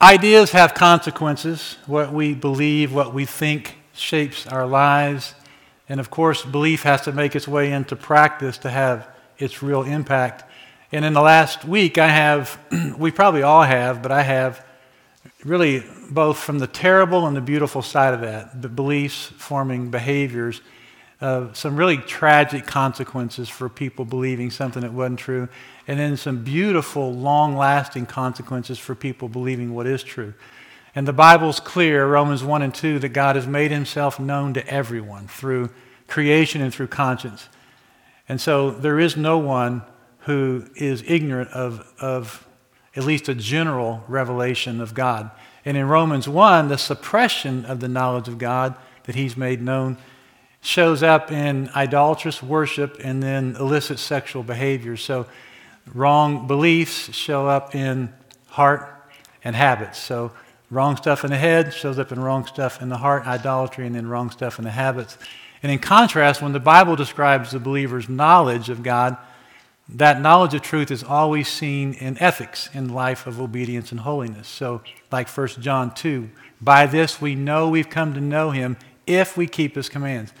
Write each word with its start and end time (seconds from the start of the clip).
Ideas 0.00 0.52
have 0.52 0.74
consequences. 0.74 1.76
What 1.86 2.12
we 2.12 2.32
believe, 2.32 2.94
what 2.94 3.12
we 3.12 3.24
think 3.24 3.76
shapes 3.94 4.46
our 4.46 4.64
lives. 4.64 5.34
And 5.88 5.98
of 5.98 6.08
course, 6.08 6.44
belief 6.44 6.84
has 6.84 7.00
to 7.02 7.12
make 7.12 7.34
its 7.34 7.48
way 7.48 7.72
into 7.72 7.96
practice 7.96 8.58
to 8.58 8.70
have 8.70 9.08
its 9.38 9.60
real 9.60 9.82
impact. 9.82 10.44
And 10.92 11.04
in 11.04 11.14
the 11.14 11.20
last 11.20 11.64
week, 11.64 11.98
I 11.98 12.08
have, 12.08 12.60
we 12.98 13.10
probably 13.10 13.42
all 13.42 13.64
have, 13.64 14.00
but 14.00 14.12
I 14.12 14.22
have 14.22 14.64
really 15.44 15.82
both 16.10 16.38
from 16.38 16.60
the 16.60 16.68
terrible 16.68 17.26
and 17.26 17.36
the 17.36 17.40
beautiful 17.40 17.82
side 17.82 18.14
of 18.14 18.20
that, 18.20 18.62
the 18.62 18.68
beliefs 18.68 19.32
forming 19.36 19.90
behaviors, 19.90 20.60
uh, 21.20 21.52
some 21.52 21.76
really 21.76 21.96
tragic 21.96 22.66
consequences 22.66 23.48
for 23.48 23.68
people 23.68 24.04
believing 24.04 24.50
something 24.50 24.82
that 24.82 24.92
wasn't 24.92 25.18
true, 25.18 25.48
and 25.86 25.98
then 25.98 26.16
some 26.16 26.44
beautiful, 26.44 27.12
long 27.12 27.56
lasting 27.56 28.06
consequences 28.06 28.78
for 28.78 28.94
people 28.94 29.28
believing 29.28 29.74
what 29.74 29.86
is 29.86 30.02
true. 30.02 30.34
And 30.94 31.06
the 31.06 31.12
Bible's 31.12 31.60
clear, 31.60 32.06
Romans 32.06 32.42
1 32.44 32.62
and 32.62 32.74
2, 32.74 32.98
that 33.00 33.10
God 33.10 33.36
has 33.36 33.46
made 33.46 33.70
himself 33.70 34.18
known 34.18 34.54
to 34.54 34.66
everyone 34.66 35.28
through 35.28 35.70
creation 36.06 36.60
and 36.60 36.72
through 36.72 36.88
conscience. 36.88 37.48
And 38.28 38.40
so 38.40 38.70
there 38.70 38.98
is 38.98 39.16
no 39.16 39.38
one 39.38 39.82
who 40.20 40.66
is 40.76 41.02
ignorant 41.06 41.50
of, 41.50 41.86
of 42.00 42.46
at 42.94 43.04
least 43.04 43.28
a 43.28 43.34
general 43.34 44.04
revelation 44.08 44.80
of 44.80 44.94
God. 44.94 45.30
And 45.64 45.76
in 45.76 45.88
Romans 45.88 46.28
1, 46.28 46.68
the 46.68 46.78
suppression 46.78 47.64
of 47.64 47.80
the 47.80 47.88
knowledge 47.88 48.28
of 48.28 48.38
God 48.38 48.74
that 49.04 49.14
he's 49.14 49.36
made 49.36 49.62
known 49.62 49.96
shows 50.60 51.02
up 51.02 51.30
in 51.30 51.70
idolatrous 51.74 52.42
worship 52.42 53.00
and 53.02 53.22
then 53.22 53.56
illicit 53.56 53.98
sexual 53.98 54.42
behavior. 54.42 54.96
So 54.96 55.26
wrong 55.94 56.46
beliefs 56.46 57.14
show 57.14 57.46
up 57.46 57.74
in 57.74 58.12
heart 58.48 58.94
and 59.44 59.54
habits. 59.54 59.98
So 59.98 60.32
wrong 60.70 60.96
stuff 60.96 61.24
in 61.24 61.30
the 61.30 61.38
head 61.38 61.72
shows 61.72 61.98
up 61.98 62.12
in 62.12 62.20
wrong 62.20 62.46
stuff 62.46 62.82
in 62.82 62.88
the 62.88 62.98
heart, 62.98 63.26
idolatry, 63.26 63.86
and 63.86 63.94
then 63.94 64.06
wrong 64.06 64.30
stuff 64.30 64.58
in 64.58 64.64
the 64.64 64.70
habits. 64.70 65.16
And 65.62 65.72
in 65.72 65.78
contrast, 65.78 66.42
when 66.42 66.52
the 66.52 66.60
Bible 66.60 66.96
describes 66.96 67.50
the 67.50 67.58
believer's 67.58 68.08
knowledge 68.08 68.68
of 68.68 68.82
God, 68.82 69.16
that 69.88 70.20
knowledge 70.20 70.54
of 70.54 70.62
truth 70.62 70.90
is 70.90 71.02
always 71.02 71.48
seen 71.48 71.94
in 71.94 72.18
ethics, 72.20 72.68
in 72.74 72.92
life 72.92 73.26
of 73.26 73.40
obedience 73.40 73.90
and 73.90 74.00
holiness. 74.00 74.46
So, 74.46 74.82
like 75.10 75.28
1 75.28 75.48
John 75.60 75.94
2, 75.94 76.28
by 76.60 76.86
this 76.86 77.22
we 77.22 77.34
know 77.34 77.68
we've 77.68 77.88
come 77.88 78.12
to 78.12 78.20
know 78.20 78.50
him 78.50 78.76
if 79.08 79.36
we 79.36 79.46
keep 79.46 79.74
his 79.74 79.88
commands. 79.88 80.32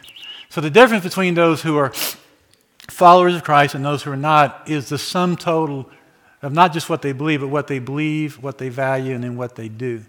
So, 0.48 0.60
the 0.60 0.70
difference 0.70 1.04
between 1.04 1.34
those 1.34 1.62
who 1.62 1.76
are 1.76 1.92
followers 2.88 3.34
of 3.34 3.44
Christ 3.44 3.74
and 3.74 3.84
those 3.84 4.02
who 4.02 4.12
are 4.12 4.16
not 4.16 4.68
is 4.68 4.88
the 4.88 4.98
sum 4.98 5.36
total 5.36 5.90
of 6.42 6.52
not 6.52 6.72
just 6.72 6.88
what 6.88 7.02
they 7.02 7.12
believe, 7.12 7.40
but 7.40 7.48
what 7.48 7.66
they 7.66 7.78
believe, 7.78 8.42
what 8.42 8.58
they 8.58 8.68
value, 8.68 9.14
and 9.14 9.24
then 9.24 9.36
what 9.36 9.56
they 9.56 9.68
do. 9.68 10.04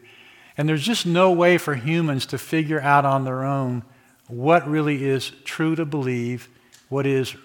And 0.57 0.67
there's 0.67 0.83
just 0.83 1.05
no 1.05 1.31
way 1.31 1.57
for 1.57 1.75
humans 1.75 2.25
to 2.27 2.37
figure 2.37 2.81
out 2.81 3.05
on 3.05 3.23
their 3.23 3.43
own 3.43 3.83
what 4.27 4.67
really 4.67 5.05
is 5.05 5.31
true 5.43 5.75
to 5.75 5.85
believe, 5.85 6.47
what 6.89 7.05
is 7.05 7.35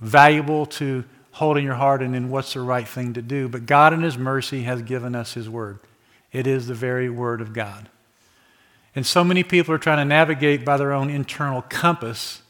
valuable 0.00 0.66
to 0.66 1.04
hold 1.30 1.56
in 1.56 1.64
your 1.64 1.74
heart, 1.74 2.02
and 2.02 2.14
then 2.14 2.28
what's 2.28 2.52
the 2.52 2.60
right 2.60 2.86
thing 2.86 3.14
to 3.14 3.22
do. 3.22 3.48
But 3.48 3.64
God, 3.64 3.94
in 3.94 4.02
His 4.02 4.18
mercy, 4.18 4.64
has 4.64 4.82
given 4.82 5.14
us 5.14 5.32
His 5.32 5.48
Word. 5.48 5.78
It 6.30 6.46
is 6.46 6.66
the 6.66 6.74
very 6.74 7.08
Word 7.08 7.40
of 7.40 7.52
God. 7.52 7.88
And 8.94 9.06
so 9.06 9.24
many 9.24 9.42
people 9.42 9.74
are 9.74 9.78
trying 9.78 9.98
to 9.98 10.04
navigate 10.04 10.64
by 10.64 10.76
their 10.76 10.92
own 10.92 11.08
internal 11.08 11.62
compass, 11.62 12.42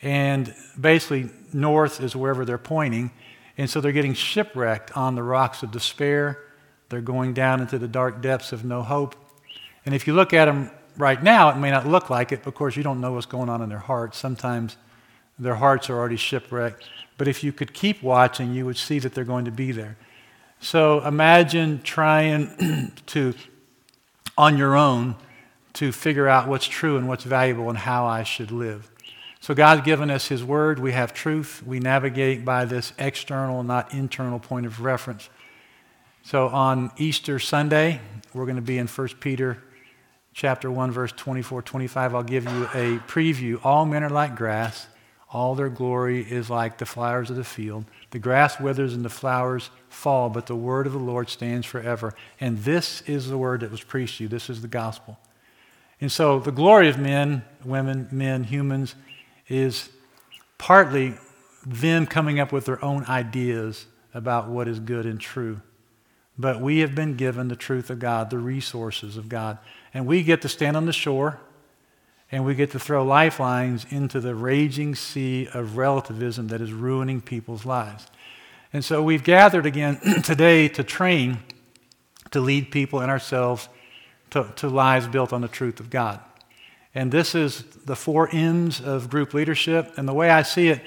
and 0.00 0.54
basically, 0.80 1.30
north 1.52 2.00
is 2.00 2.14
wherever 2.14 2.44
they're 2.44 2.56
pointing. 2.58 3.10
And 3.56 3.68
so 3.68 3.80
they're 3.80 3.92
getting 3.92 4.14
shipwrecked 4.14 4.96
on 4.96 5.16
the 5.16 5.22
rocks 5.22 5.64
of 5.64 5.72
despair. 5.72 6.38
They're 6.88 7.00
going 7.00 7.34
down 7.34 7.60
into 7.60 7.78
the 7.78 7.88
dark 7.88 8.22
depths 8.22 8.52
of 8.52 8.64
no 8.64 8.82
hope. 8.82 9.16
And 9.84 9.94
if 9.94 10.06
you 10.06 10.14
look 10.14 10.32
at 10.32 10.44
them 10.44 10.70
right 10.96 11.20
now, 11.20 11.50
it 11.50 11.56
may 11.56 11.70
not 11.70 11.86
look 11.86 12.08
like 12.08 12.30
it. 12.30 12.46
Of 12.46 12.54
course, 12.54 12.76
you 12.76 12.84
don't 12.84 13.00
know 13.00 13.12
what's 13.12 13.26
going 13.26 13.48
on 13.48 13.60
in 13.60 13.68
their 13.68 13.78
hearts. 13.78 14.16
Sometimes 14.16 14.76
their 15.38 15.56
hearts 15.56 15.90
are 15.90 15.98
already 15.98 16.16
shipwrecked. 16.16 16.88
But 17.16 17.26
if 17.26 17.42
you 17.42 17.52
could 17.52 17.74
keep 17.74 18.02
watching, 18.02 18.54
you 18.54 18.64
would 18.64 18.76
see 18.76 19.00
that 19.00 19.14
they're 19.14 19.24
going 19.24 19.44
to 19.46 19.50
be 19.50 19.72
there. 19.72 19.96
So 20.60 21.04
imagine 21.04 21.82
trying 21.82 22.92
to, 23.06 23.34
on 24.36 24.56
your 24.56 24.76
own, 24.76 25.16
to 25.78 25.92
figure 25.92 26.28
out 26.28 26.46
what's 26.46 26.66
true 26.66 26.96
and 26.96 27.08
what's 27.08 27.24
valuable 27.24 27.68
and 27.68 27.78
how 27.78 28.06
I 28.06 28.22
should 28.22 28.50
live. 28.50 28.90
So 29.40 29.54
God's 29.54 29.82
given 29.82 30.10
us 30.10 30.28
His 30.28 30.44
Word. 30.44 30.78
We 30.78 30.92
have 30.92 31.14
truth. 31.14 31.62
We 31.64 31.80
navigate 31.80 32.44
by 32.44 32.64
this 32.64 32.92
external, 32.98 33.62
not 33.62 33.92
internal 33.94 34.38
point 34.38 34.66
of 34.66 34.80
reference. 34.80 35.28
So 36.22 36.48
on 36.48 36.90
Easter 36.96 37.38
Sunday, 37.38 38.00
we're 38.34 38.44
going 38.44 38.56
to 38.56 38.62
be 38.62 38.78
in 38.78 38.86
1 38.86 39.08
Peter 39.20 39.62
chapter 40.34 40.70
1, 40.70 40.90
verse 40.90 41.12
24, 41.12 41.62
25. 41.62 42.14
I'll 42.14 42.22
give 42.22 42.44
you 42.44 42.64
a 42.66 42.98
preview. 43.06 43.60
All 43.64 43.86
men 43.86 44.04
are 44.04 44.10
like 44.10 44.36
grass 44.36 44.86
all 45.30 45.54
their 45.54 45.68
glory 45.68 46.22
is 46.22 46.48
like 46.48 46.78
the 46.78 46.86
flowers 46.86 47.28
of 47.28 47.36
the 47.36 47.44
field. 47.44 47.84
The 48.10 48.18
grass 48.18 48.58
withers 48.58 48.94
and 48.94 49.04
the 49.04 49.10
flowers 49.10 49.70
fall, 49.90 50.30
but 50.30 50.46
the 50.46 50.56
word 50.56 50.86
of 50.86 50.94
the 50.94 50.98
Lord 50.98 51.28
stands 51.28 51.66
forever. 51.66 52.14
And 52.40 52.58
this 52.58 53.02
is 53.02 53.28
the 53.28 53.36
word 53.36 53.60
that 53.60 53.70
was 53.70 53.82
preached 53.82 54.18
to 54.18 54.24
you. 54.24 54.28
This 54.28 54.48
is 54.48 54.62
the 54.62 54.68
gospel. 54.68 55.18
And 56.00 56.10
so 56.12 56.38
the 56.38 56.52
glory 56.52 56.88
of 56.88 56.98
men, 56.98 57.44
women, 57.64 58.08
men, 58.10 58.44
humans, 58.44 58.94
is 59.48 59.88
partly 60.58 61.14
them 61.66 62.06
coming 62.06 62.38
up 62.38 62.52
with 62.52 62.66
their 62.66 62.82
own 62.84 63.04
ideas 63.06 63.86
about 64.14 64.48
what 64.48 64.68
is 64.68 64.78
good 64.80 65.06
and 65.06 65.20
true. 65.20 65.60
But 66.38 66.60
we 66.60 66.78
have 66.78 66.94
been 66.94 67.16
given 67.16 67.48
the 67.48 67.56
truth 67.56 67.90
of 67.90 67.98
God, 67.98 68.30
the 68.30 68.38
resources 68.38 69.16
of 69.16 69.28
God. 69.28 69.58
And 69.92 70.06
we 70.06 70.22
get 70.22 70.42
to 70.42 70.48
stand 70.48 70.76
on 70.76 70.86
the 70.86 70.92
shore 70.92 71.40
and 72.30 72.44
we 72.44 72.54
get 72.54 72.70
to 72.72 72.78
throw 72.78 73.04
lifelines 73.04 73.86
into 73.90 74.20
the 74.20 74.34
raging 74.34 74.94
sea 74.94 75.48
of 75.52 75.76
relativism 75.76 76.48
that 76.48 76.60
is 76.60 76.72
ruining 76.72 77.20
people's 77.20 77.64
lives. 77.64 78.06
And 78.72 78.84
so 78.84 79.02
we've 79.02 79.24
gathered 79.24 79.66
again 79.66 79.98
today 80.22 80.68
to 80.68 80.84
train, 80.84 81.38
to 82.30 82.40
lead 82.40 82.70
people 82.70 83.00
and 83.00 83.10
ourselves 83.10 83.68
to, 84.30 84.52
to 84.56 84.68
lives 84.68 85.06
built 85.06 85.32
on 85.32 85.40
the 85.40 85.48
truth 85.48 85.80
of 85.80 85.90
God. 85.90 86.20
And 86.94 87.12
this 87.12 87.34
is 87.34 87.62
the 87.84 87.96
four 87.96 88.28
M's 88.34 88.80
of 88.80 89.10
group 89.10 89.34
leadership. 89.34 89.92
And 89.96 90.08
the 90.08 90.14
way 90.14 90.30
I 90.30 90.42
see 90.42 90.68
it, 90.68 90.80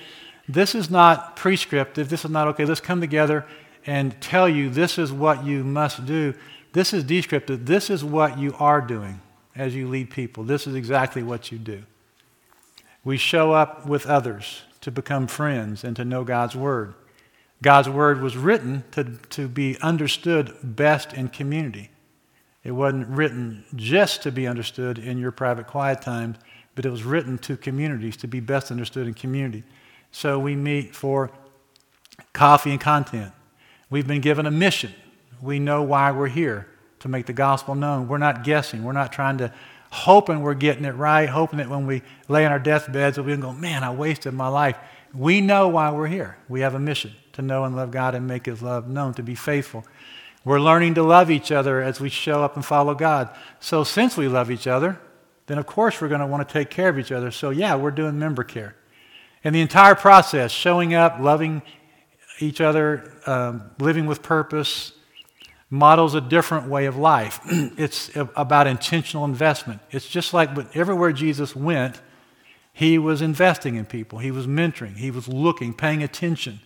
this 0.47 0.75
is 0.75 0.90
not 0.90 1.35
prescriptive. 1.35 2.09
This 2.09 2.25
is 2.25 2.31
not, 2.31 2.47
okay, 2.50 2.66
let's 2.66 2.81
come 2.81 3.00
together 3.00 3.46
and 3.85 4.19
tell 4.22 4.50
you 4.50 4.69
this 4.69 4.97
is 4.97 5.12
what 5.12 5.46
you 5.46 5.63
must 5.63 6.06
do. 6.06 6.34
This 6.74 6.94
is 6.94 7.03
descriptive. 7.03 7.66
This 7.66 7.90
is 7.90 8.03
what 8.03 8.38
you 8.38 8.56
are 8.59 8.81
doing 8.81 9.22
as 9.56 9.75
you 9.75 9.88
lead 9.88 10.09
people. 10.09 10.44
This 10.44 10.68
is 10.68 10.75
exactly 10.75 11.23
what 11.23 11.52
you 11.52 11.58
do. 11.58 11.84
We 13.03 13.18
show 13.18 13.52
up 13.52 13.85
with 13.85 14.06
others 14.06 14.63
to 14.81 14.91
become 14.91 15.28
friends 15.28 15.84
and 15.84 15.96
to 15.96 16.06
know 16.06 16.23
God's 16.23 16.56
Word. 16.56 16.94
God's 17.62 17.90
Word 17.90 18.22
was 18.22 18.35
written 18.35 18.84
to, 18.91 19.03
to 19.29 19.47
be 19.47 19.78
understood 19.81 20.56
best 20.63 21.13
in 21.13 21.29
community. 21.29 21.91
It 22.63 22.72
wasn't 22.72 23.07
written 23.07 23.63
just 23.75 24.23
to 24.23 24.31
be 24.31 24.47
understood 24.47 24.99
in 24.99 25.17
your 25.17 25.31
private 25.31 25.67
quiet 25.67 26.01
times, 26.01 26.38
but 26.75 26.85
it 26.85 26.89
was 26.89 27.03
written 27.03 27.38
to 27.39 27.57
communities 27.57 28.17
to 28.17 28.27
be 28.27 28.39
best 28.39 28.72
understood 28.72 29.07
in 29.07 29.13
community. 29.13 29.63
So 30.11 30.38
we 30.39 30.55
meet 30.55 30.95
for 30.95 31.31
coffee 32.33 32.72
and 32.72 32.79
content. 32.79 33.31
We've 33.89 34.07
been 34.07 34.22
given 34.22 34.45
a 34.45 34.51
mission. 34.51 34.94
We 35.41 35.59
know 35.59 35.81
why 35.81 36.11
we're 36.11 36.27
here 36.27 36.67
to 36.99 37.09
make 37.09 37.25
the 37.25 37.33
gospel 37.33 37.73
known. 37.73 38.07
We're 38.07 38.19
not 38.19 38.44
guessing. 38.44 38.83
We're 38.83 38.91
not 38.91 39.11
trying 39.11 39.39
to 39.39 39.51
hoping 39.91 40.41
we're 40.41 40.53
getting 40.53 40.85
it 40.85 40.95
right, 40.95 41.28
hoping 41.28 41.57
that 41.57 41.69
when 41.69 41.85
we 41.85 42.01
lay 42.29 42.45
on 42.45 42.51
our 42.51 42.59
deathbeds, 42.59 43.19
we'll 43.19 43.38
go, 43.38 43.51
man, 43.51 43.83
I 43.83 43.91
wasted 43.91 44.33
my 44.33 44.47
life. 44.47 44.78
We 45.13 45.41
know 45.41 45.67
why 45.67 45.91
we're 45.91 46.07
here. 46.07 46.38
We 46.47 46.61
have 46.61 46.75
a 46.75 46.79
mission 46.79 47.11
to 47.33 47.41
know 47.41 47.66
and 47.66 47.75
love 47.75 47.91
God 47.91 48.16
and 48.16 48.25
make 48.25 48.45
His 48.45 48.61
love 48.61 48.88
known, 48.88 49.13
to 49.16 49.23
be 49.23 49.35
faithful. 49.35 49.85
We're 50.44 50.59
learning 50.59 50.96
to 50.96 51.03
love 51.03 51.29
each 51.29 51.52
other 51.52 51.81
as 51.81 52.00
we 52.00 52.09
show 52.09 52.44
up 52.44 52.56
and 52.56 52.66
follow 52.66 52.96
God. 52.96 53.29
So, 53.59 53.84
since 53.84 54.17
we 54.17 54.28
love 54.28 54.49
each 54.49 54.66
other, 54.66 54.99
then 55.46 55.58
of 55.58 55.67
course 55.67 56.02
we're 56.02 56.08
going 56.08 56.22
to 56.22 56.28
want 56.28 56.47
to 56.47 56.52
take 56.52 56.70
care 56.70 56.90
of 56.90 56.97
each 56.97 57.11
other. 57.11 57.29
So, 57.29 57.52
yeah, 57.52 57.76
we're 57.76 57.91
doing 57.91 58.17
member 58.17 58.43
care. 58.43 58.76
And 59.43 59.53
the 59.53 59.61
entire 59.61 59.96
process, 59.96 60.52
showing 60.52 60.93
up, 60.93 61.20
loving 61.20 61.61
each 62.40 62.61
other, 62.61 63.11
um, 63.26 63.72
living 63.79 64.08
with 64.08 64.23
purpose, 64.23 64.93
models 65.70 66.16
a 66.16 66.22
different 66.22 66.67
way 66.67 66.85
of 66.85 66.97
life. 66.97 67.40
it's 67.46 68.11
about 68.16 68.67
intentional 68.67 69.26
investment. 69.26 69.82
It's 69.90 70.08
just 70.08 70.34
like 70.34 70.49
everywhere 70.76 71.11
Jesus 71.11 71.55
went, 71.55 72.02
he 72.73 72.97
was 72.97 73.22
investing 73.22 73.76
in 73.76 73.85
people, 73.85 74.20
he 74.20 74.32
was 74.32 74.47
mentoring, 74.47 74.97
he 74.97 75.11
was 75.11 75.28
looking, 75.28 75.73
paying 75.73 76.02
attention, 76.03 76.61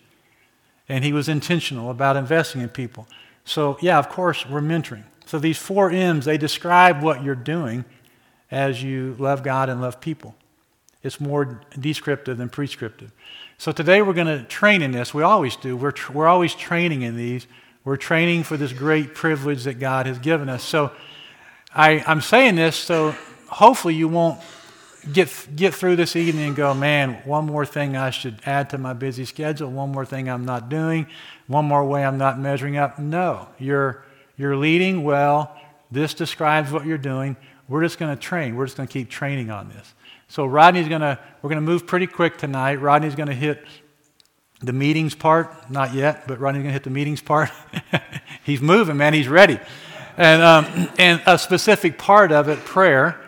and 0.88 1.04
he 1.04 1.12
was 1.12 1.28
intentional 1.28 1.90
about 1.90 2.16
investing 2.16 2.60
in 2.60 2.68
people. 2.68 3.08
So, 3.46 3.78
yeah, 3.80 3.98
of 3.98 4.10
course, 4.10 4.44
we're 4.46 4.60
mentoring. 4.60 5.04
So, 5.24 5.38
these 5.38 5.56
four 5.56 5.90
M's, 5.90 6.26
they 6.26 6.36
describe 6.36 7.02
what 7.02 7.24
you're 7.24 7.34
doing 7.34 7.86
as 8.50 8.82
you 8.82 9.16
love 9.18 9.42
God 9.42 9.70
and 9.70 9.80
love 9.80 10.00
people. 10.00 10.34
It's 11.02 11.20
more 11.20 11.62
descriptive 11.78 12.36
than 12.36 12.50
prescriptive. 12.50 13.12
So, 13.56 13.72
today 13.72 14.02
we're 14.02 14.12
going 14.12 14.26
to 14.26 14.44
train 14.44 14.82
in 14.82 14.90
this. 14.90 15.14
We 15.14 15.22
always 15.22 15.56
do. 15.56 15.76
We're, 15.76 15.92
tr- 15.92 16.12
we're 16.12 16.26
always 16.26 16.54
training 16.54 17.02
in 17.02 17.16
these 17.16 17.46
We're 17.86 17.96
training 17.96 18.42
for 18.42 18.56
this 18.56 18.72
great 18.72 19.14
privilege 19.14 19.62
that 19.62 19.78
God 19.78 20.06
has 20.06 20.18
given 20.18 20.48
us. 20.48 20.64
So 20.64 20.90
I, 21.72 22.02
I'm 22.04 22.20
saying 22.20 22.56
this 22.56 22.74
so 22.74 23.14
hopefully 23.46 23.94
you 23.94 24.08
won't 24.08 24.40
get, 25.12 25.30
get 25.54 25.72
through 25.72 25.94
this 25.94 26.16
evening 26.16 26.48
and 26.48 26.56
go, 26.56 26.74
man, 26.74 27.14
one 27.24 27.46
more 27.46 27.64
thing 27.64 27.96
I 27.96 28.10
should 28.10 28.40
add 28.44 28.70
to 28.70 28.78
my 28.78 28.92
busy 28.92 29.24
schedule, 29.24 29.70
one 29.70 29.92
more 29.92 30.04
thing 30.04 30.28
I'm 30.28 30.44
not 30.44 30.68
doing, 30.68 31.06
one 31.46 31.64
more 31.64 31.84
way 31.84 32.04
I'm 32.04 32.18
not 32.18 32.38
measuring 32.38 32.76
up. 32.76 32.98
No, 32.98 33.48
you're, 33.58 34.04
you're 34.36 34.56
leading 34.56 35.04
well. 35.04 35.56
This 35.90 36.14
describes 36.14 36.72
what 36.72 36.86
you're 36.86 36.98
doing. 36.98 37.36
We're 37.68 37.82
just 37.82 37.98
going 37.98 38.14
to 38.14 38.20
train. 38.20 38.56
We're 38.56 38.66
just 38.66 38.76
going 38.76 38.88
to 38.88 38.92
keep 38.92 39.08
training 39.08 39.50
on 39.50 39.68
this. 39.68 39.94
So 40.28 40.46
Rodney's 40.46 40.88
going 40.88 41.00
to, 41.00 41.18
we're 41.42 41.50
going 41.50 41.62
to 41.62 41.66
move 41.66 41.86
pretty 41.86 42.06
quick 42.06 42.36
tonight. 42.38 42.76
Rodney's 42.76 43.14
going 43.14 43.28
to 43.28 43.34
hit 43.34 43.64
the 44.60 44.72
meetings 44.72 45.14
part, 45.14 45.70
not 45.70 45.94
yet, 45.94 46.26
but 46.26 46.40
Rodney's 46.40 46.62
going 46.62 46.70
to 46.70 46.74
hit 46.74 46.84
the 46.84 46.90
meetings 46.90 47.20
part. 47.20 47.50
He's 48.44 48.60
moving, 48.60 48.96
man. 48.96 49.14
He's 49.14 49.28
ready. 49.28 49.60
And, 50.16 50.42
um, 50.42 50.88
and 50.98 51.22
a 51.26 51.38
specific 51.38 51.98
part 51.98 52.32
of 52.32 52.48
it, 52.48 52.58
prayer, 52.60 53.20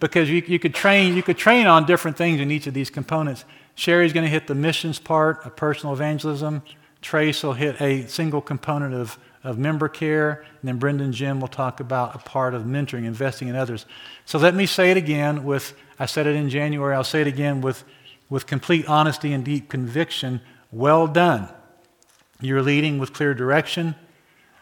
because 0.00 0.30
you, 0.30 0.42
you, 0.46 0.58
could 0.58 0.74
train, 0.74 1.14
you 1.14 1.22
could 1.22 1.36
train 1.36 1.66
on 1.66 1.86
different 1.86 2.16
things 2.16 2.40
in 2.40 2.50
each 2.50 2.66
of 2.66 2.74
these 2.74 2.90
components. 2.90 3.44
Sherry's 3.74 4.12
going 4.12 4.24
to 4.24 4.30
hit 4.30 4.46
the 4.46 4.54
missions 4.54 4.98
part 4.98 5.44
of 5.44 5.54
personal 5.54 5.92
evangelism. 5.92 6.62
Trace 7.00 7.42
will 7.42 7.52
hit 7.52 7.80
a 7.80 8.06
single 8.06 8.40
component 8.40 8.94
of, 8.94 9.18
of 9.44 9.58
member 9.58 9.88
care. 9.88 10.44
And 10.60 10.68
then 10.68 10.78
Brendan 10.78 11.12
Jim 11.12 11.40
will 11.40 11.48
talk 11.48 11.80
about 11.80 12.14
a 12.14 12.18
part 12.18 12.54
of 12.54 12.62
mentoring, 12.62 13.04
investing 13.04 13.48
in 13.48 13.56
others. 13.56 13.86
So 14.24 14.38
let 14.38 14.54
me 14.54 14.66
say 14.66 14.90
it 14.90 14.96
again 14.96 15.44
with, 15.44 15.74
I 15.98 16.06
said 16.06 16.26
it 16.26 16.36
in 16.36 16.48
January, 16.50 16.94
I'll 16.94 17.04
say 17.04 17.20
it 17.20 17.26
again 17.26 17.60
with 17.60 17.84
with 18.30 18.46
complete 18.46 18.86
honesty 18.86 19.32
and 19.32 19.44
deep 19.44 19.68
conviction, 19.68 20.40
well 20.70 21.06
done. 21.06 21.48
You're 22.40 22.62
leading 22.62 22.98
with 22.98 23.12
clear 23.12 23.34
direction. 23.34 23.94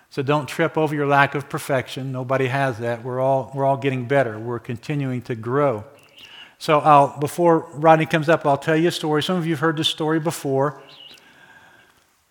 So 0.08 0.22
don't 0.22 0.46
trip 0.46 0.78
over 0.78 0.94
your 0.94 1.06
lack 1.06 1.34
of 1.34 1.48
perfection. 1.48 2.12
Nobody 2.12 2.46
has 2.46 2.78
that. 2.78 3.02
We're 3.02 3.20
all, 3.20 3.50
we're 3.54 3.64
all 3.64 3.76
getting 3.76 4.06
better. 4.06 4.38
We're 4.38 4.60
continuing 4.60 5.20
to 5.22 5.34
grow. 5.34 5.84
So 6.58 6.78
I'll, 6.78 7.18
before 7.18 7.68
Rodney 7.74 8.06
comes 8.06 8.28
up, 8.28 8.46
I'll 8.46 8.56
tell 8.56 8.76
you 8.76 8.88
a 8.88 8.92
story. 8.92 9.22
Some 9.22 9.36
of 9.36 9.46
you 9.46 9.52
have 9.52 9.60
heard 9.60 9.76
this 9.76 9.88
story 9.88 10.20
before, 10.20 10.80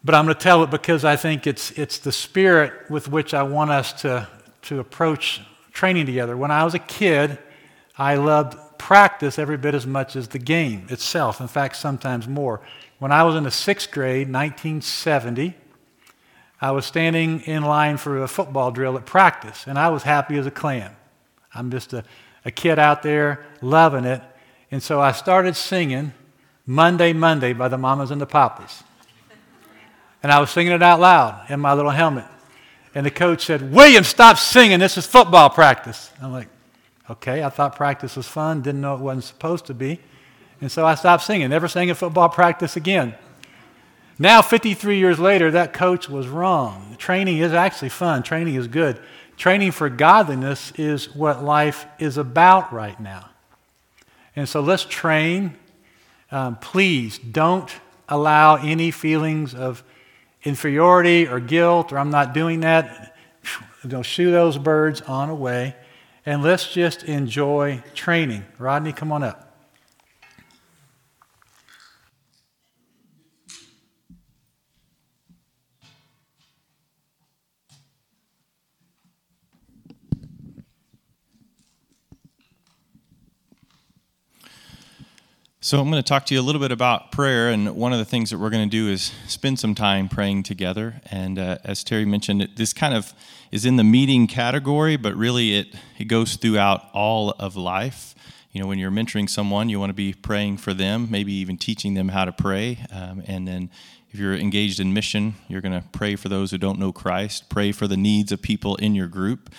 but 0.06 0.14
I'm 0.14 0.26
going 0.26 0.36
to 0.36 0.42
tell 0.42 0.62
it 0.62 0.70
because 0.70 1.04
I 1.04 1.16
think 1.16 1.48
it's, 1.48 1.72
it's 1.72 1.98
the 1.98 2.12
spirit 2.12 2.92
with 2.92 3.10
which 3.10 3.34
I 3.34 3.42
want 3.42 3.72
us 3.72 3.92
to, 4.04 4.28
to 4.64 4.80
approach 4.80 5.42
training 5.74 6.06
together. 6.06 6.38
When 6.38 6.52
I 6.52 6.64
was 6.64 6.76
a 6.76 6.80
kid, 6.80 7.40
I 7.98 8.16
loved 8.16 8.56
practice 8.78 9.40
every 9.40 9.58
bit 9.58 9.74
as 9.74 9.88
much 9.88 10.16
as 10.16 10.28
the 10.28 10.38
game 10.38 10.86
itself. 10.90 11.42
In 11.42 11.48
fact, 11.48 11.76
sometimes 11.76 12.28
more. 12.28 12.62
When 13.00 13.12
I 13.12 13.24
was 13.24 13.36
in 13.36 13.46
the 13.46 13.52
sixth 13.52 13.90
grade, 13.90 14.32
1970, 14.32 15.56
I 16.62 16.70
was 16.70 16.86
standing 16.86 17.42
in 17.42 17.64
line 17.64 17.98
for 17.98 18.22
a 18.22 18.28
football 18.28 18.70
drill 18.70 18.98
at 18.98 19.08
practice, 19.08 19.66
and 19.66 19.80
I 19.80 19.90
was 19.90 20.04
happy 20.04 20.38
as 20.38 20.46
a 20.46 20.52
clam. 20.52 20.96
I'm 21.54 21.72
just 21.72 21.94
a, 21.94 22.04
a 22.46 22.52
kid 22.52 22.78
out 22.78 23.02
there 23.02 23.44
loving 23.60 24.06
it. 24.06 24.22
And 24.70 24.84
so 24.84 25.02
I 25.02 25.14
started 25.14 25.56
singing 25.56 26.14
Monday, 26.68 27.12
Monday 27.12 27.54
by 27.54 27.70
the 27.70 27.78
Mamas 27.78 28.12
and 28.12 28.22
the 28.22 28.28
Papas. 28.28 28.84
And 30.26 30.32
I 30.32 30.40
was 30.40 30.50
singing 30.50 30.74
it 30.74 30.82
out 30.82 31.00
loud 31.00 31.52
in 31.52 31.60
my 31.60 31.76
little 31.76 31.92
helmet. 31.92 32.26
And 32.96 33.06
the 33.06 33.12
coach 33.12 33.46
said, 33.46 33.72
William, 33.72 34.04
stop 34.04 34.40
singing. 34.40 34.80
This 34.80 34.98
is 34.98 35.06
football 35.06 35.52
practice. 35.52 36.10
I'm 36.20 36.32
like, 36.32 36.48
Okay, 37.10 37.44
I 37.44 37.50
thought 37.50 37.76
practice 37.76 38.16
was 38.16 38.28
fun, 38.28 38.62
didn't 38.62 38.82
know 38.82 38.96
it 38.96 39.00
wasn't 39.00 39.26
supposed 39.26 39.66
to 39.68 39.74
be. 39.74 40.00
And 40.60 40.72
so 40.72 40.86
I 40.86 40.96
stopped 40.96 41.24
singing, 41.24 41.50
never 41.50 41.68
sang 41.68 41.90
at 41.90 41.98
football 41.98 42.30
practice 42.30 42.76
again. 42.76 43.14
Now, 44.18 44.42
53 44.42 44.98
years 44.98 45.20
later, 45.20 45.52
that 45.52 45.74
coach 45.74 46.10
was 46.10 46.28
wrong. 46.28 46.96
Training 46.98 47.38
is 47.38 47.54
actually 47.54 47.90
fun, 47.90 48.24
training 48.24 48.56
is 48.56 48.68
good. 48.68 49.00
Training 49.38 49.72
for 49.72 49.90
godliness 49.90 50.72
is 50.78 51.14
what 51.14 51.44
life 51.44 51.86
is 52.00 52.18
about 52.18 52.72
right 52.72 53.00
now. 53.00 53.30
And 54.36 54.48
so 54.48 54.62
let's 54.62 54.86
train. 54.86 55.58
Um, 56.32 56.56
please 56.56 57.20
don't 57.20 57.70
allow 58.08 58.56
any 58.56 58.92
feelings 58.92 59.54
of 59.54 59.84
inferiority 60.46 61.28
or 61.28 61.40
guilt 61.40 61.92
or 61.92 62.00
I'm 62.00 62.12
not 62.12 62.34
doing 62.34 62.62
that. 62.62 63.18
Don't 63.88 64.04
shoo 64.04 64.32
those 64.32 64.58
birds 64.58 65.02
on 65.02 65.30
away 65.30 65.76
and 66.26 66.42
let's 66.42 66.72
just 66.72 67.04
enjoy 67.04 67.84
training. 67.94 68.46
Rodney, 68.58 68.94
come 68.94 69.12
on 69.12 69.24
up. 69.24 69.45
So, 85.66 85.82
I'm 85.82 85.90
going 85.90 85.98
to 86.04 86.08
talk 86.08 86.28
to 86.28 86.36
you 86.36 86.40
a 86.40 86.44
little 86.44 86.62
bit 86.62 86.72
about 86.72 87.12
prayer, 87.12 87.50
and 87.50 87.76
one 87.76 87.92
of 87.92 87.98
the 87.98 88.06
things 88.06 88.30
that 88.30 88.38
we're 88.38 88.52
going 88.52 88.70
to 88.70 88.78
do 88.78 88.88
is 88.88 89.12
spend 89.26 89.58
some 89.58 89.74
time 89.74 90.08
praying 90.08 90.44
together. 90.44 91.02
And 91.10 91.40
uh, 91.40 91.58
as 91.64 91.84
Terry 91.84 92.06
mentioned, 92.06 92.48
this 92.56 92.72
kind 92.72 92.94
of 92.94 93.16
is 93.52 93.66
in 93.66 93.76
the 93.76 93.84
meeting 93.84 94.28
category, 94.28 94.96
but 94.96 95.16
really 95.16 95.56
it, 95.56 95.74
it 95.98 96.04
goes 96.04 96.36
throughout 96.36 96.84
all 96.94 97.32
of 97.40 97.56
life. 97.56 98.14
You 98.52 98.62
know, 98.62 98.68
when 98.68 98.78
you're 98.78 98.92
mentoring 98.92 99.28
someone, 99.28 99.68
you 99.70 99.80
want 99.80 99.90
to 99.90 99.96
be 99.96 100.14
praying 100.14 100.58
for 100.58 100.72
them, 100.72 101.08
maybe 101.10 101.34
even 101.34 101.58
teaching 101.58 101.96
them 101.96 102.10
how 102.10 102.26
to 102.26 102.32
pray. 102.32 102.86
Um, 102.92 103.24
and 103.26 103.48
then 103.48 103.72
if 104.12 104.20
you're 104.20 104.36
engaged 104.36 104.80
in 104.80 104.94
mission, 104.94 105.34
you're 105.48 105.62
going 105.62 105.82
to 105.82 105.88
pray 105.94 106.16
for 106.16 106.30
those 106.30 106.52
who 106.52 106.60
don't 106.60 106.78
know 106.78 106.92
Christ, 106.92 107.50
pray 107.50 107.72
for 107.72 107.88
the 107.88 107.98
needs 107.98 108.32
of 108.32 108.40
people 108.40 108.76
in 108.76 108.94
your 108.94 109.08
group. 109.08 109.50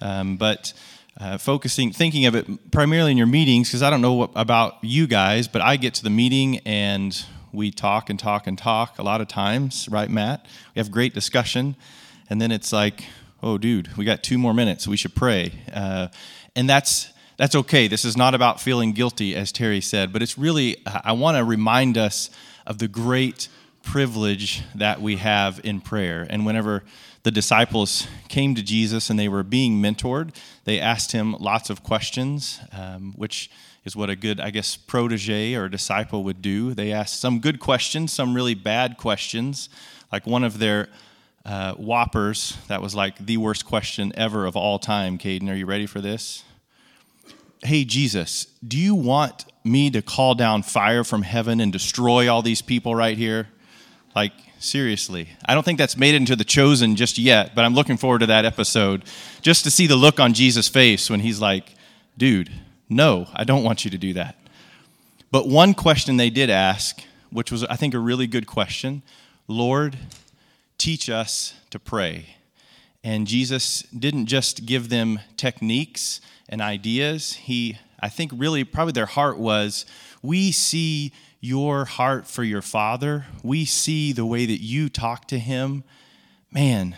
Um, 0.00 0.36
but 0.36 0.74
uh, 1.18 1.38
focusing, 1.38 1.92
thinking 1.92 2.26
of 2.26 2.34
it 2.34 2.70
primarily 2.70 3.10
in 3.10 3.16
your 3.16 3.26
meetings, 3.26 3.68
because 3.68 3.82
I 3.82 3.90
don't 3.90 4.02
know 4.02 4.12
what, 4.12 4.30
about 4.34 4.76
you 4.82 5.06
guys, 5.06 5.48
but 5.48 5.62
I 5.62 5.76
get 5.76 5.94
to 5.94 6.02
the 6.02 6.10
meeting 6.10 6.58
and 6.66 7.24
we 7.52 7.70
talk 7.70 8.10
and 8.10 8.18
talk 8.18 8.46
and 8.46 8.58
talk 8.58 8.98
a 8.98 9.02
lot 9.02 9.20
of 9.20 9.28
times, 9.28 9.88
right, 9.90 10.10
Matt? 10.10 10.46
We 10.74 10.80
have 10.80 10.90
great 10.90 11.14
discussion, 11.14 11.74
and 12.28 12.40
then 12.40 12.52
it's 12.52 12.72
like, 12.72 13.04
oh, 13.42 13.56
dude, 13.56 13.96
we 13.96 14.04
got 14.04 14.22
two 14.22 14.36
more 14.36 14.52
minutes. 14.52 14.86
We 14.86 14.98
should 14.98 15.14
pray, 15.14 15.52
uh, 15.72 16.08
and 16.54 16.68
that's 16.68 17.10
that's 17.38 17.54
okay. 17.54 17.86
This 17.86 18.04
is 18.04 18.16
not 18.16 18.34
about 18.34 18.60
feeling 18.60 18.92
guilty, 18.92 19.34
as 19.34 19.52
Terry 19.52 19.80
said, 19.80 20.12
but 20.12 20.22
it's 20.22 20.36
really 20.36 20.76
I 20.86 21.12
want 21.12 21.38
to 21.38 21.44
remind 21.44 21.96
us 21.96 22.30
of 22.66 22.78
the 22.78 22.88
great 22.88 23.48
privilege 23.82 24.62
that 24.74 25.00
we 25.00 25.16
have 25.16 25.60
in 25.64 25.80
prayer, 25.80 26.26
and 26.28 26.44
whenever 26.44 26.84
the 27.26 27.32
disciples 27.32 28.06
came 28.28 28.54
to 28.54 28.62
Jesus 28.62 29.10
and 29.10 29.18
they 29.18 29.28
were 29.28 29.42
being 29.42 29.82
mentored. 29.82 30.32
They 30.62 30.78
asked 30.78 31.10
him 31.10 31.32
lots 31.40 31.70
of 31.70 31.82
questions, 31.82 32.60
um, 32.70 33.14
which 33.16 33.50
is 33.84 33.96
what 33.96 34.08
a 34.08 34.14
good, 34.14 34.38
I 34.38 34.50
guess, 34.50 34.76
protege 34.76 35.54
or 35.56 35.68
disciple 35.68 36.22
would 36.22 36.40
do. 36.40 36.72
They 36.72 36.92
asked 36.92 37.18
some 37.18 37.40
good 37.40 37.58
questions, 37.58 38.12
some 38.12 38.32
really 38.32 38.54
bad 38.54 38.96
questions. 38.96 39.68
Like 40.12 40.24
one 40.24 40.44
of 40.44 40.60
their 40.60 40.86
uh, 41.44 41.74
whoppers, 41.74 42.56
that 42.68 42.80
was 42.80 42.94
like 42.94 43.18
the 43.18 43.38
worst 43.38 43.66
question 43.66 44.12
ever 44.14 44.46
of 44.46 44.54
all 44.54 44.78
time. 44.78 45.18
Caden, 45.18 45.50
are 45.50 45.56
you 45.56 45.66
ready 45.66 45.86
for 45.86 46.00
this? 46.00 46.44
Hey, 47.64 47.84
Jesus, 47.84 48.46
do 48.64 48.78
you 48.78 48.94
want 48.94 49.46
me 49.64 49.90
to 49.90 50.00
call 50.00 50.36
down 50.36 50.62
fire 50.62 51.02
from 51.02 51.22
heaven 51.22 51.58
and 51.58 51.72
destroy 51.72 52.32
all 52.32 52.42
these 52.42 52.62
people 52.62 52.94
right 52.94 53.18
here? 53.18 53.48
Like, 54.16 54.32
Seriously. 54.58 55.28
I 55.44 55.54
don't 55.54 55.62
think 55.62 55.78
that's 55.78 55.96
made 55.96 56.14
it 56.14 56.18
into 56.18 56.34
the 56.34 56.44
chosen 56.44 56.96
just 56.96 57.18
yet, 57.18 57.54
but 57.54 57.64
I'm 57.64 57.74
looking 57.74 57.98
forward 57.98 58.20
to 58.20 58.26
that 58.26 58.46
episode 58.46 59.04
just 59.42 59.64
to 59.64 59.70
see 59.70 59.86
the 59.86 59.96
look 59.96 60.18
on 60.18 60.32
Jesus' 60.32 60.68
face 60.68 61.10
when 61.10 61.20
he's 61.20 61.40
like, 61.40 61.74
dude, 62.16 62.50
no, 62.88 63.28
I 63.34 63.44
don't 63.44 63.62
want 63.62 63.84
you 63.84 63.90
to 63.90 63.98
do 63.98 64.14
that. 64.14 64.36
But 65.30 65.46
one 65.46 65.74
question 65.74 66.16
they 66.16 66.30
did 66.30 66.48
ask, 66.48 67.02
which 67.30 67.52
was, 67.52 67.64
I 67.64 67.76
think, 67.76 67.92
a 67.92 67.98
really 67.98 68.26
good 68.26 68.46
question 68.46 69.02
Lord, 69.46 69.98
teach 70.78 71.10
us 71.10 71.54
to 71.70 71.78
pray. 71.78 72.36
And 73.04 73.26
Jesus 73.26 73.82
didn't 73.82 74.26
just 74.26 74.66
give 74.66 74.88
them 74.88 75.20
techniques 75.36 76.20
and 76.48 76.60
ideas. 76.60 77.34
He, 77.34 77.78
I 78.00 78.08
think, 78.08 78.32
really, 78.34 78.64
probably 78.64 78.92
their 78.92 79.06
heart 79.06 79.38
was, 79.38 79.86
we 80.22 80.50
see 80.50 81.12
your 81.46 81.84
heart 81.84 82.26
for 82.26 82.42
your 82.42 82.60
father, 82.60 83.26
we 83.42 83.64
see 83.64 84.12
the 84.12 84.26
way 84.26 84.46
that 84.46 84.60
you 84.60 84.88
talk 84.88 85.28
to 85.28 85.38
him. 85.38 85.84
Man, 86.50 86.96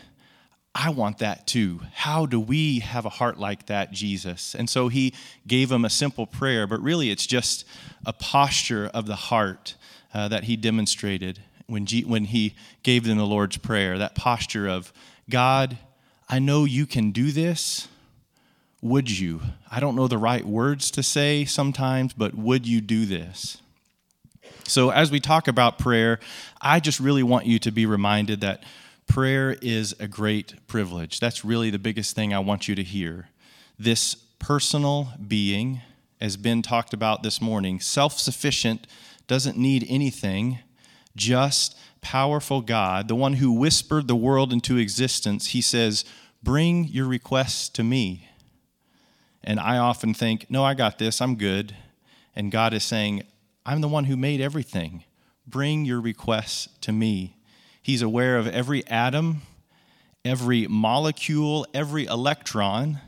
I 0.75 0.91
want 0.91 1.19
that 1.19 1.47
too. 1.47 1.81
How 1.93 2.25
do 2.25 2.41
we 2.41 2.79
have 2.79 3.05
a 3.05 3.11
heart 3.11 3.39
like 3.39 3.67
that, 3.67 3.93
Jesus? 3.93 4.55
And 4.55 4.71
so 4.71 4.89
he 4.89 5.13
gave 5.47 5.71
him 5.71 5.85
a 5.85 5.91
simple 5.91 6.27
prayer, 6.27 6.67
but 6.67 6.81
really 6.81 7.11
it's 7.11 7.27
just 7.27 7.67
a 8.07 8.13
posture 8.13 8.91
of 8.95 9.07
the 9.07 9.17
heart 9.17 9.75
uh, 10.15 10.29
that 10.29 10.45
he 10.45 10.57
demonstrated 10.57 11.41
when, 11.67 11.85
G- 11.85 12.05
when 12.05 12.25
he 12.25 12.55
gave 12.83 13.05
them 13.05 13.19
the 13.19 13.27
Lord's 13.27 13.59
Prayer. 13.59 13.99
That 13.99 14.15
posture 14.15 14.67
of, 14.69 14.93
God, 15.29 15.77
I 16.29 16.39
know 16.39 16.65
you 16.65 16.87
can 16.87 17.11
do 17.11 17.33
this. 17.33 17.89
Would 18.81 19.11
you? 19.11 19.43
I 19.71 19.81
don't 19.81 19.97
know 19.97 20.09
the 20.09 20.17
right 20.17 20.45
words 20.45 20.91
to 20.93 21.03
say 21.03 21.45
sometimes, 21.45 22.13
but 22.13 22.35
would 22.35 22.67
you 22.67 22.81
do 22.81 23.05
this? 23.05 23.59
So, 24.65 24.91
as 24.91 25.11
we 25.11 25.21
talk 25.21 25.49
about 25.49 25.79
prayer, 25.79 26.21
I 26.61 26.81
just 26.81 27.01
really 27.01 27.23
want 27.23 27.47
you 27.47 27.59
to 27.61 27.71
be 27.71 27.87
reminded 27.87 28.41
that 28.43 28.65
prayer 29.07 29.57
is 29.63 29.95
a 29.99 30.07
great 30.07 30.67
privilege. 30.67 31.21
That's 31.21 31.45
really 31.45 31.71
the 31.71 31.79
biggest 31.79 32.15
thing 32.15 32.35
I 32.35 32.39
want 32.39 32.69
you 32.69 32.75
to 32.75 32.83
hear. 32.83 33.29
This 33.79 34.15
personal 34.39 35.09
being, 35.27 35.81
as 36.21 36.37
Ben 36.37 36.63
talked 36.63 36.93
about 36.93 37.23
this 37.23 37.41
morning, 37.41 37.81
self 37.81 38.19
sufficient, 38.19 38.87
doesn't 39.27 39.57
need 39.57 39.87
anything, 39.89 40.59
just 41.17 41.77
powerful 42.01 42.61
God, 42.61 43.09
the 43.09 43.15
one 43.15 43.35
who 43.35 43.53
whispered 43.53 44.09
the 44.09 44.17
world 44.17 44.53
into 44.53 44.77
existence, 44.77 45.49
he 45.49 45.61
says, 45.61 46.05
Bring 46.43 46.85
your 46.85 47.07
requests 47.07 47.69
to 47.71 47.83
me. 47.83 48.29
And 49.43 49.59
I 49.59 49.79
often 49.79 50.15
think, 50.15 50.47
No, 50.51 50.65
I 50.65 50.75
got 50.75 50.99
this, 50.99 51.21
I'm 51.21 51.37
good. 51.37 51.75
And 52.37 52.53
God 52.53 52.73
is 52.73 52.85
saying, 52.85 53.25
I'm 53.69 53.83
the 53.83 53.89
one 53.89 54.05
who 54.05 54.17
made 54.17 54.41
everything. 54.41 55.05
Bring 55.47 55.85
your 55.85 56.01
requests 56.01 56.71
to 56.81 56.91
me. 56.91 57.37
He's 57.83 58.01
aware 58.01 58.39
of 58.39 58.47
every 58.47 58.87
atom, 58.87 59.43
every 60.25 60.67
molecule, 60.67 61.67
every 61.75 62.07
electron. 62.07 62.99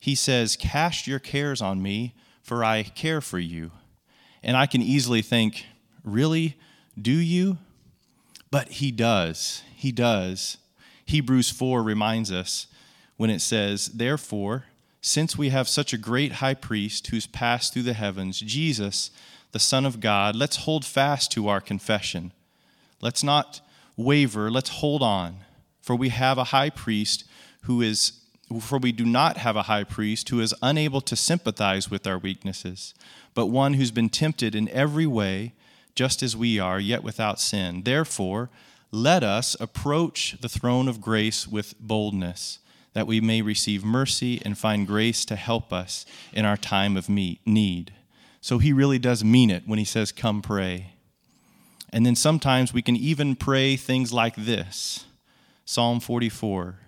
He 0.00 0.16
says, 0.16 0.56
Cast 0.56 1.06
your 1.06 1.20
cares 1.20 1.62
on 1.62 1.80
me, 1.80 2.16
for 2.42 2.64
I 2.64 2.82
care 2.82 3.20
for 3.20 3.38
you. 3.38 3.70
And 4.42 4.56
I 4.56 4.66
can 4.66 4.82
easily 4.82 5.22
think, 5.22 5.66
Really? 6.02 6.56
Do 7.00 7.12
you? 7.12 7.58
But 8.50 8.70
he 8.70 8.90
does. 8.90 9.62
He 9.76 9.92
does. 9.92 10.56
Hebrews 11.04 11.48
4 11.48 11.80
reminds 11.84 12.32
us 12.32 12.66
when 13.16 13.30
it 13.30 13.40
says, 13.40 13.86
Therefore, 13.86 14.64
since 15.00 15.38
we 15.38 15.50
have 15.50 15.68
such 15.68 15.92
a 15.92 15.98
great 15.98 16.32
high 16.32 16.54
priest 16.54 17.06
who's 17.06 17.28
passed 17.28 17.72
through 17.72 17.84
the 17.84 17.92
heavens, 17.92 18.40
Jesus, 18.40 19.12
the 19.52 19.58
Son 19.58 19.84
of 19.84 20.00
God, 20.00 20.36
let's 20.36 20.56
hold 20.56 20.84
fast 20.84 21.32
to 21.32 21.48
our 21.48 21.60
confession. 21.60 22.32
Let's 23.00 23.24
not 23.24 23.60
waver, 23.96 24.50
let's 24.50 24.70
hold 24.70 25.02
on. 25.02 25.38
For 25.80 25.96
we 25.96 26.10
have 26.10 26.38
a 26.38 26.44
high 26.44 26.70
priest 26.70 27.24
who 27.62 27.82
is 27.82 28.12
for 28.60 28.78
we 28.78 28.90
do 28.90 29.04
not 29.04 29.36
have 29.36 29.54
a 29.54 29.62
high 29.62 29.84
priest 29.84 30.28
who 30.30 30.40
is 30.40 30.54
unable 30.60 31.00
to 31.02 31.14
sympathize 31.14 31.88
with 31.88 32.04
our 32.04 32.18
weaknesses, 32.18 32.94
but 33.32 33.46
one 33.46 33.74
who's 33.74 33.92
been 33.92 34.08
tempted 34.08 34.56
in 34.56 34.68
every 34.70 35.06
way, 35.06 35.52
just 35.94 36.20
as 36.20 36.36
we 36.36 36.58
are, 36.58 36.80
yet 36.80 37.04
without 37.04 37.38
sin. 37.38 37.82
Therefore, 37.84 38.50
let 38.90 39.22
us 39.22 39.56
approach 39.60 40.36
the 40.40 40.48
throne 40.48 40.88
of 40.88 41.00
grace 41.00 41.46
with 41.46 41.78
boldness, 41.78 42.58
that 42.92 43.06
we 43.06 43.20
may 43.20 43.40
receive 43.40 43.84
mercy 43.84 44.42
and 44.44 44.58
find 44.58 44.84
grace 44.84 45.24
to 45.26 45.36
help 45.36 45.72
us 45.72 46.04
in 46.32 46.44
our 46.44 46.56
time 46.56 46.96
of 46.96 47.08
need. 47.08 47.92
So 48.40 48.58
he 48.58 48.72
really 48.72 48.98
does 48.98 49.22
mean 49.22 49.50
it 49.50 49.64
when 49.66 49.78
he 49.78 49.84
says, 49.84 50.12
Come 50.12 50.42
pray. 50.42 50.94
And 51.92 52.06
then 52.06 52.16
sometimes 52.16 52.72
we 52.72 52.82
can 52.82 52.96
even 52.96 53.36
pray 53.36 53.76
things 53.76 54.12
like 54.12 54.36
this 54.36 55.04
Psalm 55.64 56.00
44 56.00 56.78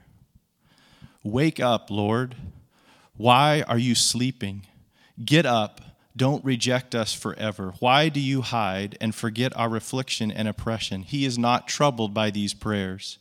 Wake 1.25 1.61
up, 1.61 1.91
Lord. 1.91 2.35
Why 3.17 3.63
are 3.69 3.79
you 3.79 3.95
sleeping? 3.95 4.67
Get 5.25 5.47
up. 5.47 5.81
Don't 6.17 6.45
reject 6.45 6.95
us 6.95 7.15
forever. 7.15 7.75
Why 7.79 8.09
do 8.09 8.21
you 8.21 8.43
hide 8.43 8.99
and 9.01 9.15
forget 9.15 9.57
our 9.57 9.77
affliction 9.77 10.31
and 10.31 10.49
oppression? 10.49 11.03
He 11.03 11.25
is 11.25 11.39
not 11.39 11.69
troubled 11.69 12.13
by 12.13 12.31
these 12.31 12.55
prayers. 12.55 13.19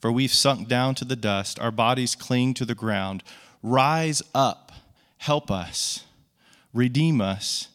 For 0.00 0.10
we've 0.10 0.32
sunk 0.32 0.68
down 0.68 0.94
to 0.96 1.04
the 1.04 1.16
dust, 1.16 1.58
our 1.60 1.70
bodies 1.70 2.14
cling 2.14 2.54
to 2.54 2.64
the 2.64 2.74
ground. 2.74 3.22
Rise 3.62 4.22
up, 4.34 4.72
help 5.18 5.50
us, 5.50 6.04
redeem 6.74 7.20
us 7.20 7.68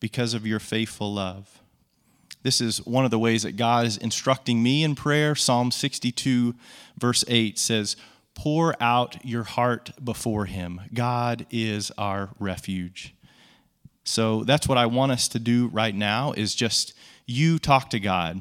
because 0.00 0.34
of 0.34 0.46
your 0.46 0.58
faithful 0.58 1.14
love. 1.14 1.60
This 2.42 2.60
is 2.60 2.78
one 2.86 3.04
of 3.04 3.10
the 3.10 3.18
ways 3.18 3.42
that 3.42 3.56
God 3.56 3.86
is 3.86 3.96
instructing 3.96 4.62
me 4.62 4.82
in 4.82 4.94
prayer. 4.94 5.34
Psalm 5.34 5.70
62, 5.70 6.54
verse 6.98 7.24
8 7.28 7.58
says, 7.58 7.96
Pour 8.34 8.80
out 8.80 9.24
your 9.24 9.42
heart 9.42 9.90
before 10.02 10.46
him. 10.46 10.80
God 10.94 11.46
is 11.50 11.90
our 11.98 12.30
refuge. 12.38 13.14
So 14.04 14.44
that's 14.44 14.68
what 14.68 14.78
I 14.78 14.86
want 14.86 15.12
us 15.12 15.26
to 15.28 15.38
do 15.38 15.68
right 15.68 15.94
now 15.94 16.32
is 16.32 16.54
just 16.54 16.94
you 17.26 17.58
talk 17.58 17.90
to 17.90 18.00
God. 18.00 18.40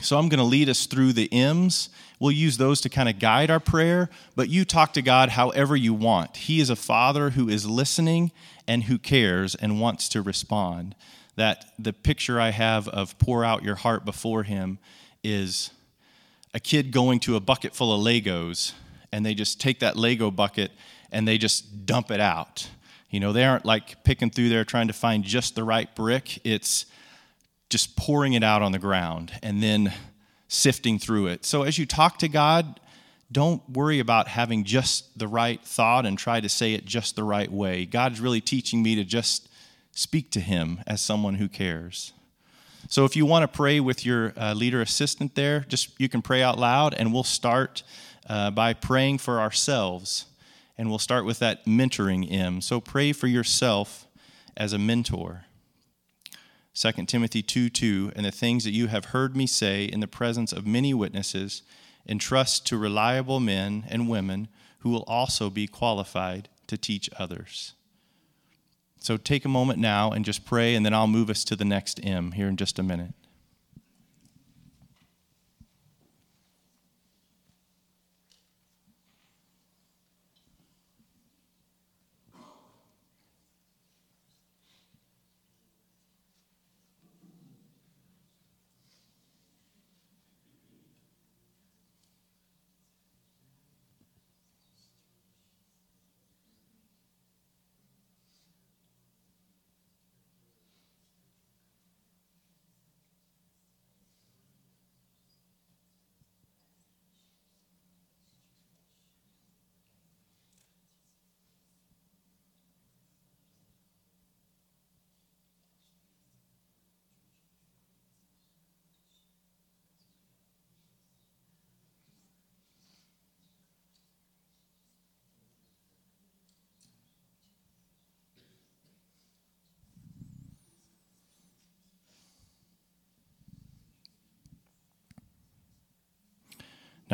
So 0.00 0.18
I'm 0.18 0.28
going 0.28 0.38
to 0.38 0.44
lead 0.44 0.68
us 0.68 0.86
through 0.86 1.14
the 1.14 1.32
M's. 1.32 1.88
We'll 2.18 2.32
use 2.32 2.56
those 2.56 2.80
to 2.82 2.88
kind 2.88 3.08
of 3.08 3.18
guide 3.18 3.50
our 3.50 3.60
prayer, 3.60 4.08
but 4.34 4.48
you 4.48 4.64
talk 4.64 4.92
to 4.94 5.02
God 5.02 5.30
however 5.30 5.76
you 5.76 5.94
want. 5.94 6.36
He 6.36 6.60
is 6.60 6.70
a 6.70 6.76
father 6.76 7.30
who 7.30 7.48
is 7.48 7.66
listening 7.66 8.30
and 8.68 8.84
who 8.84 8.98
cares 8.98 9.54
and 9.54 9.80
wants 9.80 10.08
to 10.10 10.22
respond. 10.22 10.94
That 11.36 11.72
the 11.78 11.92
picture 11.92 12.40
I 12.40 12.50
have 12.50 12.88
of 12.88 13.18
pour 13.18 13.44
out 13.44 13.62
your 13.62 13.74
heart 13.74 14.04
before 14.04 14.42
him 14.44 14.78
is 15.22 15.70
a 16.54 16.60
kid 16.60 16.92
going 16.92 17.20
to 17.20 17.36
a 17.36 17.40
bucket 17.40 17.74
full 17.74 17.94
of 17.94 18.00
Legos 18.00 18.72
and 19.12 19.24
they 19.24 19.34
just 19.34 19.60
take 19.60 19.80
that 19.80 19.96
Lego 19.96 20.30
bucket 20.30 20.72
and 21.12 21.26
they 21.28 21.38
just 21.38 21.86
dump 21.86 22.10
it 22.10 22.20
out 22.20 22.68
you 23.10 23.20
know, 23.20 23.32
they 23.32 23.44
aren't 23.44 23.64
like 23.64 24.02
picking 24.04 24.30
through 24.30 24.48
there 24.48 24.64
trying 24.64 24.88
to 24.88 24.92
find 24.92 25.24
just 25.24 25.54
the 25.54 25.64
right 25.64 25.94
brick. 25.94 26.40
It's 26.44 26.86
just 27.68 27.96
pouring 27.96 28.34
it 28.34 28.42
out 28.42 28.62
on 28.62 28.72
the 28.72 28.78
ground 28.78 29.32
and 29.42 29.62
then 29.62 29.92
sifting 30.48 30.98
through 30.98 31.26
it. 31.26 31.44
So 31.44 31.62
as 31.62 31.78
you 31.78 31.86
talk 31.86 32.18
to 32.18 32.28
God, 32.28 32.80
don't 33.32 33.68
worry 33.68 33.98
about 33.98 34.28
having 34.28 34.64
just 34.64 35.18
the 35.18 35.26
right 35.26 35.60
thought 35.62 36.06
and 36.06 36.16
try 36.16 36.40
to 36.40 36.48
say 36.48 36.74
it 36.74 36.84
just 36.84 37.16
the 37.16 37.24
right 37.24 37.50
way. 37.50 37.84
God's 37.84 38.20
really 38.20 38.40
teaching 38.40 38.82
me 38.82 38.94
to 38.94 39.04
just 39.04 39.48
speak 39.92 40.30
to 40.32 40.40
Him 40.40 40.80
as 40.86 41.00
someone 41.00 41.34
who 41.34 41.48
cares. 41.48 42.12
So 42.88 43.04
if 43.04 43.16
you 43.16 43.26
want 43.26 43.42
to 43.42 43.48
pray 43.48 43.80
with 43.80 44.06
your 44.06 44.32
uh, 44.36 44.54
leader 44.54 44.80
assistant 44.80 45.34
there, 45.34 45.60
just 45.68 45.98
you 45.98 46.08
can 46.08 46.22
pray 46.22 46.40
out 46.40 46.56
loud, 46.56 46.94
and 46.94 47.12
we'll 47.12 47.24
start 47.24 47.82
uh, 48.28 48.52
by 48.52 48.74
praying 48.74 49.18
for 49.18 49.40
ourselves 49.40 50.26
and 50.78 50.88
we'll 50.88 50.98
start 50.98 51.24
with 51.24 51.38
that 51.38 51.64
mentoring 51.64 52.30
M. 52.30 52.60
So 52.60 52.80
pray 52.80 53.12
for 53.12 53.26
yourself 53.26 54.06
as 54.56 54.72
a 54.72 54.78
mentor. 54.78 55.44
2 56.76 56.92
Timothy 57.06 57.42
2 57.42 57.70
2, 57.70 58.12
and 58.14 58.26
the 58.26 58.30
things 58.30 58.64
that 58.64 58.72
you 58.72 58.88
have 58.88 59.06
heard 59.06 59.34
me 59.34 59.46
say 59.46 59.86
in 59.86 60.00
the 60.00 60.06
presence 60.06 60.52
of 60.52 60.66
many 60.66 60.92
witnesses, 60.92 61.62
entrust 62.06 62.66
to 62.66 62.76
reliable 62.76 63.40
men 63.40 63.86
and 63.88 64.10
women 64.10 64.46
who 64.80 64.90
will 64.90 65.04
also 65.04 65.48
be 65.48 65.66
qualified 65.66 66.50
to 66.66 66.76
teach 66.76 67.08
others. 67.18 67.72
So 68.98 69.16
take 69.16 69.46
a 69.46 69.48
moment 69.48 69.78
now 69.78 70.10
and 70.10 70.22
just 70.22 70.44
pray, 70.44 70.74
and 70.74 70.84
then 70.84 70.92
I'll 70.92 71.06
move 71.06 71.30
us 71.30 71.44
to 71.44 71.56
the 71.56 71.64
next 71.64 71.98
M 72.04 72.32
here 72.32 72.48
in 72.48 72.58
just 72.58 72.78
a 72.78 72.82
minute. 72.82 73.14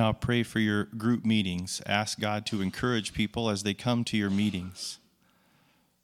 Now 0.03 0.13
pray 0.13 0.43
for 0.43 0.59
your 0.59 0.87
group 0.87 1.25
meetings. 1.25 1.81
Ask 1.87 2.19
God 2.19 2.45
to 2.47 2.61
encourage 2.61 3.15
people 3.15 3.49
as 3.49 3.63
they 3.63 3.73
come 3.73 4.03
to 4.07 4.17
your 4.17 4.31
meetings. 4.31 4.99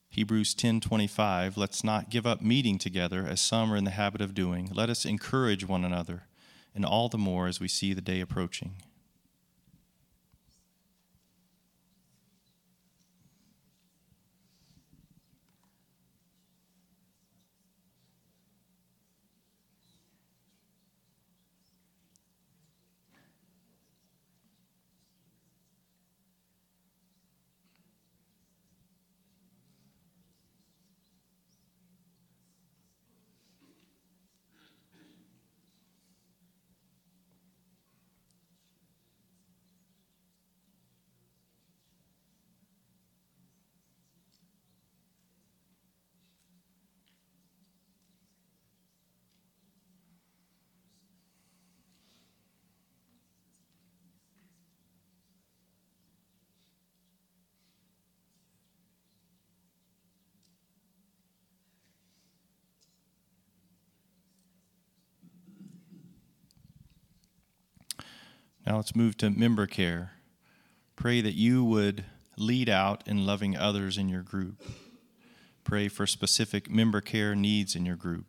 Hebrews 0.08 0.54
10:25 0.54 1.56
Let's 1.56 1.82
not 1.82 2.08
give 2.08 2.24
up 2.24 2.40
meeting 2.40 2.78
together 2.78 3.26
as 3.26 3.40
some 3.40 3.72
are 3.72 3.76
in 3.76 3.82
the 3.82 3.90
habit 3.90 4.20
of 4.20 4.34
doing. 4.34 4.70
Let 4.72 4.88
us 4.88 5.04
encourage 5.04 5.64
one 5.66 5.84
another, 5.84 6.28
and 6.76 6.84
all 6.84 7.08
the 7.08 7.18
more 7.18 7.48
as 7.48 7.58
we 7.58 7.66
see 7.66 7.92
the 7.92 8.00
day 8.00 8.20
approaching. 8.20 8.76
Now 68.68 68.76
let's 68.76 68.94
move 68.94 69.16
to 69.16 69.30
member 69.30 69.66
care. 69.66 70.12
Pray 70.94 71.22
that 71.22 71.32
you 71.32 71.64
would 71.64 72.04
lead 72.36 72.68
out 72.68 73.02
in 73.08 73.24
loving 73.24 73.56
others 73.56 73.96
in 73.96 74.10
your 74.10 74.20
group. 74.20 74.62
Pray 75.64 75.88
for 75.88 76.06
specific 76.06 76.70
member 76.70 77.00
care 77.00 77.34
needs 77.34 77.74
in 77.74 77.86
your 77.86 77.96
group. 77.96 78.26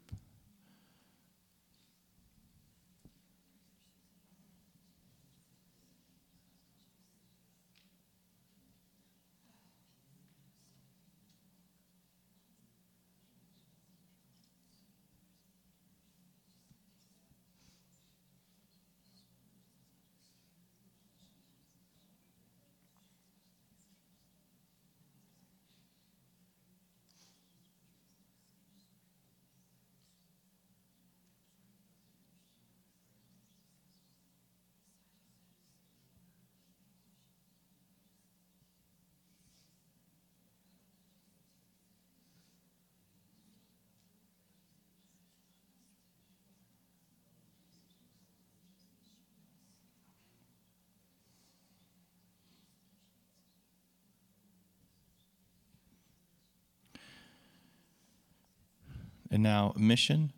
And 59.39 59.43
now, 59.45 59.71
mission 59.77 60.33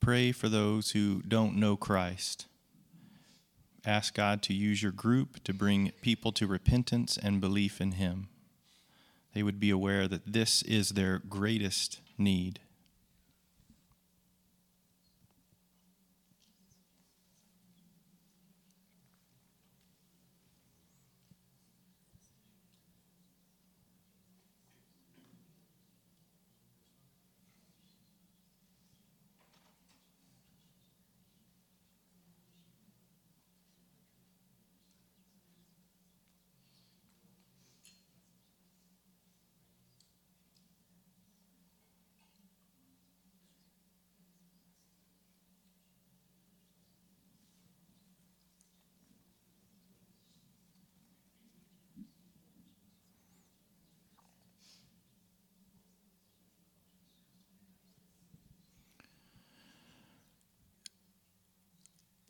pray 0.00 0.32
for 0.32 0.48
those 0.48 0.90
who 0.90 1.22
don't 1.22 1.54
know 1.54 1.76
Christ. 1.76 2.46
Ask 3.86 4.12
God 4.12 4.42
to 4.42 4.52
use 4.52 4.82
your 4.82 4.90
group 4.90 5.44
to 5.44 5.54
bring 5.54 5.92
people 6.02 6.32
to 6.32 6.48
repentance 6.48 7.16
and 7.16 7.40
belief 7.40 7.80
in 7.80 7.92
Him. 7.92 8.26
They 9.34 9.44
would 9.44 9.60
be 9.60 9.70
aware 9.70 10.08
that 10.08 10.32
this 10.32 10.62
is 10.62 10.88
their 10.88 11.20
greatest 11.20 12.00
need. 12.18 12.58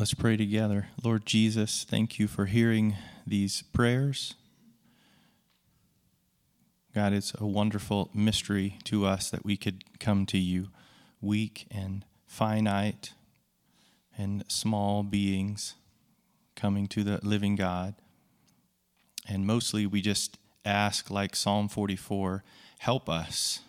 Let's 0.01 0.15
pray 0.15 0.37
together. 0.37 0.91
Lord 1.03 1.27
Jesus, 1.27 1.83
thank 1.83 2.21
you 2.21 2.29
for 2.29 2.47
hearing 2.47 2.95
these 3.27 3.63
prayers. 3.73 4.35
God, 6.95 7.13
it's 7.13 7.33
a 7.37 7.45
wonderful 7.45 8.09
mystery 8.15 8.79
to 8.85 9.05
us 9.07 9.29
that 9.31 9.45
we 9.45 9.57
could 9.57 9.99
come 9.99 10.25
to 10.27 10.39
you, 10.39 10.69
weak 11.21 11.67
and 11.69 12.05
finite 12.29 13.15
and 14.17 14.45
small 14.47 15.03
beings 15.03 15.75
coming 16.55 16.87
to 16.87 17.03
the 17.03 17.19
living 17.25 17.57
God. 17.57 17.97
And 19.29 19.49
mostly 19.49 19.85
we 19.85 20.01
just 20.01 20.39
ask, 20.65 21.11
like 21.11 21.35
Psalm 21.35 21.69
44, 21.69 22.45
help 22.79 23.09
us. 23.09 23.63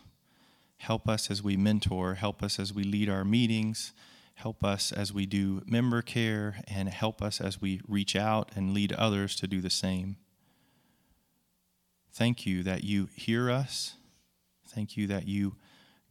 Help 0.78 1.10
us 1.10 1.32
as 1.32 1.42
we 1.42 1.58
mentor, 1.58 2.14
help 2.14 2.44
us 2.44 2.60
as 2.60 2.72
we 2.72 2.84
lead 2.84 3.10
our 3.10 3.26
meetings 3.26 3.94
Help 4.40 4.64
us 4.64 4.94
as 4.94 5.12
we 5.12 5.26
do 5.26 5.62
member 5.66 6.02
care 6.02 6.64
and 6.66 6.88
help 6.88 7.22
us 7.22 7.42
as 7.42 7.60
we 7.60 7.82
reach 7.86 8.16
out 8.16 8.50
and 8.56 8.74
lead 8.74 8.94
others 8.94 9.36
to 9.36 9.48
do 9.48 9.60
the 9.60 9.70
same. 9.70 10.16
Thank 12.14 12.46
you 12.46 12.64
that 12.64 12.86
you 12.86 13.10
hear 13.14 13.52
us. 13.52 13.96
Thank 14.66 14.96
you 14.96 15.08
that 15.08 15.28
you 15.28 15.58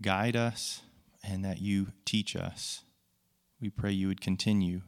guide 0.02 0.36
us 0.36 0.82
and 1.24 1.42
that 1.42 1.62
you 1.62 1.92
teach 2.04 2.36
us. 2.36 2.82
We 3.62 3.70
pray 3.70 3.92
you 3.92 4.08
would 4.08 4.20
continue. 4.20 4.82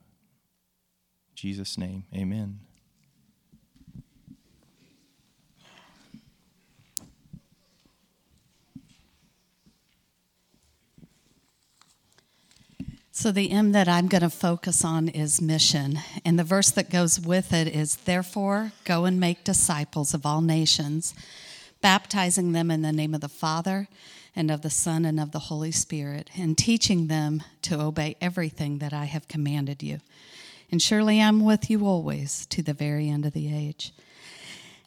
In 1.30 1.34
Jesus' 1.34 1.78
name, 1.78 2.04
amen. 2.14 2.60
So, 13.20 13.30
the 13.30 13.50
M 13.50 13.72
that 13.72 13.86
I'm 13.86 14.08
going 14.08 14.22
to 14.22 14.30
focus 14.30 14.82
on 14.82 15.10
is 15.10 15.42
mission. 15.42 15.98
And 16.24 16.38
the 16.38 16.42
verse 16.42 16.70
that 16.70 16.88
goes 16.88 17.20
with 17.20 17.52
it 17.52 17.68
is 17.68 17.96
Therefore, 17.96 18.72
go 18.86 19.04
and 19.04 19.20
make 19.20 19.44
disciples 19.44 20.14
of 20.14 20.24
all 20.24 20.40
nations, 20.40 21.12
baptizing 21.82 22.52
them 22.52 22.70
in 22.70 22.80
the 22.80 22.92
name 22.92 23.14
of 23.14 23.20
the 23.20 23.28
Father 23.28 23.88
and 24.34 24.50
of 24.50 24.62
the 24.62 24.70
Son 24.70 25.04
and 25.04 25.20
of 25.20 25.32
the 25.32 25.38
Holy 25.38 25.70
Spirit, 25.70 26.30
and 26.34 26.56
teaching 26.56 27.08
them 27.08 27.42
to 27.60 27.78
obey 27.78 28.16
everything 28.22 28.78
that 28.78 28.94
I 28.94 29.04
have 29.04 29.28
commanded 29.28 29.82
you. 29.82 29.98
And 30.72 30.80
surely 30.80 31.20
I'm 31.20 31.44
with 31.44 31.68
you 31.68 31.84
always 31.84 32.46
to 32.46 32.62
the 32.62 32.72
very 32.72 33.10
end 33.10 33.26
of 33.26 33.34
the 33.34 33.54
age. 33.54 33.92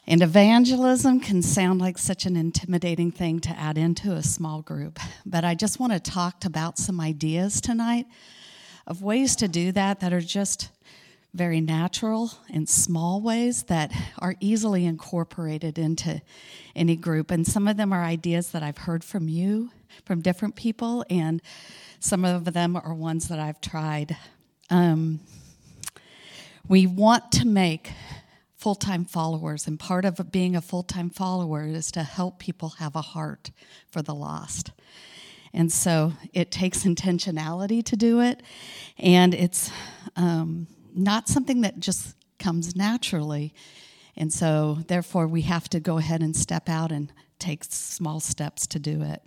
And 0.06 0.22
evangelism 0.22 1.22
can 1.22 1.42
sound 1.42 1.80
like 1.80 1.98
such 1.98 2.26
an 2.26 2.36
intimidating 2.36 3.10
thing 3.10 3.40
to 3.40 3.50
add 3.52 3.78
into 3.78 4.12
a 4.12 4.22
small 4.22 4.62
group, 4.62 5.00
but 5.26 5.46
I 5.46 5.56
just 5.56 5.80
want 5.80 5.94
to 5.94 6.00
talk 6.00 6.44
about 6.44 6.78
some 6.78 7.00
ideas 7.00 7.62
tonight 7.62 8.06
of 8.86 9.02
ways 9.02 9.38
to 9.38 9.48
do 9.48 9.72
that 9.72 10.02
that 10.02 10.12
are 10.12 10.20
just 10.20 10.70
very 11.34 11.62
natural 11.62 12.32
and 12.54 12.68
small 12.68 13.22
ways 13.22 13.64
that 13.64 13.94
are 14.20 14.36
easily 14.42 14.86
incorporated 14.86 15.80
into 15.80 16.22
any 16.76 16.98
group. 16.98 17.32
And 17.32 17.48
some 17.48 17.68
of 17.68 17.78
them 17.78 17.94
are 17.94 18.04
ideas 18.04 18.52
that 18.52 18.62
I've 18.62 18.80
heard 18.80 19.06
from 19.06 19.30
you, 19.30 19.72
from 20.06 20.22
different 20.22 20.56
people, 20.56 21.06
and 21.10 21.42
some 22.02 22.26
of 22.26 22.54
them 22.54 22.76
are 22.76 22.94
ones 22.94 23.30
that 23.30 23.40
I've 23.40 23.62
tried. 23.62 24.18
Um, 24.70 25.22
we 26.68 26.88
want 26.88 27.32
to 27.32 27.48
make 27.48 27.92
full 28.64 28.76
time 28.76 29.04
followers, 29.04 29.68
and 29.68 29.78
part 29.78 30.06
of 30.06 30.32
being 30.32 30.56
a 30.56 30.62
full 30.62 30.84
time 30.84 31.10
follower 31.10 31.66
is 31.66 31.92
to 31.92 32.02
help 32.02 32.40
people 32.40 32.70
have 32.80 32.96
a 32.96 33.02
heart 33.02 33.52
for 33.92 34.02
the 34.02 34.16
lost. 34.16 34.72
And 35.54 35.70
so 35.70 36.14
it 36.32 36.50
takes 36.50 36.86
intentionality 36.86 37.84
to 37.84 37.98
do 37.98 38.22
it, 38.22 38.42
and 38.98 39.34
it's 39.34 39.70
um, 40.16 40.68
not 40.96 41.28
something 41.28 41.60
that 41.62 41.82
just 41.82 42.16
comes 42.40 42.74
naturally. 42.74 43.54
And 44.16 44.32
so, 44.32 44.78
therefore, 44.88 45.28
we 45.28 45.42
have 45.42 45.68
to 45.70 45.82
go 45.82 45.98
ahead 45.98 46.22
and 46.22 46.34
step 46.34 46.70
out 46.70 46.90
and 46.90 47.12
take 47.40 47.66
small 47.66 48.22
steps 48.22 48.66
to 48.68 48.80
do 48.80 49.02
it. 49.02 49.22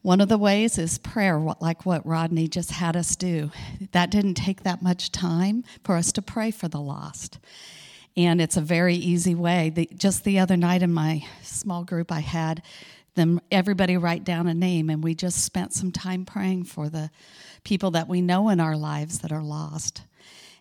One 0.00 0.22
of 0.22 0.30
the 0.30 0.38
ways 0.38 0.78
is 0.78 0.96
prayer, 0.96 1.38
like 1.60 1.84
what 1.84 2.06
Rodney 2.06 2.48
just 2.48 2.70
had 2.70 2.96
us 2.96 3.16
do. 3.16 3.50
That 3.92 4.10
didn't 4.10 4.34
take 4.34 4.62
that 4.62 4.80
much 4.80 5.12
time 5.12 5.62
for 5.84 5.96
us 5.96 6.10
to 6.12 6.22
pray 6.22 6.50
for 6.50 6.68
the 6.68 6.80
lost 6.80 7.38
and 8.16 8.40
it's 8.40 8.56
a 8.56 8.62
very 8.62 8.94
easy 8.94 9.34
way. 9.34 9.70
The, 9.70 9.88
just 9.96 10.24
the 10.24 10.38
other 10.38 10.56
night 10.56 10.82
in 10.82 10.92
my 10.92 11.24
small 11.42 11.84
group, 11.84 12.10
I 12.10 12.20
had 12.20 12.62
them 13.14 13.40
everybody 13.50 13.96
write 13.96 14.24
down 14.24 14.46
a 14.46 14.54
name, 14.54 14.90
and 14.90 15.02
we 15.02 15.14
just 15.14 15.44
spent 15.44 15.72
some 15.72 15.92
time 15.92 16.24
praying 16.24 16.64
for 16.64 16.88
the 16.88 17.10
people 17.64 17.90
that 17.92 18.08
we 18.08 18.20
know 18.20 18.48
in 18.48 18.60
our 18.60 18.76
lives 18.76 19.20
that 19.20 19.32
are 19.32 19.42
lost, 19.42 20.02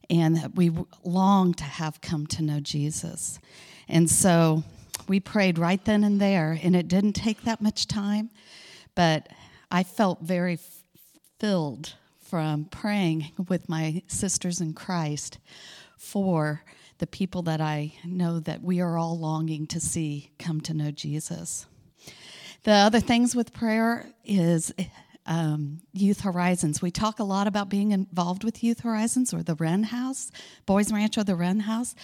and 0.10 0.38
that 0.38 0.56
we 0.56 0.72
long 1.04 1.54
to 1.54 1.64
have 1.64 2.02
come 2.02 2.28
to 2.28 2.42
know 2.42 2.60
Jesus. 2.60 3.40
And 3.88 4.10
so 4.10 4.64
we 5.08 5.20
prayed 5.20 5.58
right 5.58 5.84
then 5.84 6.04
and 6.04 6.20
there, 6.20 6.60
and 6.62 6.76
it 6.76 6.88
didn't 6.88 7.14
take 7.14 7.44
that 7.44 7.62
much 7.62 7.88
time, 7.88 8.30
but 8.96 9.28
I 9.70 9.84
felt 9.84 10.22
very 10.22 10.54
f- 10.54 10.84
filled 11.40 11.94
from 12.24 12.66
praying 12.66 13.32
with 13.50 13.70
my 13.70 14.02
sisters 14.08 14.62
in 14.62 14.74
Christ 14.74 15.38
for 15.98 16.64
the 16.98 17.08
people 17.08 17.42
that 17.44 17.62
I 17.62 17.94
know 18.06 18.40
that 18.40 18.62
we 18.62 18.80
are 18.80 18.98
all 18.98 19.18
longing 19.18 19.68
to 19.68 19.80
see 19.80 20.32
come 20.40 20.62
to 20.62 20.74
know 20.74 20.92
Jesus. 20.92 21.66
The 22.64 22.72
other 22.72 23.00
things 23.00 23.36
with 23.36 23.54
prayer 23.54 24.08
is 24.24 24.74
um, 25.26 25.82
Youth 25.94 26.22
Horizons. 26.22 26.82
We 26.82 26.92
talk 26.92 27.20
a 27.20 27.24
lot 27.24 27.48
about 27.48 27.70
being 27.70 27.92
involved 27.92 28.44
with 28.44 28.64
Youth 28.64 28.82
Horizons 28.82 29.34
or 29.34 29.44
the 29.44 29.56
Wren 29.56 29.84
House, 29.84 30.32
Boys 30.66 30.92
Ranch 30.92 31.18
or 31.18 31.24
the 31.24 31.36
Wren 31.36 31.62
House. 31.62 31.96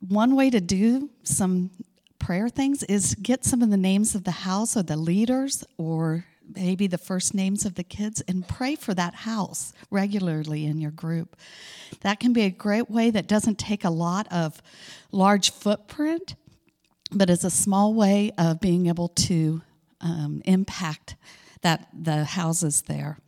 One 0.00 0.36
way 0.36 0.50
to 0.50 0.60
do 0.60 1.10
some 1.22 1.70
prayer 2.18 2.48
things 2.48 2.82
is 2.84 3.14
get 3.14 3.44
some 3.44 3.62
of 3.62 3.70
the 3.70 3.76
names 3.76 4.14
of 4.14 4.24
the 4.24 4.30
house 4.30 4.76
or 4.76 4.82
the 4.82 4.96
leaders 4.96 5.64
or 5.76 6.24
maybe 6.54 6.86
the 6.86 6.98
first 6.98 7.34
names 7.34 7.64
of 7.64 7.74
the 7.74 7.84
kids 7.84 8.22
and 8.28 8.46
pray 8.46 8.74
for 8.74 8.94
that 8.94 9.14
house 9.14 9.72
regularly 9.90 10.66
in 10.66 10.80
your 10.80 10.90
group. 10.90 11.36
That 12.00 12.20
can 12.20 12.32
be 12.32 12.42
a 12.42 12.50
great 12.50 12.90
way 12.90 13.10
that 13.10 13.26
doesn't 13.26 13.58
take 13.58 13.84
a 13.84 13.90
lot 13.90 14.26
of 14.32 14.62
large 15.12 15.50
footprint, 15.50 16.34
but 17.12 17.30
is 17.30 17.44
a 17.44 17.50
small 17.50 17.94
way 17.94 18.32
of 18.38 18.60
being 18.60 18.86
able 18.86 19.08
to 19.08 19.62
um, 20.00 20.42
impact 20.44 21.16
that 21.62 21.88
the 21.92 22.24
houses 22.24 22.82
there. 22.82 23.18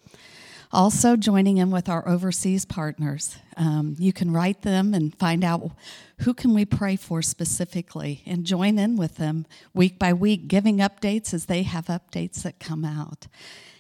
Also, 0.73 1.17
joining 1.17 1.57
in 1.57 1.73
with 1.73 1.89
our 1.89 2.07
overseas 2.09 2.65
partners. 2.65 3.37
Um, 3.57 3.97
you 3.99 4.13
can 4.13 4.31
write 4.31 4.63
them 4.63 4.95
and 4.95 5.13
find 5.19 5.43
out 5.43 5.73
who 6.21 6.33
can 6.33 6.55
we 6.55 6.65
pray 6.65 6.95
for 6.95 7.23
specifically 7.23 8.23
and 8.25 8.45
join 8.45 8.79
in 8.79 8.97
with 8.97 9.17
them 9.17 9.47
week 9.75 9.99
by 9.99 10.13
week, 10.13 10.47
giving 10.47 10.79
updates 10.79 11.35
as 11.35 11.47
they 11.47 11.65
have 11.65 11.87
updates 11.87 12.43
that 12.43 12.61
come 12.61 12.85
out. 12.85 13.27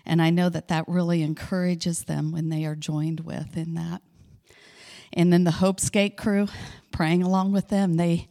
And 0.04 0.20
I 0.20 0.30
know 0.30 0.48
that 0.48 0.66
that 0.66 0.88
really 0.88 1.22
encourages 1.22 2.04
them 2.04 2.32
when 2.32 2.48
they 2.48 2.64
are 2.64 2.74
joined 2.74 3.20
with 3.20 3.56
in 3.56 3.74
that. 3.74 4.02
And 5.12 5.32
then 5.32 5.44
the 5.44 5.52
Hope 5.52 5.78
Skate 5.78 6.16
crew, 6.16 6.48
praying 6.90 7.22
along 7.22 7.52
with 7.52 7.68
them, 7.68 7.94
they 7.94 8.28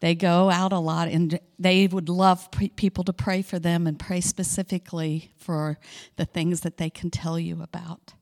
they 0.00 0.14
go 0.14 0.50
out 0.50 0.72
a 0.72 0.78
lot 0.78 1.08
and 1.08 1.38
they 1.58 1.86
would 1.86 2.08
love 2.08 2.50
pre- 2.50 2.68
people 2.68 3.04
to 3.04 3.12
pray 3.12 3.42
for 3.42 3.58
them 3.58 3.86
and 3.86 3.98
pray 3.98 4.20
specifically 4.20 5.32
for 5.36 5.78
the 6.16 6.24
things 6.24 6.60
that 6.60 6.76
they 6.76 6.90
can 6.90 7.10
tell 7.10 7.38
you 7.38 7.62
about. 7.62 8.14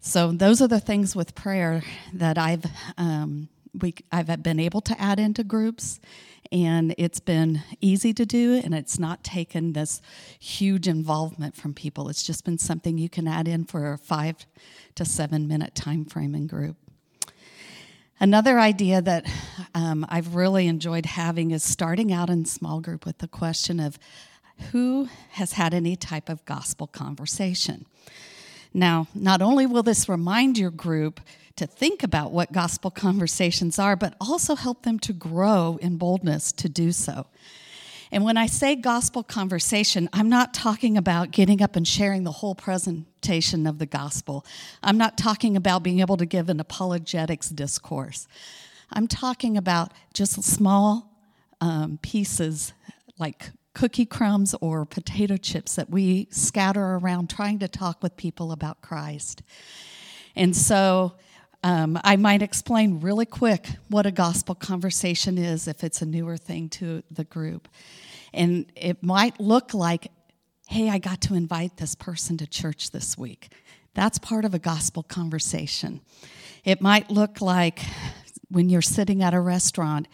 So 0.00 0.32
those 0.32 0.60
are 0.60 0.68
the 0.68 0.80
things 0.80 1.14
with 1.14 1.34
prayer 1.34 1.82
that 2.12 2.36
I've 2.36 2.64
um, 2.98 3.48
we 3.80 3.94
I've 4.10 4.42
been 4.42 4.60
able 4.60 4.80
to 4.82 5.00
add 5.00 5.18
into 5.18 5.44
groups, 5.44 6.00
and 6.50 6.94
it's 6.98 7.20
been 7.20 7.62
easy 7.80 8.12
to 8.14 8.26
do, 8.26 8.60
and 8.62 8.74
it's 8.74 8.98
not 8.98 9.24
taken 9.24 9.72
this 9.72 10.02
huge 10.38 10.88
involvement 10.88 11.56
from 11.56 11.72
people. 11.72 12.08
It's 12.08 12.22
just 12.22 12.44
been 12.44 12.58
something 12.58 12.98
you 12.98 13.08
can 13.08 13.26
add 13.26 13.48
in 13.48 13.64
for 13.64 13.92
a 13.92 13.98
five 13.98 14.44
to 14.96 15.04
seven 15.04 15.48
minute 15.48 15.74
time 15.74 16.04
frame 16.04 16.34
in 16.34 16.46
group. 16.46 16.76
Another 18.22 18.60
idea 18.60 19.02
that 19.02 19.26
um, 19.74 20.06
I've 20.08 20.36
really 20.36 20.68
enjoyed 20.68 21.06
having 21.06 21.50
is 21.50 21.64
starting 21.64 22.12
out 22.12 22.30
in 22.30 22.44
small 22.44 22.80
group 22.80 23.04
with 23.04 23.18
the 23.18 23.26
question 23.26 23.80
of 23.80 23.98
who 24.70 25.08
has 25.30 25.54
had 25.54 25.74
any 25.74 25.96
type 25.96 26.28
of 26.28 26.44
gospel 26.44 26.86
conversation. 26.86 27.84
Now, 28.72 29.08
not 29.12 29.42
only 29.42 29.66
will 29.66 29.82
this 29.82 30.08
remind 30.08 30.56
your 30.56 30.70
group 30.70 31.20
to 31.56 31.66
think 31.66 32.04
about 32.04 32.30
what 32.30 32.52
gospel 32.52 32.92
conversations 32.92 33.76
are, 33.80 33.96
but 33.96 34.14
also 34.20 34.54
help 34.54 34.84
them 34.84 35.00
to 35.00 35.12
grow 35.12 35.80
in 35.82 35.96
boldness 35.96 36.52
to 36.52 36.68
do 36.68 36.92
so. 36.92 37.26
And 38.12 38.24
when 38.24 38.36
I 38.36 38.44
say 38.44 38.76
gospel 38.76 39.22
conversation, 39.22 40.06
I'm 40.12 40.28
not 40.28 40.52
talking 40.52 40.98
about 40.98 41.30
getting 41.30 41.62
up 41.62 41.76
and 41.76 41.88
sharing 41.88 42.24
the 42.24 42.30
whole 42.30 42.54
presentation 42.54 43.66
of 43.66 43.78
the 43.78 43.86
gospel. 43.86 44.44
I'm 44.82 44.98
not 44.98 45.16
talking 45.16 45.56
about 45.56 45.82
being 45.82 46.00
able 46.00 46.18
to 46.18 46.26
give 46.26 46.50
an 46.50 46.60
apologetics 46.60 47.48
discourse. 47.48 48.28
I'm 48.92 49.08
talking 49.08 49.56
about 49.56 49.92
just 50.12 50.42
small 50.42 51.10
um, 51.62 51.98
pieces 52.02 52.74
like 53.18 53.50
cookie 53.72 54.04
crumbs 54.04 54.54
or 54.60 54.84
potato 54.84 55.38
chips 55.38 55.76
that 55.76 55.88
we 55.88 56.28
scatter 56.30 56.96
around 56.96 57.30
trying 57.30 57.60
to 57.60 57.68
talk 57.68 58.02
with 58.02 58.14
people 58.18 58.52
about 58.52 58.82
Christ. 58.82 59.42
And 60.36 60.54
so 60.54 61.14
um, 61.62 61.98
I 62.02 62.16
might 62.16 62.42
explain 62.42 63.00
really 63.00 63.26
quick 63.26 63.68
what 63.88 64.04
a 64.04 64.10
gospel 64.10 64.54
conversation 64.54 65.38
is 65.38 65.68
if 65.68 65.84
it's 65.84 66.02
a 66.02 66.06
newer 66.06 66.36
thing 66.36 66.68
to 66.70 67.02
the 67.10 67.24
group. 67.24 67.68
And 68.32 68.66
it 68.74 69.02
might 69.02 69.38
look 69.38 69.72
like, 69.72 70.08
hey, 70.66 70.88
I 70.88 70.98
got 70.98 71.20
to 71.22 71.34
invite 71.34 71.76
this 71.76 71.94
person 71.94 72.36
to 72.38 72.46
church 72.46 72.90
this 72.90 73.16
week. 73.16 73.52
That's 73.94 74.18
part 74.18 74.44
of 74.44 74.54
a 74.54 74.58
gospel 74.58 75.02
conversation. 75.02 76.00
It 76.64 76.80
might 76.80 77.10
look 77.10 77.40
like 77.40 77.80
when 78.48 78.68
you're 78.68 78.82
sitting 78.82 79.22
at 79.22 79.34
a 79.34 79.40
restaurant 79.40 80.08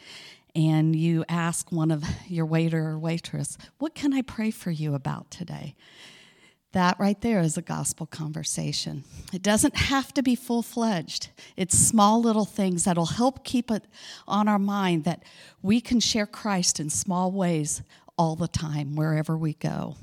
and 0.54 0.96
you 0.96 1.24
ask 1.28 1.70
one 1.70 1.90
of 1.90 2.04
your 2.26 2.44
waiter 2.46 2.88
or 2.88 2.98
waitress, 2.98 3.56
What 3.78 3.94
can 3.94 4.12
I 4.12 4.22
pray 4.22 4.50
for 4.50 4.70
you 4.70 4.94
about 4.94 5.30
today? 5.30 5.76
That 6.78 7.00
right 7.00 7.20
there 7.20 7.40
is 7.40 7.56
a 7.56 7.62
gospel 7.62 8.06
conversation. 8.06 9.02
It 9.32 9.42
doesn't 9.42 9.74
have 9.74 10.14
to 10.14 10.22
be 10.22 10.36
full 10.36 10.62
fledged. 10.62 11.30
It's 11.56 11.76
small 11.76 12.22
little 12.22 12.44
things 12.44 12.84
that'll 12.84 13.06
help 13.06 13.42
keep 13.42 13.72
it 13.72 13.82
on 14.28 14.46
our 14.46 14.60
mind 14.60 15.02
that 15.02 15.24
we 15.60 15.80
can 15.80 15.98
share 15.98 16.24
Christ 16.24 16.78
in 16.78 16.88
small 16.88 17.32
ways 17.32 17.82
all 18.16 18.36
the 18.36 18.46
time, 18.46 18.94
wherever 18.94 19.36
we 19.36 19.54
go. 19.54 19.96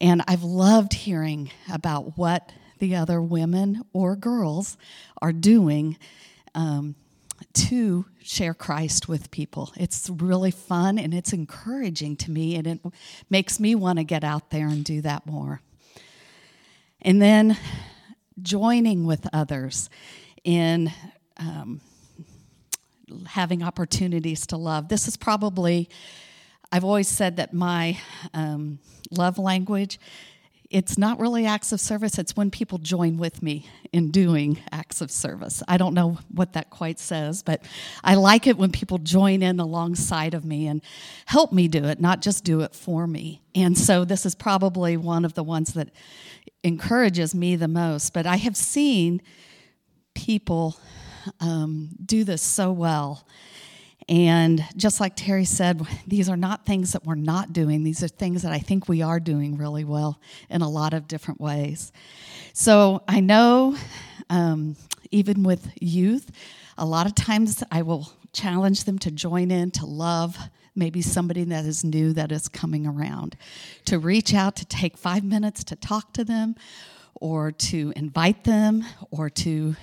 And 0.00 0.22
I've 0.26 0.42
loved 0.42 0.94
hearing 0.94 1.50
about 1.70 2.16
what 2.16 2.50
the 2.78 2.96
other 2.96 3.20
women 3.20 3.82
or 3.92 4.16
girls 4.16 4.78
are 5.20 5.30
doing 5.30 5.98
um, 6.54 6.94
to 7.52 8.06
share 8.22 8.54
Christ 8.54 9.08
with 9.08 9.30
people. 9.30 9.74
It's 9.76 10.08
really 10.08 10.52
fun 10.52 10.98
and 10.98 11.12
it's 11.12 11.34
encouraging 11.34 12.16
to 12.16 12.30
me, 12.30 12.56
and 12.56 12.66
it 12.66 12.80
makes 13.28 13.60
me 13.60 13.74
want 13.74 13.98
to 13.98 14.04
get 14.04 14.24
out 14.24 14.48
there 14.48 14.68
and 14.68 14.82
do 14.82 15.02
that 15.02 15.26
more. 15.26 15.60
And 17.02 17.20
then 17.20 17.56
joining 18.40 19.04
with 19.06 19.26
others 19.32 19.90
in 20.44 20.92
um, 21.36 21.80
having 23.26 23.62
opportunities 23.62 24.46
to 24.46 24.56
love. 24.56 24.88
This 24.88 25.08
is 25.08 25.16
probably, 25.16 25.88
I've 26.70 26.84
always 26.84 27.08
said 27.08 27.36
that 27.36 27.52
my 27.52 27.98
um, 28.32 28.78
love 29.10 29.38
language 29.38 29.98
it's 30.72 30.96
not 30.96 31.20
really 31.20 31.44
acts 31.44 31.70
of 31.70 31.80
service, 31.80 32.18
it's 32.18 32.34
when 32.34 32.50
people 32.50 32.78
join 32.78 33.18
with 33.18 33.42
me 33.42 33.68
in 33.92 34.10
doing 34.10 34.58
acts 34.72 35.02
of 35.02 35.10
service. 35.10 35.62
I 35.68 35.76
don't 35.76 35.92
know 35.92 36.18
what 36.32 36.54
that 36.54 36.70
quite 36.70 36.98
says, 36.98 37.42
but 37.42 37.62
I 38.02 38.14
like 38.14 38.46
it 38.46 38.56
when 38.56 38.72
people 38.72 38.96
join 38.96 39.42
in 39.42 39.60
alongside 39.60 40.32
of 40.32 40.46
me 40.46 40.66
and 40.66 40.82
help 41.26 41.52
me 41.52 41.68
do 41.68 41.84
it, 41.84 42.00
not 42.00 42.22
just 42.22 42.42
do 42.42 42.62
it 42.62 42.74
for 42.74 43.06
me. 43.06 43.42
And 43.54 43.76
so 43.76 44.06
this 44.06 44.24
is 44.24 44.34
probably 44.34 44.96
one 44.96 45.26
of 45.26 45.34
the 45.34 45.44
ones 45.44 45.74
that 45.74 45.90
encourages 46.64 47.34
me 47.34 47.54
the 47.54 47.68
most. 47.68 48.14
But 48.14 48.26
I 48.26 48.36
have 48.36 48.56
seen 48.56 49.20
people 50.14 50.76
um, 51.38 51.90
do 52.04 52.24
this 52.24 52.40
so 52.40 52.72
well. 52.72 53.26
And 54.08 54.64
just 54.76 55.00
like 55.00 55.14
Terry 55.16 55.44
said, 55.44 55.86
these 56.06 56.28
are 56.28 56.36
not 56.36 56.66
things 56.66 56.92
that 56.92 57.04
we're 57.04 57.14
not 57.14 57.52
doing. 57.52 57.84
These 57.84 58.02
are 58.02 58.08
things 58.08 58.42
that 58.42 58.52
I 58.52 58.58
think 58.58 58.88
we 58.88 59.02
are 59.02 59.20
doing 59.20 59.56
really 59.56 59.84
well 59.84 60.20
in 60.50 60.62
a 60.62 60.68
lot 60.68 60.92
of 60.92 61.06
different 61.08 61.40
ways. 61.40 61.92
So 62.52 63.02
I 63.06 63.20
know, 63.20 63.76
um, 64.28 64.76
even 65.10 65.42
with 65.42 65.72
youth, 65.80 66.30
a 66.76 66.84
lot 66.84 67.06
of 67.06 67.14
times 67.14 67.62
I 67.70 67.82
will 67.82 68.12
challenge 68.32 68.84
them 68.84 68.98
to 69.00 69.10
join 69.10 69.50
in, 69.50 69.70
to 69.72 69.86
love 69.86 70.36
maybe 70.74 71.02
somebody 71.02 71.44
that 71.44 71.64
is 71.64 71.84
new 71.84 72.12
that 72.14 72.32
is 72.32 72.48
coming 72.48 72.86
around, 72.86 73.36
to 73.84 73.98
reach 73.98 74.32
out, 74.34 74.56
to 74.56 74.64
take 74.64 74.96
five 74.96 75.22
minutes 75.22 75.62
to 75.64 75.76
talk 75.76 76.12
to 76.14 76.24
them, 76.24 76.54
or 77.14 77.52
to 77.52 77.92
invite 77.94 78.44
them, 78.44 78.84
or 79.10 79.28
to 79.28 79.76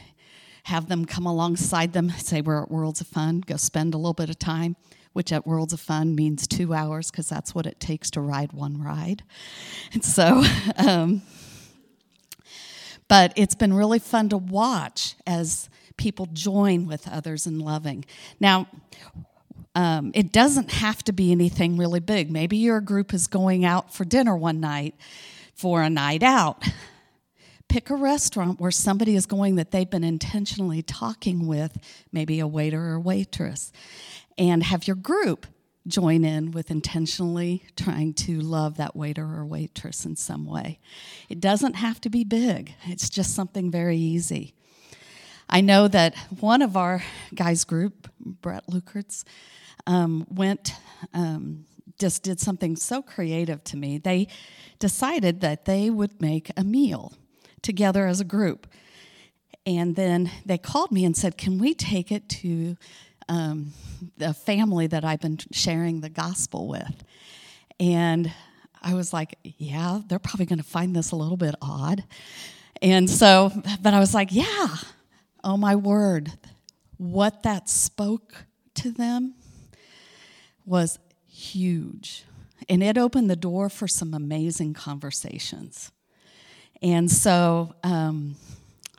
have 0.63 0.87
them 0.89 1.05
come 1.05 1.25
alongside 1.25 1.93
them, 1.93 2.09
say, 2.11 2.41
We're 2.41 2.63
at 2.63 2.71
Worlds 2.71 3.01
of 3.01 3.07
Fun, 3.07 3.41
go 3.41 3.57
spend 3.57 3.93
a 3.93 3.97
little 3.97 4.13
bit 4.13 4.29
of 4.29 4.39
time, 4.39 4.75
which 5.13 5.31
at 5.31 5.47
Worlds 5.47 5.73
of 5.73 5.79
Fun 5.79 6.15
means 6.15 6.47
two 6.47 6.73
hours 6.73 7.11
because 7.11 7.29
that's 7.29 7.55
what 7.55 7.65
it 7.65 7.79
takes 7.79 8.11
to 8.11 8.21
ride 8.21 8.53
one 8.53 8.81
ride. 8.81 9.23
And 9.93 10.03
so, 10.03 10.43
um, 10.77 11.21
but 13.07 13.33
it's 13.35 13.55
been 13.55 13.73
really 13.73 13.99
fun 13.99 14.29
to 14.29 14.37
watch 14.37 15.15
as 15.25 15.69
people 15.97 16.27
join 16.31 16.85
with 16.85 17.07
others 17.07 17.47
in 17.47 17.59
loving. 17.59 18.05
Now, 18.39 18.67
um, 19.75 20.11
it 20.13 20.31
doesn't 20.31 20.71
have 20.71 21.03
to 21.03 21.13
be 21.13 21.31
anything 21.31 21.77
really 21.77 21.99
big. 21.99 22.31
Maybe 22.31 22.57
your 22.57 22.81
group 22.81 23.13
is 23.13 23.27
going 23.27 23.65
out 23.65 23.93
for 23.93 24.05
dinner 24.05 24.35
one 24.35 24.59
night 24.59 24.95
for 25.59 25.81
a 25.83 25.89
night 25.89 26.23
out. 26.23 26.63
Pick 27.69 27.91
a 27.91 27.95
restaurant 27.95 28.59
where 28.59 28.71
somebody 28.71 29.15
is 29.15 29.27
going 29.27 29.55
that 29.55 29.69
they've 29.69 29.89
been 29.89 30.03
intentionally 30.03 30.81
talking 30.81 31.47
with, 31.47 31.77
maybe 32.11 32.39
a 32.39 32.47
waiter 32.47 32.81
or 32.81 32.99
waitress, 32.99 33.71
and 34.37 34.63
have 34.63 34.87
your 34.87 34.95
group 34.95 35.45
join 35.87 36.23
in 36.23 36.51
with 36.51 36.71
intentionally 36.71 37.63
trying 37.75 38.13
to 38.13 38.39
love 38.39 38.77
that 38.77 38.95
waiter 38.95 39.23
or 39.23 39.45
waitress 39.45 40.05
in 40.05 40.15
some 40.15 40.45
way. 40.45 40.79
It 41.29 41.39
doesn't 41.39 41.75
have 41.75 42.01
to 42.01 42.09
be 42.09 42.23
big, 42.23 42.73
it's 42.85 43.09
just 43.09 43.35
something 43.35 43.71
very 43.71 43.97
easy. 43.97 44.53
I 45.49 45.61
know 45.61 45.87
that 45.87 46.15
one 46.39 46.61
of 46.61 46.77
our 46.77 47.03
guys' 47.33 47.63
group, 47.63 48.07
Brett 48.19 48.67
Lukertz, 48.67 49.23
um, 49.87 50.27
went, 50.29 50.73
um, 51.13 51.65
just 51.99 52.21
did 52.23 52.39
something 52.39 52.75
so 52.75 53.01
creative 53.01 53.63
to 53.65 53.77
me. 53.77 53.97
They 53.97 54.27
decided 54.77 55.41
that 55.41 55.65
they 55.65 55.89
would 55.89 56.21
make 56.21 56.51
a 56.55 56.63
meal 56.63 57.13
together 57.61 58.07
as 58.07 58.19
a 58.19 58.25
group. 58.25 58.67
And 59.65 59.95
then 59.95 60.31
they 60.45 60.57
called 60.57 60.91
me 60.91 61.05
and 61.05 61.15
said, 61.15 61.37
Can 61.37 61.57
we 61.59 61.73
take 61.73 62.11
it 62.11 62.27
to 62.29 62.77
um, 63.27 63.73
the 64.17 64.33
family 64.33 64.87
that 64.87 65.03
I've 65.03 65.19
been 65.19 65.37
sharing 65.51 66.01
the 66.01 66.09
gospel 66.09 66.67
with? 66.67 67.03
And 67.79 68.31
I 68.81 68.93
was 68.93 69.13
like, 69.13 69.37
Yeah, 69.43 70.01
they're 70.07 70.19
probably 70.19 70.45
going 70.45 70.59
to 70.59 70.65
find 70.65 70.95
this 70.95 71.11
a 71.11 71.15
little 71.15 71.37
bit 71.37 71.55
odd. 71.61 72.03
And 72.81 73.09
so, 73.09 73.51
but 73.81 73.93
I 73.93 73.99
was 73.99 74.13
like, 74.13 74.31
Yeah, 74.31 74.77
oh 75.43 75.57
my 75.57 75.75
word, 75.75 76.31
what 76.97 77.43
that 77.43 77.69
spoke 77.69 78.45
to 78.75 78.91
them 78.91 79.35
was 80.65 80.99
huge. 81.27 82.25
And 82.67 82.83
it 82.83 82.97
opened 82.97 83.29
the 83.29 83.35
door 83.35 83.69
for 83.69 83.87
some 83.87 84.13
amazing 84.13 84.73
conversations. 84.73 85.91
And 86.81 87.11
so 87.11 87.75
um, 87.83 88.35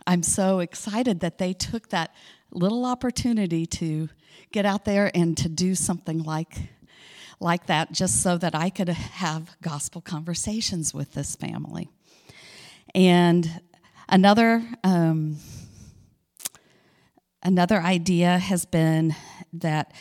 I'm 0.07 0.23
so 0.23 0.61
excited 0.61 1.21
that 1.21 1.39
they 1.39 1.53
took 1.53 1.89
that 1.91 2.15
little 2.51 2.85
opportunity 2.85 3.65
to 3.65 4.09
get 4.53 4.67
out 4.67 4.85
there 4.85 5.11
and 5.15 5.37
to 5.39 5.49
do 5.49 5.75
something 5.75 6.23
like 6.23 6.57
like 7.43 7.67
that 7.67 7.91
just 7.91 8.23
so 8.23 8.37
that 8.37 8.55
I 8.55 8.69
could 8.69 8.89
have 8.89 9.57
gospel 9.63 10.03
conversations 10.03 10.93
with 10.93 11.13
this 11.15 11.37
family. 11.37 11.89
And 12.95 13.63
another 14.11 14.63
um, 14.85 15.39
another 17.43 17.81
idea 17.81 18.39
has 18.39 18.67
been 18.67 19.15
that 19.55 19.93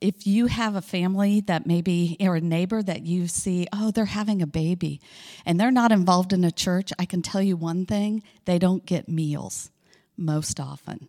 if 0.00 0.26
you 0.26 0.46
have 0.46 0.74
a 0.74 0.82
family 0.82 1.40
that 1.42 1.66
maybe, 1.66 2.16
or 2.20 2.36
a 2.36 2.40
neighbor 2.40 2.82
that 2.82 3.02
you 3.02 3.28
see, 3.28 3.66
oh, 3.72 3.90
they're 3.90 4.04
having 4.04 4.42
a 4.42 4.46
baby 4.46 5.00
and 5.46 5.58
they're 5.58 5.70
not 5.70 5.92
involved 5.92 6.32
in 6.32 6.44
a 6.44 6.50
church, 6.50 6.92
I 6.98 7.04
can 7.04 7.22
tell 7.22 7.42
you 7.42 7.56
one 7.56 7.86
thing 7.86 8.22
they 8.44 8.58
don't 8.58 8.84
get 8.84 9.08
meals 9.08 9.70
most 10.16 10.60
often. 10.60 11.08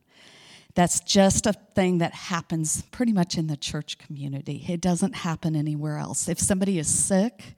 That's 0.76 1.00
just 1.00 1.45
a 1.45 1.54
thing 1.54 2.00
that 2.00 2.13
happens 2.13 2.84
pretty 2.91 3.13
much 3.13 3.38
in 3.38 3.48
the 3.48 3.56
church 3.56 3.98
community. 3.98 4.65
It 4.67 4.82
doesn't 4.82 5.13
happen 5.13 5.56
anywhere 5.56 5.98
else. 5.98 6.28
If 6.28 6.39
somebody 6.39 6.80
is 6.80 6.88
sick 6.88 7.56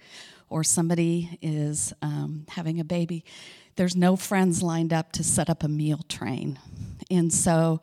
or 0.49 0.63
somebody 0.63 1.39
is 1.41 1.93
um, 2.03 2.45
having 2.49 2.79
a 2.79 2.83
baby, 2.83 3.25
there's 3.75 3.95
no 3.95 4.15
friends 4.15 4.61
lined 4.61 4.93
up 4.93 5.11
to 5.13 5.23
set 5.23 5.49
up 5.49 5.63
a 5.63 5.67
meal 5.67 6.01
train. 6.07 6.59
And 7.09 7.33
so, 7.33 7.81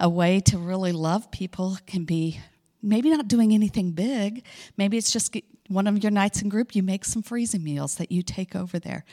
a 0.00 0.08
way 0.08 0.38
to 0.38 0.58
really 0.58 0.92
love 0.92 1.30
people 1.32 1.76
can 1.86 2.04
be 2.04 2.40
maybe 2.82 3.10
not 3.10 3.28
doing 3.28 3.52
anything 3.52 3.92
big. 3.92 4.44
Maybe 4.76 4.96
it's 4.96 5.10
just 5.10 5.36
one 5.68 5.86
of 5.86 6.02
your 6.02 6.10
nights 6.10 6.42
in 6.42 6.48
group, 6.48 6.74
you 6.74 6.82
make 6.82 7.04
some 7.04 7.22
freezing 7.22 7.62
meals 7.62 7.96
that 7.96 8.10
you 8.10 8.22
take 8.22 8.56
over 8.56 8.78
there. 8.78 9.04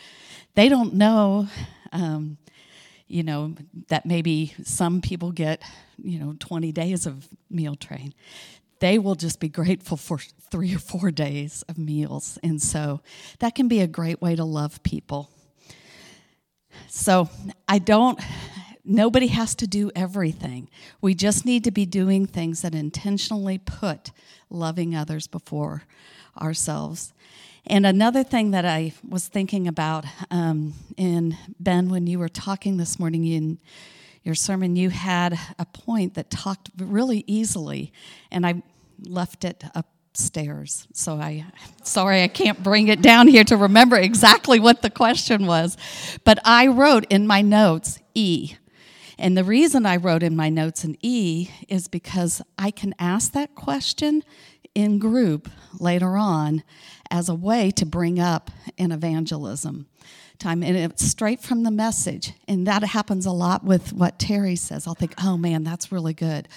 They 0.55 0.69
don't 0.69 0.93
know, 0.93 1.47
um, 1.91 2.37
you 3.07 3.23
know, 3.23 3.55
that 3.89 4.05
maybe 4.05 4.53
some 4.63 5.01
people 5.01 5.31
get, 5.31 5.61
you 6.01 6.19
know, 6.19 6.35
20 6.39 6.71
days 6.71 7.05
of 7.05 7.27
meal 7.49 7.75
train. 7.75 8.13
They 8.79 8.99
will 8.99 9.15
just 9.15 9.39
be 9.39 9.49
grateful 9.49 9.97
for 9.97 10.17
three 10.49 10.73
or 10.73 10.79
four 10.79 11.11
days 11.11 11.63
of 11.67 11.77
meals. 11.77 12.39
And 12.41 12.61
so 12.61 13.01
that 13.39 13.55
can 13.55 13.67
be 13.67 13.81
a 13.81 13.87
great 13.87 14.21
way 14.21 14.35
to 14.35 14.43
love 14.43 14.81
people. 14.83 15.29
So 16.87 17.29
I 17.67 17.79
don't 17.79 18.19
Nobody 18.85 19.27
has 19.27 19.55
to 19.55 19.67
do 19.67 19.91
everything. 19.95 20.69
We 21.01 21.15
just 21.15 21.45
need 21.45 21.63
to 21.63 21.71
be 21.71 21.85
doing 21.85 22.27
things 22.27 22.61
that 22.61 22.75
intentionally 22.75 23.57
put 23.57 24.11
loving 24.49 24.95
others 24.95 25.27
before 25.27 25.83
ourselves. 26.39 27.11
And 27.67 27.85
another 27.85 28.23
thing 28.23 28.51
that 28.51 28.63
I 28.63 28.93
was 29.07 29.27
thinking 29.27 29.67
about 29.67 30.05
um, 30.29 30.75
in 30.97 31.35
Ben, 31.59 31.89
when 31.89 32.05
you 32.05 32.19
were 32.19 32.29
talking 32.29 32.77
this 32.77 32.99
morning 32.99 33.25
in 33.25 33.59
your 34.23 34.35
sermon, 34.35 34.75
you 34.75 34.91
had 34.91 35.37
a 35.57 35.65
point 35.65 36.13
that 36.13 36.29
talked 36.29 36.69
really 36.77 37.23
easily, 37.25 37.91
and 38.31 38.45
I 38.45 38.61
left 39.03 39.43
it 39.43 39.63
upstairs. 39.73 40.87
So 40.93 41.15
I, 41.15 41.45
sorry, 41.83 42.21
I 42.21 42.27
can't 42.27 42.61
bring 42.61 42.87
it 42.87 43.01
down 43.01 43.27
here 43.27 43.43
to 43.45 43.57
remember 43.57 43.97
exactly 43.97 44.59
what 44.59 44.83
the 44.83 44.91
question 44.91 45.47
was. 45.47 45.75
But 46.23 46.39
I 46.45 46.67
wrote 46.67 47.05
in 47.09 47.25
my 47.25 47.41
notes 47.41 47.99
E 48.13 48.55
and 49.17 49.37
the 49.37 49.43
reason 49.43 49.85
I 49.85 49.95
wrote 49.97 50.23
in 50.23 50.35
my 50.35 50.49
notes 50.49 50.83
an 50.83 50.97
E 51.01 51.49
is 51.67 51.87
because 51.87 52.41
I 52.57 52.71
can 52.71 52.93
ask 52.99 53.31
that 53.31 53.55
question 53.55 54.23
in 54.73 54.99
group 54.99 55.49
later 55.79 56.17
on 56.17 56.63
as 57.09 57.29
a 57.29 57.35
way 57.35 57.71
to 57.71 57.85
bring 57.85 58.19
up 58.19 58.51
an 58.77 58.91
evangelism 58.91 59.87
time. 60.37 60.61
And 60.63 60.75
it's 60.75 61.05
straight 61.05 61.41
from 61.41 61.63
the 61.63 61.71
message. 61.71 62.33
And 62.47 62.67
that 62.67 62.83
happens 62.83 63.25
a 63.25 63.31
lot 63.31 63.63
with 63.63 63.93
what 63.93 64.19
Terry 64.19 64.57
says. 64.57 64.85
I'll 64.85 64.95
think, 64.95 65.13
oh 65.23 65.37
man, 65.37 65.63
that's 65.63 65.91
really 65.91 66.13
good. 66.13 66.49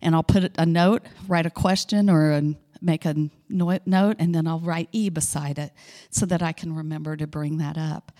And 0.00 0.14
I'll 0.14 0.22
put 0.22 0.52
a 0.56 0.64
note, 0.64 1.02
write 1.26 1.44
a 1.44 1.50
question 1.50 2.08
or 2.08 2.40
make 2.80 3.04
a 3.04 3.14
note, 3.48 4.16
and 4.18 4.34
then 4.34 4.46
I'll 4.46 4.60
write 4.60 4.88
E 4.92 5.10
beside 5.10 5.58
it 5.58 5.72
so 6.10 6.24
that 6.26 6.42
I 6.42 6.52
can 6.52 6.74
remember 6.74 7.16
to 7.16 7.26
bring 7.26 7.58
that 7.58 7.76
up. 7.76 8.12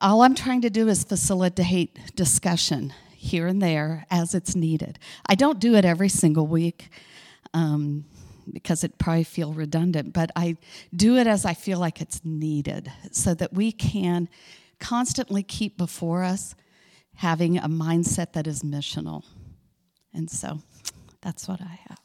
All 0.00 0.22
I'm 0.22 0.34
trying 0.34 0.60
to 0.62 0.70
do 0.70 0.88
is 0.88 1.04
facilitate 1.04 2.14
discussion 2.16 2.92
here 3.26 3.46
and 3.46 3.60
there 3.60 4.06
as 4.10 4.34
it's 4.34 4.56
needed. 4.56 4.98
I 5.26 5.34
don't 5.34 5.58
do 5.60 5.74
it 5.74 5.84
every 5.84 6.08
single 6.08 6.46
week 6.46 6.88
um, 7.54 8.04
because 8.52 8.84
it 8.84 8.98
probably 8.98 9.24
feel 9.24 9.52
redundant, 9.52 10.12
but 10.12 10.30
I 10.36 10.56
do 10.94 11.16
it 11.16 11.26
as 11.26 11.44
I 11.44 11.54
feel 11.54 11.78
like 11.78 12.00
it's 12.00 12.24
needed 12.24 12.90
so 13.10 13.34
that 13.34 13.52
we 13.52 13.72
can 13.72 14.28
constantly 14.78 15.42
keep 15.42 15.76
before 15.76 16.22
us 16.22 16.54
having 17.16 17.58
a 17.58 17.68
mindset 17.68 18.32
that 18.34 18.46
is 18.46 18.62
missional. 18.62 19.24
And 20.12 20.30
so 20.30 20.60
that's 21.22 21.48
what 21.48 21.60
I 21.60 21.80
have. 21.88 21.98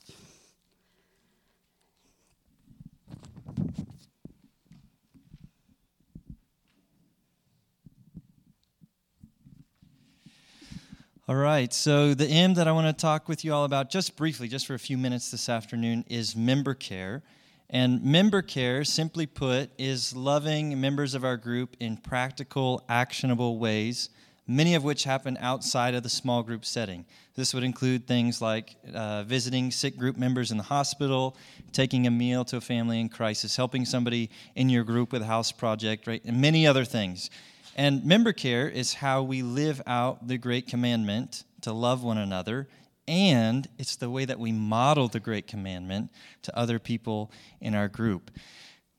All 11.27 11.35
right, 11.35 11.71
so 11.71 12.15
the 12.15 12.25
M 12.25 12.55
that 12.55 12.67
I 12.67 12.71
want 12.71 12.87
to 12.87 12.99
talk 12.99 13.29
with 13.29 13.45
you 13.45 13.53
all 13.53 13.63
about, 13.63 13.91
just 13.91 14.15
briefly, 14.15 14.47
just 14.47 14.65
for 14.65 14.73
a 14.73 14.79
few 14.79 14.97
minutes 14.97 15.29
this 15.29 15.49
afternoon, 15.49 16.03
is 16.09 16.35
member 16.35 16.73
care. 16.73 17.21
And 17.69 18.03
member 18.03 18.41
care, 18.41 18.83
simply 18.83 19.27
put, 19.27 19.69
is 19.77 20.15
loving 20.15 20.81
members 20.81 21.13
of 21.13 21.23
our 21.23 21.37
group 21.37 21.77
in 21.79 21.97
practical, 21.97 22.83
actionable 22.89 23.59
ways, 23.59 24.09
many 24.47 24.73
of 24.73 24.83
which 24.83 25.03
happen 25.03 25.37
outside 25.39 25.93
of 25.93 26.01
the 26.01 26.09
small 26.09 26.41
group 26.41 26.65
setting. 26.65 27.05
This 27.35 27.53
would 27.53 27.63
include 27.63 28.07
things 28.07 28.41
like 28.41 28.75
uh, 28.91 29.21
visiting 29.21 29.69
sick 29.69 29.97
group 29.97 30.17
members 30.17 30.49
in 30.49 30.57
the 30.57 30.63
hospital, 30.63 31.37
taking 31.71 32.07
a 32.07 32.11
meal 32.11 32.43
to 32.45 32.57
a 32.57 32.61
family 32.61 32.99
in 32.99 33.09
crisis, 33.09 33.55
helping 33.55 33.85
somebody 33.85 34.31
in 34.55 34.69
your 34.69 34.83
group 34.83 35.11
with 35.11 35.21
a 35.21 35.27
house 35.27 35.51
project, 35.51 36.07
right, 36.07 36.25
and 36.25 36.41
many 36.41 36.65
other 36.65 36.83
things. 36.83 37.29
And 37.75 38.05
member 38.05 38.33
care 38.33 38.67
is 38.67 38.95
how 38.95 39.23
we 39.23 39.43
live 39.43 39.81
out 39.87 40.27
the 40.27 40.37
great 40.37 40.67
commandment 40.67 41.45
to 41.61 41.71
love 41.71 42.03
one 42.03 42.17
another, 42.17 42.67
and 43.07 43.67
it's 43.77 43.95
the 43.95 44.09
way 44.09 44.25
that 44.25 44.39
we 44.39 44.51
model 44.51 45.07
the 45.07 45.19
great 45.19 45.47
commandment 45.47 46.11
to 46.43 46.57
other 46.57 46.79
people 46.79 47.31
in 47.59 47.75
our 47.75 47.87
group. 47.87 48.31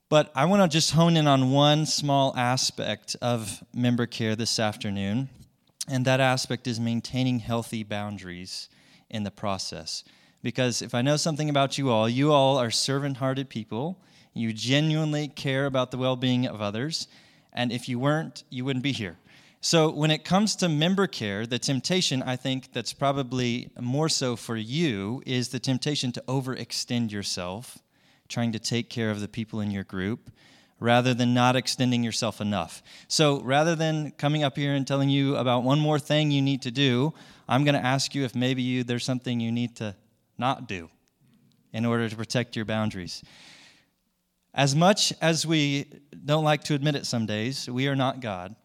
But 0.09 0.31
I 0.35 0.45
want 0.45 0.61
to 0.61 0.75
just 0.75 0.91
hone 0.91 1.17
in 1.17 1.27
on 1.27 1.51
one 1.51 1.85
small 1.85 2.35
aspect 2.35 3.15
of 3.21 3.63
member 3.73 4.05
care 4.05 4.35
this 4.35 4.59
afternoon, 4.59 5.29
and 5.87 6.05
that 6.05 6.19
aspect 6.19 6.67
is 6.67 6.79
maintaining 6.79 7.39
healthy 7.39 7.83
boundaries 7.83 8.69
in 9.09 9.23
the 9.23 9.31
process. 9.31 10.03
Because 10.41 10.81
if 10.81 10.93
I 10.93 11.01
know 11.01 11.17
something 11.17 11.49
about 11.49 11.77
you 11.77 11.89
all, 11.89 12.09
you 12.09 12.31
all 12.31 12.57
are 12.57 12.71
servant 12.71 13.17
hearted 13.17 13.49
people. 13.49 13.99
You 14.33 14.51
genuinely 14.51 15.27
care 15.27 15.65
about 15.65 15.91
the 15.91 15.97
well 15.97 16.15
being 16.15 16.45
of 16.45 16.61
others 16.61 17.07
and 17.53 17.71
if 17.71 17.87
you 17.87 17.99
weren't, 17.99 18.43
you 18.49 18.65
wouldn't 18.65 18.83
be 18.83 18.91
here. 18.91 19.17
So, 19.61 19.89
when 19.89 20.11
it 20.11 20.25
comes 20.25 20.57
to 20.57 20.67
member 20.67 21.07
care, 21.07 21.45
the 21.45 21.57
temptation, 21.57 22.21
I 22.21 22.35
think, 22.35 22.73
that's 22.73 22.91
probably 22.91 23.69
more 23.79 24.09
so 24.09 24.35
for 24.35 24.57
you 24.57 25.23
is 25.25 25.49
the 25.49 25.59
temptation 25.59 26.11
to 26.11 26.23
overextend 26.27 27.11
yourself, 27.11 27.77
trying 28.27 28.51
to 28.51 28.59
take 28.59 28.89
care 28.89 29.09
of 29.09 29.21
the 29.21 29.29
people 29.29 29.61
in 29.61 29.71
your 29.71 29.85
group, 29.85 30.29
rather 30.81 31.13
than 31.13 31.33
not 31.33 31.55
extending 31.55 32.03
yourself 32.03 32.41
enough. 32.41 32.83
So, 33.07 33.39
rather 33.41 33.73
than 33.73 34.11
coming 34.11 34.43
up 34.43 34.57
here 34.57 34.73
and 34.73 34.85
telling 34.85 35.09
you 35.09 35.37
about 35.37 35.63
one 35.63 35.79
more 35.79 35.97
thing 35.97 36.29
you 36.29 36.41
need 36.41 36.63
to 36.63 36.71
do, 36.71 37.13
I'm 37.47 37.63
going 37.63 37.75
to 37.75 37.85
ask 37.85 38.13
you 38.13 38.25
if 38.25 38.35
maybe 38.35 38.61
you, 38.61 38.83
there's 38.83 39.05
something 39.05 39.39
you 39.39 39.51
need 39.51 39.77
to 39.77 39.95
not 40.37 40.67
do 40.67 40.89
in 41.71 41.85
order 41.85 42.09
to 42.09 42.15
protect 42.17 42.57
your 42.57 42.65
boundaries. 42.65 43.23
As 44.55 44.75
much 44.75 45.11
as 45.19 45.47
we 45.47 45.85
don't 46.25 46.43
like 46.43 46.63
to 46.65 46.75
admit 46.75 46.95
it 46.95 47.07
some 47.07 47.25
days, 47.25 47.67
we 47.67 47.87
are 47.87 47.95
not 47.95 48.19
God. 48.19 48.55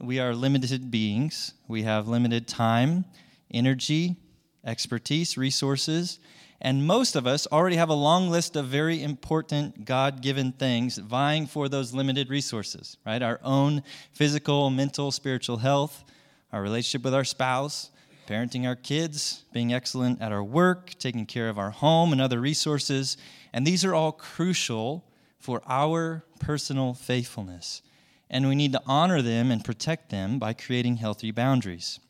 we 0.00 0.18
are 0.20 0.34
limited 0.34 0.90
beings. 0.90 1.52
We 1.66 1.82
have 1.82 2.08
limited 2.08 2.46
time, 2.46 3.04
energy, 3.50 4.16
expertise, 4.64 5.36
resources, 5.36 6.20
and 6.60 6.86
most 6.86 7.16
of 7.16 7.26
us 7.26 7.46
already 7.52 7.76
have 7.76 7.88
a 7.88 7.94
long 7.94 8.30
list 8.30 8.56
of 8.56 8.66
very 8.66 9.02
important 9.02 9.84
God 9.84 10.22
given 10.22 10.52
things 10.52 10.98
vying 10.98 11.46
for 11.46 11.68
those 11.68 11.92
limited 11.92 12.30
resources, 12.30 12.96
right? 13.06 13.22
Our 13.22 13.40
own 13.44 13.82
physical, 14.12 14.70
mental, 14.70 15.10
spiritual 15.12 15.58
health, 15.58 16.04
our 16.52 16.62
relationship 16.62 17.04
with 17.04 17.14
our 17.14 17.24
spouse, 17.24 17.90
parenting 18.28 18.66
our 18.66 18.76
kids, 18.76 19.44
being 19.52 19.72
excellent 19.72 20.20
at 20.20 20.32
our 20.32 20.44
work, 20.44 20.92
taking 20.98 21.24
care 21.24 21.48
of 21.48 21.58
our 21.58 21.70
home 21.70 22.12
and 22.12 22.20
other 22.20 22.38
resources. 22.38 23.16
And 23.52 23.66
these 23.66 23.84
are 23.84 23.94
all 23.94 24.12
crucial 24.12 25.04
for 25.38 25.62
our 25.66 26.24
personal 26.38 26.92
faithfulness. 26.92 27.80
And 28.28 28.46
we 28.46 28.54
need 28.54 28.72
to 28.72 28.82
honor 28.86 29.22
them 29.22 29.50
and 29.50 29.64
protect 29.64 30.10
them 30.10 30.38
by 30.38 30.52
creating 30.52 30.96
healthy 30.96 31.30
boundaries. 31.30 32.00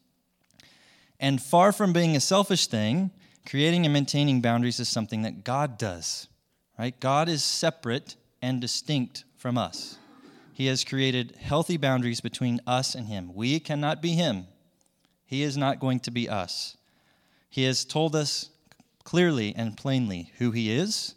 And 1.21 1.41
far 1.41 1.71
from 1.73 1.93
being 1.93 2.17
a 2.17 2.21
selfish 2.21 2.67
thing, 2.67 3.13
creating 3.47 3.85
and 3.85 3.93
maintaining 3.93 4.41
boundaries 4.41 4.81
is 4.81 4.89
something 4.89 5.23
that 5.23 5.45
God 5.45 5.79
does, 5.79 6.27
right? 6.77 6.99
God 6.99 7.29
is 7.29 7.45
separate 7.45 8.17
and 8.43 8.61
distinct 8.61 9.25
from 9.37 9.57
us. 9.57 9.99
He 10.53 10.67
has 10.67 10.83
created 10.83 11.37
healthy 11.41 11.77
boundaries 11.77 12.21
between 12.21 12.61
us 12.67 12.97
and 12.97 13.07
Him. 13.07 13.33
We 13.35 13.61
cannot 13.61 14.03
be 14.03 14.13
Him, 14.13 14.49
He 15.29 15.43
is 15.43 15.59
not 15.59 15.79
going 15.79 16.01
to 16.01 16.11
be 16.11 16.27
us. 16.27 16.79
He 17.51 17.65
has 17.65 17.85
told 17.85 18.17
us 18.17 18.49
clearly 19.05 19.55
and 19.55 19.77
plainly 19.77 20.33
who 20.39 20.53
He 20.53 20.73
is 20.73 21.15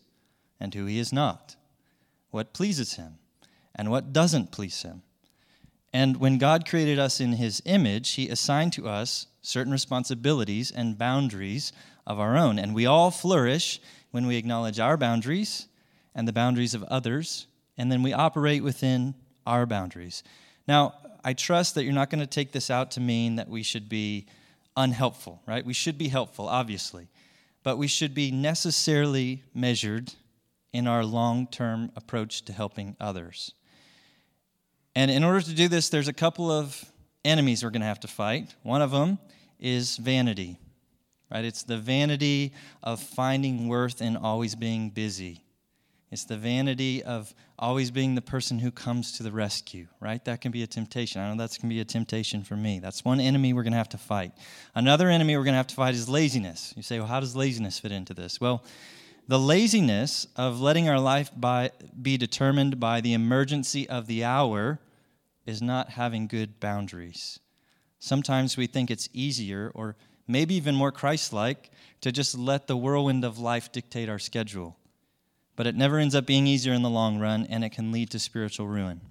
and 0.59 0.73
who 0.73 0.85
He 0.85 0.99
is 0.99 1.13
not, 1.13 1.55
what 2.29 2.53
pleases 2.53 2.95
Him 2.95 3.19
and 3.73 3.89
what 3.89 4.11
doesn't 4.11 4.51
please 4.51 4.81
Him. 4.81 5.03
And 5.93 6.17
when 6.17 6.37
God 6.37 6.67
created 6.67 6.99
us 6.99 7.21
in 7.21 7.31
His 7.31 7.61
image, 7.63 8.11
He 8.11 8.27
assigned 8.27 8.73
to 8.73 8.89
us 8.89 9.27
certain 9.41 9.71
responsibilities 9.71 10.71
and 10.71 10.97
boundaries 10.97 11.71
of 12.05 12.19
our 12.19 12.35
own. 12.35 12.59
And 12.59 12.75
we 12.75 12.85
all 12.85 13.11
flourish 13.11 13.79
when 14.11 14.27
we 14.27 14.35
acknowledge 14.35 14.77
our 14.77 14.97
boundaries 14.97 15.69
and 16.13 16.27
the 16.27 16.33
boundaries 16.33 16.73
of 16.73 16.83
others, 16.83 17.47
and 17.77 17.89
then 17.89 18.03
we 18.03 18.11
operate 18.11 18.61
within 18.61 19.15
our 19.47 19.65
boundaries. 19.65 20.21
Now, 20.67 20.95
I 21.23 21.33
trust 21.33 21.75
that 21.75 21.83
you're 21.83 21.93
not 21.93 22.09
going 22.09 22.21
to 22.21 22.27
take 22.27 22.51
this 22.51 22.69
out 22.69 22.91
to 22.91 22.99
mean 22.99 23.35
that 23.35 23.49
we 23.49 23.63
should 23.63 23.89
be 23.89 24.25
unhelpful, 24.75 25.41
right? 25.47 25.65
We 25.65 25.73
should 25.73 25.97
be 25.97 26.07
helpful, 26.07 26.47
obviously, 26.47 27.09
but 27.63 27.77
we 27.77 27.87
should 27.87 28.13
be 28.13 28.31
necessarily 28.31 29.43
measured 29.53 30.13
in 30.73 30.87
our 30.87 31.03
long 31.03 31.47
term 31.47 31.91
approach 31.95 32.43
to 32.43 32.53
helping 32.53 32.95
others. 32.99 33.53
And 34.95 35.09
in 35.11 35.23
order 35.23 35.41
to 35.41 35.53
do 35.53 35.67
this, 35.67 35.89
there's 35.89 36.07
a 36.07 36.13
couple 36.13 36.51
of 36.51 36.83
enemies 37.23 37.63
we're 37.63 37.69
going 37.69 37.81
to 37.81 37.87
have 37.87 37.99
to 38.01 38.07
fight. 38.07 38.55
One 38.63 38.81
of 38.81 38.91
them 38.91 39.19
is 39.59 39.97
vanity 39.97 40.57
right? 41.31 41.45
It's 41.45 41.63
the 41.63 41.77
vanity 41.77 42.53
of 42.83 43.01
finding 43.01 43.67
worth 43.67 44.01
in 44.01 44.17
always 44.17 44.53
being 44.55 44.89
busy. 44.89 45.43
It's 46.11 46.25
the 46.25 46.35
vanity 46.35 47.01
of 47.03 47.33
always 47.57 47.89
being 47.89 48.15
the 48.15 48.21
person 48.21 48.59
who 48.59 48.69
comes 48.69 49.13
to 49.13 49.23
the 49.23 49.31
rescue, 49.31 49.87
right? 50.01 50.23
That 50.25 50.41
can 50.41 50.51
be 50.51 50.61
a 50.61 50.67
temptation. 50.67 51.21
I 51.21 51.31
know 51.31 51.37
that's 51.37 51.57
going 51.57 51.69
to 51.69 51.73
be 51.73 51.79
a 51.79 51.85
temptation 51.85 52.43
for 52.43 52.57
me. 52.57 52.79
That's 52.79 53.05
one 53.05 53.21
enemy 53.21 53.53
we're 53.53 53.63
going 53.63 53.71
to 53.71 53.77
have 53.77 53.89
to 53.89 53.97
fight. 53.97 54.33
Another 54.75 55.09
enemy 55.09 55.37
we're 55.37 55.45
going 55.45 55.53
to 55.53 55.57
have 55.57 55.67
to 55.67 55.75
fight 55.75 55.93
is 55.93 56.09
laziness. 56.09 56.73
You 56.75 56.83
say, 56.83 56.99
well, 56.99 57.07
how 57.07 57.21
does 57.21 57.33
laziness 57.33 57.79
fit 57.79 57.93
into 57.93 58.13
this? 58.13 58.41
Well, 58.41 58.65
the 59.29 59.39
laziness 59.39 60.27
of 60.35 60.59
letting 60.59 60.89
our 60.89 60.99
life 60.99 61.31
by, 61.33 61.71
be 62.01 62.17
determined 62.17 62.77
by 62.77 62.99
the 62.99 63.13
emergency 63.13 63.87
of 63.87 64.07
the 64.07 64.25
hour 64.25 64.79
is 65.45 65.61
not 65.61 65.91
having 65.91 66.27
good 66.27 66.59
boundaries. 66.59 67.39
Sometimes 67.99 68.57
we 68.57 68.67
think 68.67 68.91
it's 68.91 69.07
easier 69.13 69.71
or 69.73 69.95
maybe 70.27 70.55
even 70.55 70.75
more 70.75 70.91
Christ 70.91 71.31
like, 71.31 71.71
to 72.01 72.11
just 72.11 72.37
let 72.37 72.67
the 72.67 72.75
whirlwind 72.75 73.23
of 73.23 73.37
life 73.37 73.71
dictate 73.71 74.09
our 74.09 74.19
schedule. 74.19 74.75
But 75.55 75.67
it 75.67 75.75
never 75.75 75.97
ends 75.97 76.15
up 76.15 76.25
being 76.25 76.47
easier 76.47 76.73
in 76.73 76.81
the 76.81 76.89
long 76.89 77.19
run, 77.19 77.45
and 77.49 77.63
it 77.63 77.71
can 77.71 77.91
lead 77.91 78.09
to 78.11 78.19
spiritual 78.19 78.67
ruin. 78.67 79.01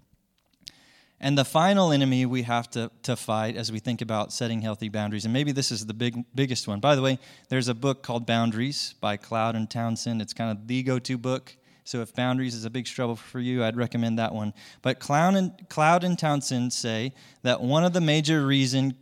And 1.22 1.37
the 1.37 1.44
final 1.44 1.92
enemy 1.92 2.24
we 2.24 2.42
have 2.42 2.70
to, 2.70 2.90
to 3.03 3.14
fight 3.14 3.55
as 3.55 3.70
we 3.70 3.79
think 3.79 4.00
about 4.00 4.33
setting 4.33 4.62
healthy 4.62 4.88
boundaries, 4.88 5.24
and 5.26 5.35
maybe 5.35 5.53
this 5.53 5.70
is 5.70 5.85
the 5.85 5.92
big, 5.92 6.24
biggest 6.35 6.66
one. 6.66 6.81
By 6.81 6.94
the 6.94 7.03
way, 7.03 7.18
there's 7.50 7.68
a 7.68 7.74
book 7.74 8.03
called 8.03 8.26
Boundaries 8.26 8.94
by 9.00 9.18
Cloud 9.18 9.55
and 9.55 9.68
Townsend. 9.68 10.22
It's 10.22 10.33
kind 10.33 10.50
of 10.50 10.66
the 10.66 10.83
go 10.83 10.98
to 10.98 11.18
book. 11.18 11.55
So 11.85 12.00
if 12.00 12.14
boundaries 12.14 12.55
is 12.55 12.64
a 12.64 12.70
big 12.70 12.87
struggle 12.87 13.16
for 13.16 13.40
you, 13.40 13.62
I'd 13.64 13.76
recommend 13.76 14.18
that 14.18 14.33
one. 14.33 14.55
But 14.81 14.98
Cloud 14.98 15.35
and, 15.35 15.68
Cloud 15.68 16.05
and 16.05 16.18
Townsend 16.18 16.72
say 16.72 17.12
that 17.42 17.61
one 17.61 17.85
of 17.85 17.92
the 17.92 18.00
major 18.00 18.46
reasons 18.46 18.94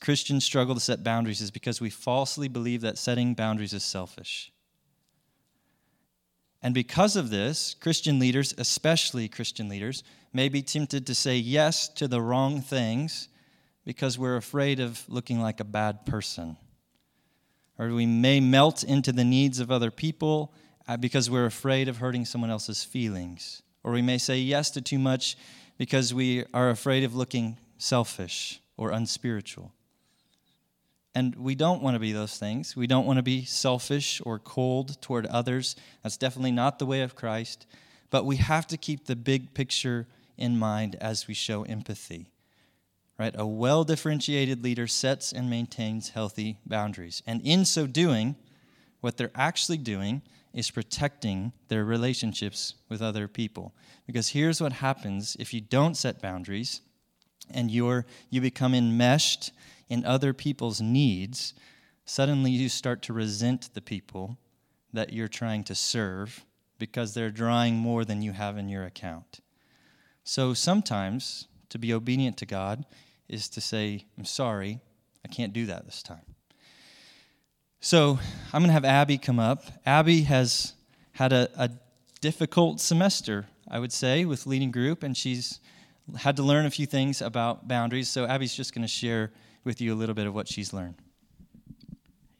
Christians 0.00 0.44
struggle 0.44 0.74
to 0.74 0.80
set 0.80 1.02
boundaries 1.02 1.40
is 1.40 1.50
because 1.50 1.80
we 1.80 1.88
falsely 1.88 2.48
believe 2.48 2.82
that 2.82 2.98
setting 2.98 3.32
boundaries 3.32 3.72
is 3.72 3.82
selfish. 3.82 4.52
And 6.62 6.74
because 6.74 7.16
of 7.16 7.30
this, 7.30 7.74
Christian 7.74 8.18
leaders, 8.18 8.54
especially 8.56 9.28
Christian 9.28 9.68
leaders, 9.68 10.04
may 10.32 10.48
be 10.48 10.62
tempted 10.62 11.06
to 11.06 11.14
say 11.14 11.36
yes 11.36 11.88
to 11.88 12.06
the 12.06 12.22
wrong 12.22 12.60
things 12.60 13.28
because 13.84 14.18
we're 14.18 14.36
afraid 14.36 14.78
of 14.78 15.04
looking 15.08 15.40
like 15.40 15.58
a 15.58 15.64
bad 15.64 16.06
person. 16.06 16.56
Or 17.78 17.88
we 17.88 18.06
may 18.06 18.38
melt 18.38 18.84
into 18.84 19.12
the 19.12 19.24
needs 19.24 19.58
of 19.58 19.70
other 19.70 19.90
people 19.90 20.54
uh, 20.86 20.96
because 20.96 21.28
we're 21.28 21.46
afraid 21.46 21.88
of 21.88 21.96
hurting 21.96 22.24
someone 22.24 22.50
else's 22.50 22.84
feelings. 22.84 23.62
Or 23.82 23.92
we 23.92 24.02
may 24.02 24.18
say 24.18 24.38
yes 24.38 24.70
to 24.70 24.80
too 24.80 24.98
much 24.98 25.36
because 25.78 26.14
we 26.14 26.44
are 26.54 26.70
afraid 26.70 27.02
of 27.02 27.16
looking 27.16 27.58
selfish 27.76 28.60
or 28.76 28.92
unspiritual. 28.92 29.72
And 31.14 31.34
we 31.36 31.54
don't 31.54 31.82
want 31.82 31.94
to 31.94 32.00
be 32.00 32.12
those 32.12 32.38
things. 32.38 32.74
We 32.74 32.86
don't 32.86 33.06
want 33.06 33.18
to 33.18 33.22
be 33.22 33.44
selfish 33.44 34.20
or 34.24 34.38
cold 34.38 35.00
toward 35.02 35.26
others. 35.26 35.76
That's 36.02 36.16
definitely 36.16 36.52
not 36.52 36.78
the 36.78 36.86
way 36.86 37.02
of 37.02 37.14
Christ. 37.14 37.66
But 38.10 38.24
we 38.24 38.36
have 38.36 38.66
to 38.68 38.76
keep 38.76 39.06
the 39.06 39.16
big 39.16 39.52
picture 39.52 40.06
in 40.38 40.58
mind 40.58 40.96
as 41.00 41.28
we 41.28 41.34
show 41.34 41.64
empathy. 41.64 42.30
Right? 43.18 43.34
A 43.36 43.46
well 43.46 43.84
differentiated 43.84 44.64
leader 44.64 44.86
sets 44.86 45.32
and 45.32 45.50
maintains 45.50 46.10
healthy 46.10 46.58
boundaries. 46.64 47.22
And 47.26 47.42
in 47.42 47.66
so 47.66 47.86
doing, 47.86 48.36
what 49.00 49.16
they're 49.16 49.30
actually 49.34 49.78
doing 49.78 50.22
is 50.54 50.70
protecting 50.70 51.52
their 51.68 51.84
relationships 51.84 52.74
with 52.88 53.02
other 53.02 53.28
people. 53.28 53.74
Because 54.06 54.28
here's 54.28 54.60
what 54.60 54.72
happens 54.72 55.36
if 55.38 55.52
you 55.52 55.60
don't 55.60 55.96
set 55.96 56.22
boundaries 56.22 56.80
and 57.50 57.70
you're, 57.70 58.06
you 58.30 58.40
become 58.40 58.74
enmeshed 58.74 59.52
in 59.92 60.06
other 60.06 60.32
people's 60.32 60.80
needs, 60.80 61.52
suddenly 62.06 62.50
you 62.50 62.70
start 62.70 63.02
to 63.02 63.12
resent 63.12 63.68
the 63.74 63.82
people 63.82 64.38
that 64.90 65.12
you're 65.12 65.28
trying 65.28 65.62
to 65.62 65.74
serve 65.74 66.46
because 66.78 67.12
they're 67.12 67.30
drawing 67.30 67.76
more 67.76 68.02
than 68.02 68.22
you 68.22 68.32
have 68.32 68.56
in 68.56 68.70
your 68.70 68.84
account. 68.84 69.40
So 70.24 70.54
sometimes 70.54 71.46
to 71.68 71.78
be 71.78 71.92
obedient 71.92 72.38
to 72.38 72.46
God 72.46 72.86
is 73.28 73.50
to 73.50 73.60
say, 73.60 74.06
I'm 74.16 74.24
sorry, 74.24 74.80
I 75.26 75.28
can't 75.28 75.52
do 75.52 75.66
that 75.66 75.84
this 75.84 76.02
time. 76.02 76.24
So 77.80 78.18
I'm 78.50 78.62
going 78.62 78.68
to 78.68 78.72
have 78.72 78.86
Abby 78.86 79.18
come 79.18 79.38
up. 79.38 79.64
Abby 79.84 80.22
has 80.22 80.72
had 81.12 81.34
a, 81.34 81.50
a 81.54 81.70
difficult 82.22 82.80
semester, 82.80 83.44
I 83.68 83.78
would 83.78 83.92
say, 83.92 84.24
with 84.24 84.46
leading 84.46 84.70
group, 84.70 85.02
and 85.02 85.14
she's 85.14 85.60
had 86.16 86.36
to 86.36 86.42
learn 86.42 86.64
a 86.64 86.70
few 86.70 86.86
things 86.86 87.20
about 87.20 87.68
boundaries. 87.68 88.08
So 88.08 88.24
Abby's 88.24 88.54
just 88.54 88.74
going 88.74 88.82
to 88.82 88.88
share 88.88 89.32
with 89.64 89.80
you 89.80 89.92
a 89.92 89.96
little 89.96 90.14
bit 90.14 90.26
of 90.26 90.34
what 90.34 90.48
she's 90.48 90.72
learned. 90.72 90.96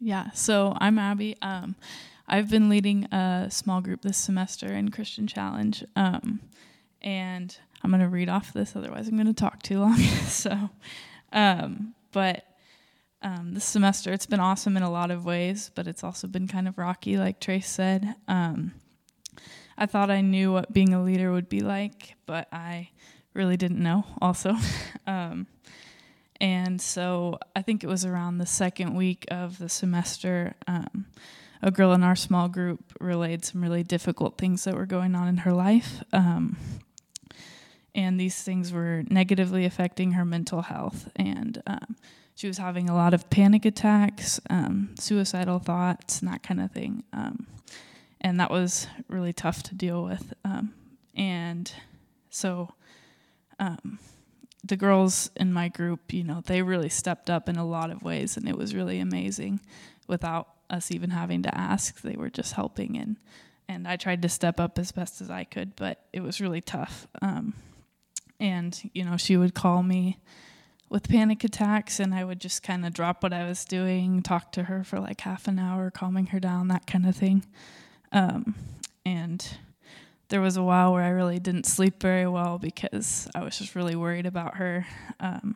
Yeah, 0.01 0.31
so 0.33 0.77
I'm 0.81 0.99
Abby. 0.99 1.37
Um, 1.43 1.77
I've 2.27 2.51
been 2.51 2.69
leading 2.69 3.05
a 3.13 3.49
small 3.51 3.81
group 3.81 4.03
this 4.03 4.17
semester 4.17 4.67
in 4.67 4.91
Christian 4.91 5.27
Challenge. 5.27 5.85
Um, 5.95 6.41
and 7.01 7.57
I'm 7.83 7.91
going 7.91 8.01
to 8.01 8.09
read 8.09 8.29
off 8.29 8.53
this, 8.53 8.75
otherwise, 8.75 9.09
I'm 9.09 9.17
going 9.17 9.27
to 9.27 9.33
talk 9.33 9.63
too 9.63 9.81
long. 9.81 9.99
so, 10.27 10.71
um, 11.33 11.95
but 12.13 12.45
um, 13.23 13.55
this 13.55 13.65
semester, 13.65 14.13
it's 14.13 14.27
been 14.27 14.41
awesome 14.41 14.77
in 14.77 14.83
a 14.83 14.91
lot 14.91 15.11
of 15.11 15.25
ways, 15.25 15.71
but 15.75 15.87
it's 15.87 16.03
also 16.03 16.27
been 16.27 16.49
kind 16.49 16.67
of 16.67 16.79
rocky, 16.79 17.17
like 17.17 17.41
Trace 17.41 17.69
said. 17.69 18.15
Um, 18.29 18.73
I 19.79 19.87
thought 19.87 20.11
I 20.11 20.21
knew 20.21 20.53
what 20.53 20.73
being 20.73 20.95
a 20.95 21.03
leader 21.03 21.33
would 21.33 21.49
be 21.49 21.61
like, 21.61 22.15
but 22.27 22.49
I 22.53 22.91
really 23.35 23.57
didn't 23.57 23.83
know 23.83 24.05
also. 24.21 24.57
um, 25.07 25.47
and 26.43 26.81
so 26.81 27.39
I 27.55 27.63
think 27.63 27.85
it 27.85 27.87
was 27.87 28.05
around 28.05 28.39
the 28.39 28.47
second 28.47 28.97
week 28.97 29.25
of 29.31 29.59
the 29.59 29.69
semester, 29.69 30.57
um, 30.67 31.07
a 31.63 31.71
girl 31.71 31.93
in 31.93 32.03
our 32.03 32.17
small 32.17 32.49
group 32.49 32.81
relayed 32.99 33.45
some 33.45 33.63
really 33.63 33.85
difficult 33.85 34.39
things 34.39 34.65
that 34.65 34.75
were 34.75 34.85
going 34.85 35.15
on 35.15 35.29
in 35.29 35.37
her 35.39 35.53
life. 35.53 36.03
Um, 36.13 36.57
and 37.95 38.19
these 38.19 38.43
things 38.43 38.73
were 38.73 39.05
negatively 39.09 39.65
affecting 39.65 40.13
her 40.13 40.25
mental 40.25 40.63
health. 40.63 41.09
And 41.15 41.63
um, 41.69 41.97
she 42.35 42.49
was 42.49 42.59
having 42.59 42.91
a 42.91 42.95
lot 42.95 43.15
of 43.15 43.31
panic 43.31 43.65
attacks, 43.65 44.41
um, 44.51 44.97
suicidal 44.99 45.61
thoughts, 45.61 46.21
and 46.21 46.33
that 46.33 46.43
kind 46.43 46.61
of 46.61 46.73
thing. 46.73 47.05
Um, 47.13 47.47
and 48.21 48.41
that 48.41 48.51
was 48.51 48.89
really 49.09 49.33
tough 49.33 49.63
to 49.65 49.77
deal 49.77 50.03
with. 50.03 50.35
Um, 50.45 50.75
and 51.15 51.73
so 52.31 52.75
the 54.65 54.77
girls 54.77 55.31
in 55.37 55.53
my 55.53 55.69
group, 55.69 56.13
you 56.13 56.23
know, 56.23 56.43
they 56.47 56.63
really 56.63 56.89
stepped 56.89 57.29
up 57.29 57.49
in 57.49 57.57
a 57.57 57.67
lot 57.67 57.91
of 57.91 58.03
ways, 58.03 58.37
and 58.37 58.49
it 58.49 58.57
was 58.57 58.75
really 58.75 59.01
amazing 59.01 59.61
without 60.07 60.49
us 60.71 60.91
even 60.91 61.11
having 61.11 61.43
to 61.43 61.57
ask. 61.57 62.01
They 62.01 62.17
were 62.17 62.31
just 62.31 62.53
helping, 62.53 62.97
and 62.97 63.17
and 63.69 63.89
I 63.89 63.97
tried 63.97 64.23
to 64.23 64.29
step 64.29 64.61
up 64.61 64.79
as 64.79 64.93
best 64.93 65.21
as 65.21 65.31
I 65.31 65.45
could, 65.45 65.75
but 65.77 66.05
it 66.13 66.21
was 66.21 66.41
really 66.41 66.61
tough. 66.61 67.07
Um, 67.21 67.55
and 68.39 68.91
you 68.95 69.05
know, 69.05 69.17
she 69.17 69.37
would 69.37 69.55
call 69.55 69.83
me 69.83 70.19
with 70.89 71.09
panic 71.09 71.43
attacks, 71.43 71.99
and 71.99 72.15
I 72.15 72.23
would 72.23 72.41
just 72.41 72.63
kind 72.63 72.87
of 72.87 72.93
drop 72.93 73.23
what 73.23 73.33
I 73.33 73.49
was 73.49 73.65
doing, 73.65 74.23
talk 74.23 74.53
to 74.53 74.65
her 74.65 74.85
for 74.85 75.01
like 75.01 75.23
half 75.23 75.49
an 75.49 75.59
hour, 75.59 75.91
calming 75.91 76.27
her 76.27 76.41
down, 76.41 76.69
that 76.69 76.87
kind 76.87 77.07
of 77.07 77.17
thing. 77.17 77.45
Um, 78.13 78.55
and 79.05 79.45
there 80.33 80.41
was 80.41 80.57
a 80.57 80.63
while 80.63 80.95
where 80.95 81.03
I 81.03 81.11
really 81.11 81.39
didn't 81.39 81.67
sleep 81.67 82.01
very 82.01 82.27
well 82.27 82.59
because 82.59 83.29
I 83.35 83.45
was 83.45 83.59
just 83.59 83.75
really 83.75 83.95
worried 83.95 84.25
about 84.25 84.57
her. 84.57 84.87
Um, 85.21 85.55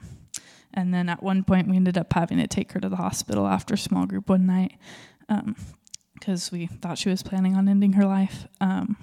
and 0.74 0.92
then 0.92 1.08
at 1.08 1.22
one 1.22 1.44
point, 1.44 1.66
we 1.66 1.76
ended 1.76 1.96
up 1.96 2.12
having 2.12 2.36
to 2.36 2.46
take 2.46 2.72
her 2.72 2.80
to 2.80 2.90
the 2.90 2.96
hospital 2.96 3.46
after 3.46 3.74
small 3.78 4.04
group 4.04 4.28
one 4.28 4.44
night 4.44 4.74
because 6.14 6.52
um, 6.52 6.58
we 6.58 6.66
thought 6.66 6.98
she 6.98 7.08
was 7.08 7.22
planning 7.22 7.56
on 7.56 7.70
ending 7.70 7.94
her 7.94 8.04
life. 8.04 8.46
Um, 8.60 8.98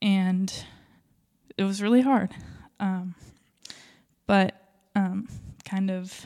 and 0.00 0.50
it 1.58 1.64
was 1.64 1.82
really 1.82 2.00
hard. 2.00 2.30
Um, 2.80 3.14
but 4.26 4.58
um, 4.94 5.28
kind 5.66 5.90
of 5.90 6.24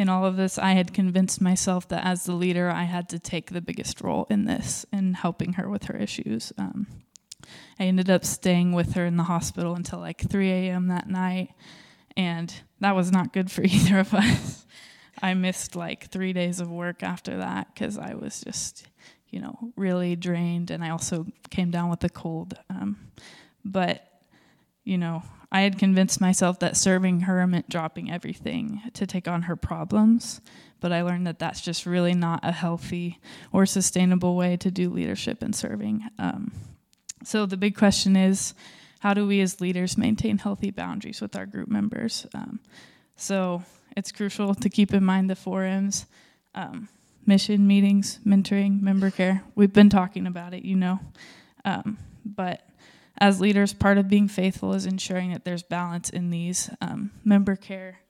in 0.00 0.08
all 0.08 0.24
of 0.24 0.36
this, 0.36 0.56
I 0.56 0.72
had 0.72 0.94
convinced 0.94 1.42
myself 1.42 1.86
that 1.88 2.06
as 2.06 2.24
the 2.24 2.32
leader, 2.32 2.70
I 2.70 2.84
had 2.84 3.10
to 3.10 3.18
take 3.18 3.50
the 3.50 3.60
biggest 3.60 4.00
role 4.00 4.26
in 4.30 4.46
this 4.46 4.86
in 4.90 5.12
helping 5.12 5.52
her 5.52 5.68
with 5.68 5.84
her 5.84 5.96
issues. 5.96 6.54
Um, 6.56 6.86
I 7.78 7.82
ended 7.84 8.08
up 8.08 8.24
staying 8.24 8.72
with 8.72 8.94
her 8.94 9.04
in 9.04 9.18
the 9.18 9.24
hospital 9.24 9.74
until 9.74 9.98
like 9.98 10.26
3 10.26 10.50
a.m. 10.50 10.88
that 10.88 11.10
night, 11.10 11.50
and 12.16 12.50
that 12.80 12.96
was 12.96 13.12
not 13.12 13.34
good 13.34 13.50
for 13.50 13.62
either 13.64 13.98
of 13.98 14.14
us. 14.14 14.64
I 15.20 15.34
missed 15.34 15.76
like 15.76 16.08
three 16.08 16.32
days 16.32 16.60
of 16.60 16.70
work 16.70 17.02
after 17.02 17.36
that 17.36 17.66
because 17.74 17.98
I 17.98 18.14
was 18.14 18.40
just, 18.40 18.86
you 19.28 19.40
know, 19.40 19.54
really 19.76 20.16
drained, 20.16 20.70
and 20.70 20.82
I 20.82 20.88
also 20.88 21.26
came 21.50 21.70
down 21.70 21.90
with 21.90 22.02
a 22.04 22.08
cold. 22.08 22.58
Um, 22.70 22.96
but, 23.66 24.02
you 24.90 24.98
know, 24.98 25.22
I 25.52 25.60
had 25.60 25.78
convinced 25.78 26.20
myself 26.20 26.58
that 26.58 26.76
serving 26.76 27.20
her 27.20 27.46
meant 27.46 27.68
dropping 27.68 28.10
everything 28.10 28.82
to 28.94 29.06
take 29.06 29.28
on 29.28 29.42
her 29.42 29.54
problems, 29.54 30.40
but 30.80 30.90
I 30.90 31.02
learned 31.02 31.28
that 31.28 31.38
that's 31.38 31.60
just 31.60 31.86
really 31.86 32.12
not 32.12 32.40
a 32.42 32.50
healthy 32.50 33.20
or 33.52 33.66
sustainable 33.66 34.34
way 34.34 34.56
to 34.56 34.70
do 34.70 34.90
leadership 34.90 35.42
and 35.42 35.54
serving. 35.54 36.02
Um, 36.18 36.52
so 37.22 37.46
the 37.46 37.56
big 37.56 37.76
question 37.76 38.16
is 38.16 38.52
how 38.98 39.14
do 39.14 39.28
we 39.28 39.40
as 39.40 39.60
leaders 39.60 39.96
maintain 39.96 40.38
healthy 40.38 40.72
boundaries 40.72 41.20
with 41.20 41.36
our 41.36 41.46
group 41.46 41.68
members? 41.68 42.26
Um, 42.34 42.58
so 43.14 43.62
it's 43.96 44.10
crucial 44.10 44.56
to 44.56 44.68
keep 44.68 44.92
in 44.92 45.04
mind 45.04 45.30
the 45.30 45.36
four 45.36 45.64
M's 45.64 46.06
um, 46.56 46.88
mission, 47.26 47.66
meetings, 47.66 48.18
mentoring, 48.26 48.82
member 48.82 49.12
care. 49.12 49.44
We've 49.54 49.72
been 49.72 49.90
talking 49.90 50.26
about 50.26 50.52
it, 50.52 50.64
you 50.64 50.74
know. 50.74 50.98
Um, 51.64 51.96
but 52.24 52.62
as 53.20 53.40
leaders, 53.40 53.72
part 53.72 53.98
of 53.98 54.08
being 54.08 54.28
faithful 54.28 54.72
is 54.72 54.86
ensuring 54.86 55.32
that 55.32 55.44
there's 55.44 55.62
balance 55.62 56.08
in 56.08 56.30
these. 56.30 56.70
Um, 56.80 57.10
member 57.24 57.56
care, 57.56 58.00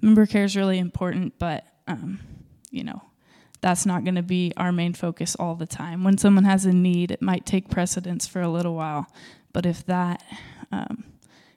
member 0.00 0.26
care 0.26 0.44
is 0.44 0.56
really 0.56 0.78
important, 0.78 1.38
but 1.38 1.66
um, 1.88 2.20
you 2.70 2.84
know 2.84 3.02
that's 3.60 3.86
not 3.86 4.04
going 4.04 4.14
to 4.14 4.22
be 4.22 4.52
our 4.56 4.70
main 4.70 4.94
focus 4.94 5.34
all 5.36 5.54
the 5.54 5.66
time. 5.66 6.04
When 6.04 6.18
someone 6.18 6.44
has 6.44 6.66
a 6.66 6.72
need, 6.72 7.10
it 7.10 7.22
might 7.22 7.46
take 7.46 7.68
precedence 7.68 8.26
for 8.26 8.40
a 8.40 8.48
little 8.48 8.74
while, 8.74 9.06
but 9.52 9.66
if 9.66 9.84
that 9.86 10.22
um, 10.70 11.04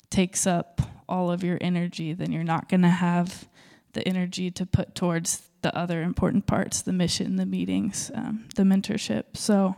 takes 0.09 0.47
up 0.47 0.81
all 1.07 1.31
of 1.31 1.43
your 1.43 1.57
energy, 1.61 2.13
then 2.13 2.31
you're 2.31 2.43
not 2.43 2.69
going 2.69 2.81
to 2.81 2.87
have 2.89 3.47
the 3.93 4.07
energy 4.07 4.49
to 4.51 4.65
put 4.65 4.95
towards 4.95 5.49
the 5.61 5.75
other 5.75 6.01
important 6.01 6.45
parts 6.45 6.81
the 6.81 6.93
mission, 6.93 7.35
the 7.35 7.45
meetings, 7.45 8.11
um, 8.13 8.47
the 8.55 8.63
mentorship. 8.63 9.35
So, 9.35 9.75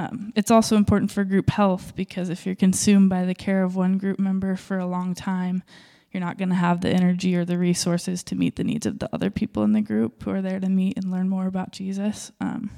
um, 0.00 0.32
it's 0.34 0.50
also 0.50 0.76
important 0.76 1.10
for 1.10 1.24
group 1.24 1.50
health 1.50 1.94
because 1.94 2.30
if 2.30 2.46
you're 2.46 2.54
consumed 2.54 3.10
by 3.10 3.26
the 3.26 3.34
care 3.34 3.62
of 3.62 3.76
one 3.76 3.98
group 3.98 4.18
member 4.18 4.56
for 4.56 4.78
a 4.78 4.86
long 4.86 5.14
time, 5.14 5.62
you're 6.10 6.22
not 6.22 6.38
going 6.38 6.48
to 6.48 6.54
have 6.54 6.80
the 6.80 6.88
energy 6.88 7.36
or 7.36 7.44
the 7.44 7.58
resources 7.58 8.22
to 8.24 8.34
meet 8.34 8.56
the 8.56 8.64
needs 8.64 8.86
of 8.86 8.98
the 8.98 9.10
other 9.12 9.30
people 9.30 9.62
in 9.62 9.72
the 9.72 9.82
group 9.82 10.22
who 10.22 10.30
are 10.30 10.40
there 10.40 10.58
to 10.58 10.70
meet 10.70 10.96
and 10.96 11.10
learn 11.10 11.28
more 11.28 11.46
about 11.46 11.72
Jesus. 11.72 12.32
Um, 12.40 12.70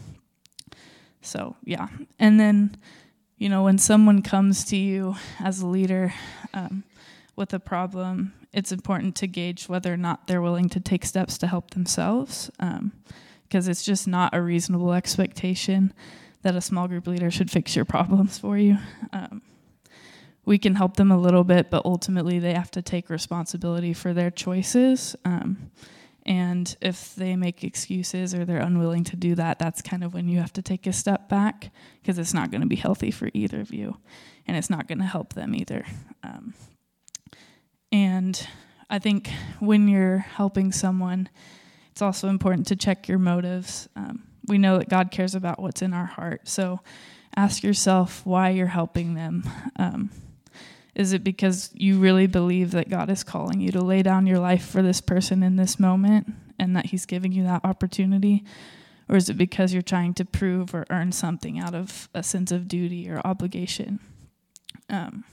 so, 1.21 1.55
yeah. 1.63 1.87
And 2.19 2.41
then, 2.41 2.77
you 3.39 3.49
know, 3.49 3.63
when 3.63 3.79
someone 3.79 4.23
comes 4.23 4.65
to 4.67 4.77
you 4.77 5.15
as 5.39 5.61
a 5.61 5.67
leader 5.67 6.13
um, 6.53 6.83
with 7.37 7.55
a 7.55 7.61
problem, 7.61 8.33
it's 8.53 8.73
important 8.73 9.15
to 9.17 9.29
gauge 9.29 9.69
whether 9.69 9.93
or 9.93 9.97
not 9.97 10.27
they're 10.27 10.43
willing 10.43 10.69
to 10.71 10.81
take 10.81 11.05
steps 11.05 11.39
to 11.39 11.47
help 11.47 11.71
themselves 11.71 12.51
because 12.59 13.67
um, 13.67 13.71
it's 13.71 13.85
just 13.85 14.09
not 14.09 14.35
a 14.35 14.43
reasonable 14.43 14.93
expectation 14.93 15.95
that 16.43 16.57
a 16.57 16.61
small 16.61 16.89
group 16.89 17.07
leader 17.07 17.31
should 17.31 17.51
fix 17.51 17.75
your 17.75 17.85
problems 17.85 18.39
for 18.39 18.59
you. 18.59 18.79
Um, 19.13 19.43
we 20.45 20.59
can 20.59 20.75
help 20.75 20.97
them 20.97 21.11
a 21.11 21.17
little 21.17 21.45
bit, 21.45 21.71
but 21.71 21.85
ultimately 21.85 22.39
they 22.39 22.55
have 22.55 22.71
to 22.73 22.83
take 22.83 23.09
responsibility 23.09 23.93
for 23.93 24.13
their 24.13 24.31
choices. 24.31 25.15
Um, 25.25 25.71
and 26.25 26.77
if 26.81 27.15
they 27.15 27.37
make 27.37 27.65
excuses 27.65 28.35
or 28.35 28.45
they're 28.45 28.61
unwilling 28.61 29.05
to 29.05 29.17
do 29.17 29.35
that, 29.37 29.59
that's 29.59 29.83
kind 29.83 30.05
of 30.05 30.15
when 30.15 30.29
you 30.29 30.39
have 30.39 30.53
to 30.55 30.63
take 30.63 30.87
a 30.87 30.93
step 30.93 31.29
back 31.29 31.71
because 32.01 32.19
it's 32.19 32.35
not 32.35 32.51
going 32.51 32.61
to 32.61 32.67
be 32.67 32.77
healthy 32.77 33.11
for 33.11 33.29
either 33.35 33.61
of 33.61 33.73
you 33.73 33.97
and 34.47 34.57
it's 34.57 34.71
not 34.71 34.89
going 34.89 34.99
to 34.99 35.05
help 35.05 35.35
them 35.35 35.55
either. 35.55 35.85
Um, 36.23 36.55
and 37.91 38.47
I 38.89 38.99
think 38.99 39.31
when 39.59 39.89
you're 39.89 40.19
helping 40.19 40.73
someone, 40.73 41.29
it's 41.91 42.03
also 42.03 42.29
important 42.29 42.67
to 42.69 42.77
check 42.77 43.09
your 43.09 43.19
motives. 43.19 43.89
Um, 43.97 44.25
we 44.47 44.59
know 44.59 44.79
that 44.79 44.89
God 44.89 45.11
cares 45.11 45.35
about 45.35 45.61
what's 45.61 45.83
in 45.83 45.95
our 45.95 46.07
heart. 46.07 46.49
So 46.49 46.81
ask 47.37 47.63
yourself 47.63 48.25
why 48.27 48.51
you're 48.51 48.67
helping 48.67 49.15
them. 49.15 49.45
Um, 49.77 50.11
is 50.95 51.13
it 51.13 51.25
because 51.25 51.71
you 51.73 51.99
really 51.99 52.27
believe 52.27 52.73
that 52.73 52.91
God 52.91 53.09
is 53.09 53.25
calling 53.25 53.61
you 53.61 53.73
to 53.73 53.81
lay 53.81 54.03
down 54.03 54.27
your 54.27 54.39
life 54.39 54.67
for 54.67 54.83
this 54.83 55.01
person 55.01 55.43
in 55.43 55.57
this 55.57 55.81
moment 55.81 56.33
and 56.59 56.77
that 56.77 56.87
He's 56.87 57.07
giving 57.07 57.33
you 57.33 57.45
that 57.45 57.65
opportunity? 57.65 58.45
Or 59.09 59.17
is 59.17 59.29
it 59.29 59.39
because 59.39 59.73
you're 59.73 59.83
trying 59.83 60.15
to 60.15 60.25
prove 60.25 60.75
or 60.75 60.87
earn 60.91 61.13
something 61.13 61.59
out 61.59 61.75
of 61.75 62.09
a 62.15 62.23
sense 62.23 62.53
of 62.53 62.69
duty 62.69 63.09
or 63.09 63.21
obligation? 63.25 64.01
Um, 64.91 65.25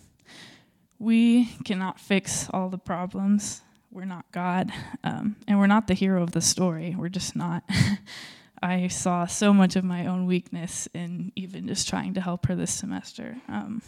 we 0.98 1.46
cannot 1.66 2.00
fix 2.00 2.50
all 2.52 2.70
the 2.70 2.78
problems. 2.78 3.62
We're 3.92 4.06
not 4.06 4.26
God, 4.32 4.72
um, 5.04 5.36
and 5.48 5.60
we're 5.60 5.68
not 5.68 5.88
the 5.88 5.94
hero 5.94 6.22
of 6.22 6.32
the 6.32 6.42
story. 6.42 6.96
We're 6.98 7.10
just 7.10 7.36
not. 7.36 7.64
I 8.62 8.88
saw 8.88 9.26
so 9.26 9.54
much 9.54 9.76
of 9.76 9.84
my 9.84 10.08
own 10.08 10.26
weakness 10.26 10.88
in 10.94 11.32
even 11.36 11.68
just 11.68 11.88
trying 11.88 12.14
to 12.16 12.22
help 12.22 12.46
her 12.48 12.56
this 12.56 12.74
semester. 12.74 13.38
Um, 13.48 13.82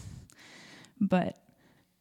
but, 1.00 1.38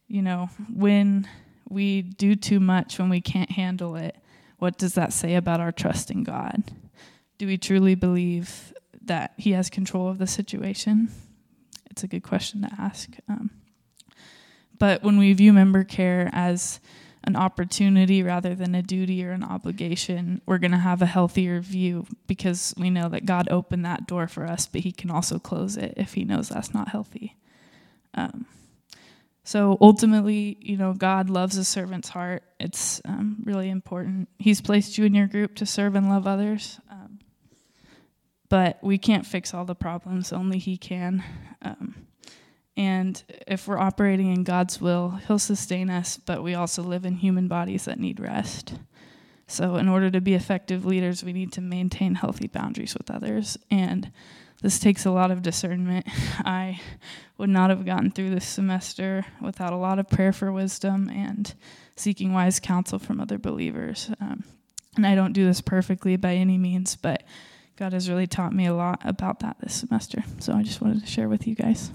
you 0.07 0.23
know, 0.23 0.51
when 0.73 1.29
we 1.69 2.03
do 2.03 2.37
too 2.37 2.61
much, 2.61 2.99
when 2.99 3.09
we 3.09 3.21
can't 3.21 3.51
handle 3.51 3.97
it, 3.97 4.17
what 4.59 4.79
does 4.79 4.95
that 4.95 5.13
say 5.13 5.35
about 5.35 5.61
our 5.61 5.73
trust 5.73 6.11
in 6.11 6.23
God? 6.23 6.63
Do 7.39 7.47
we 7.47 7.57
truly 7.57 7.95
believe 7.95 8.75
that 9.03 9.33
He 9.37 9.53
has 9.53 9.71
control 9.71 10.09
of 10.09 10.19
the 10.19 10.27
situation? 10.27 11.11
It's 11.91 12.05
a 12.05 12.09
good 12.09 12.23
question 12.23 12.63
to 12.63 12.71
ask. 12.79 13.11
Um, 13.29 13.51
but 14.79 15.03
when 15.03 15.19
we 15.19 15.33
view 15.33 15.53
member 15.53 15.85
care 15.85 16.31
as 16.33 16.81
an 17.25 17.37
opportunity 17.37 18.23
rather 18.23 18.55
than 18.55 18.75
a 18.75 18.83
duty 18.83 19.25
or 19.25 19.33
an 19.33 19.45
obligation, 19.45 20.41
we're 20.47 20.59
going 20.59 20.71
to 20.71 20.79
have 20.79 21.03
a 21.03 21.07
healthier 21.07 21.61
view 21.61 22.07
because 22.27 22.75
we 22.79 22.89
know 22.89 23.09
that 23.09 23.27
God 23.27 23.49
opened 23.51 23.85
that 23.85 24.07
door 24.07 24.27
for 24.27 24.47
us, 24.47 24.67
but 24.67 24.81
He 24.83 24.93
can 24.93 25.11
also 25.11 25.39
close 25.39 25.77
it 25.77 25.95
if 25.97 26.15
He 26.15 26.25
knows 26.25 26.49
that's 26.49 26.73
not 26.73 26.89
healthy. 26.89 27.37
Um, 28.15 28.47
so 29.45 29.77
ultimately, 29.81 30.59
you 30.61 30.77
know, 30.77 30.93
God 30.93 31.29
loves 31.29 31.57
a 31.57 31.65
servant's 31.65 32.09
heart. 32.09 32.43
It's 32.59 33.01
um, 33.05 33.39
really 33.45 33.69
important. 33.69 34.29
He's 34.39 34.61
placed 34.61 34.97
you 34.97 35.05
in 35.05 35.15
your 35.15 35.27
group 35.27 35.57
to 35.57 35.67
serve 35.67 35.95
and 35.95 36.09
love 36.09 36.27
others. 36.27 36.81
Um, 36.91 37.19
but 38.49 38.79
we 38.83 38.99
can't 38.99 39.27
fix 39.27 39.53
all 39.53 39.65
the 39.65 39.75
problems, 39.75 40.33
only 40.33 40.59
He 40.59 40.77
can. 40.77 41.23
And 42.77 43.23
if 43.47 43.67
we're 43.67 43.79
operating 43.79 44.33
in 44.33 44.45
God's 44.45 44.81
will, 44.81 45.21
He'll 45.27 45.39
sustain 45.39 45.91
us, 45.91 46.17
but 46.17 46.43
we 46.43 46.55
also 46.55 46.83
live 46.83 47.05
in 47.05 47.17
human 47.17 47.49
bodies 47.49 47.85
that 47.85 47.99
need 47.99 48.21
rest. 48.21 48.75
So, 49.47 49.77
in 49.77 49.89
order 49.89 50.11
to 50.11 50.21
be 50.21 50.35
effective 50.35 50.85
leaders, 50.85 51.25
we 51.25 51.33
need 51.33 51.53
to 51.55 51.61
maintain 51.61 52.15
healthy 52.15 52.47
boundaries 52.47 52.95
with 52.95 53.11
others. 53.11 53.59
And 53.71 54.13
this 54.63 54.79
takes 54.79 55.05
a 55.05 55.11
lot 55.11 55.31
of 55.31 55.43
discernment. 55.43 56.07
I 56.39 56.81
would 57.39 57.49
not 57.49 57.71
have 57.71 57.85
gotten 57.85 58.11
through 58.11 58.31
this 58.31 58.47
semester 58.47 59.25
without 59.41 59.73
a 59.73 59.77
lot 59.77 59.99
of 59.99 60.09
prayer 60.09 60.33
for 60.33 60.53
wisdom 60.53 61.09
and 61.09 61.53
seeking 61.97 62.33
wise 62.33 62.61
counsel 62.61 62.99
from 62.99 63.21
other 63.21 63.39
believers. 63.39 64.11
Um, 64.21 64.45
and 64.97 65.07
I 65.07 65.15
don't 65.15 65.33
do 65.33 65.45
this 65.45 65.61
perfectly 65.61 66.17
by 66.17 66.35
any 66.35 66.59
means, 66.59 66.97
but 66.97 67.23
God 67.77 67.93
has 67.93 68.11
really 68.11 68.27
taught 68.27 68.53
me 68.53 68.67
a 68.67 68.75
lot 68.75 69.01
about 69.05 69.41
that 69.41 69.57
this 69.61 69.75
semester. 69.75 70.23
So 70.39 70.53
I 70.53 70.63
just 70.63 70.81
wanted 70.81 71.01
to 71.01 71.07
share 71.07 71.29
with 71.29 71.47
you 71.47 71.55
guys. 71.55 71.91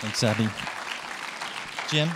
Thanks, 0.00 0.22
Abby. 0.22 0.48
Jim? 1.88 2.08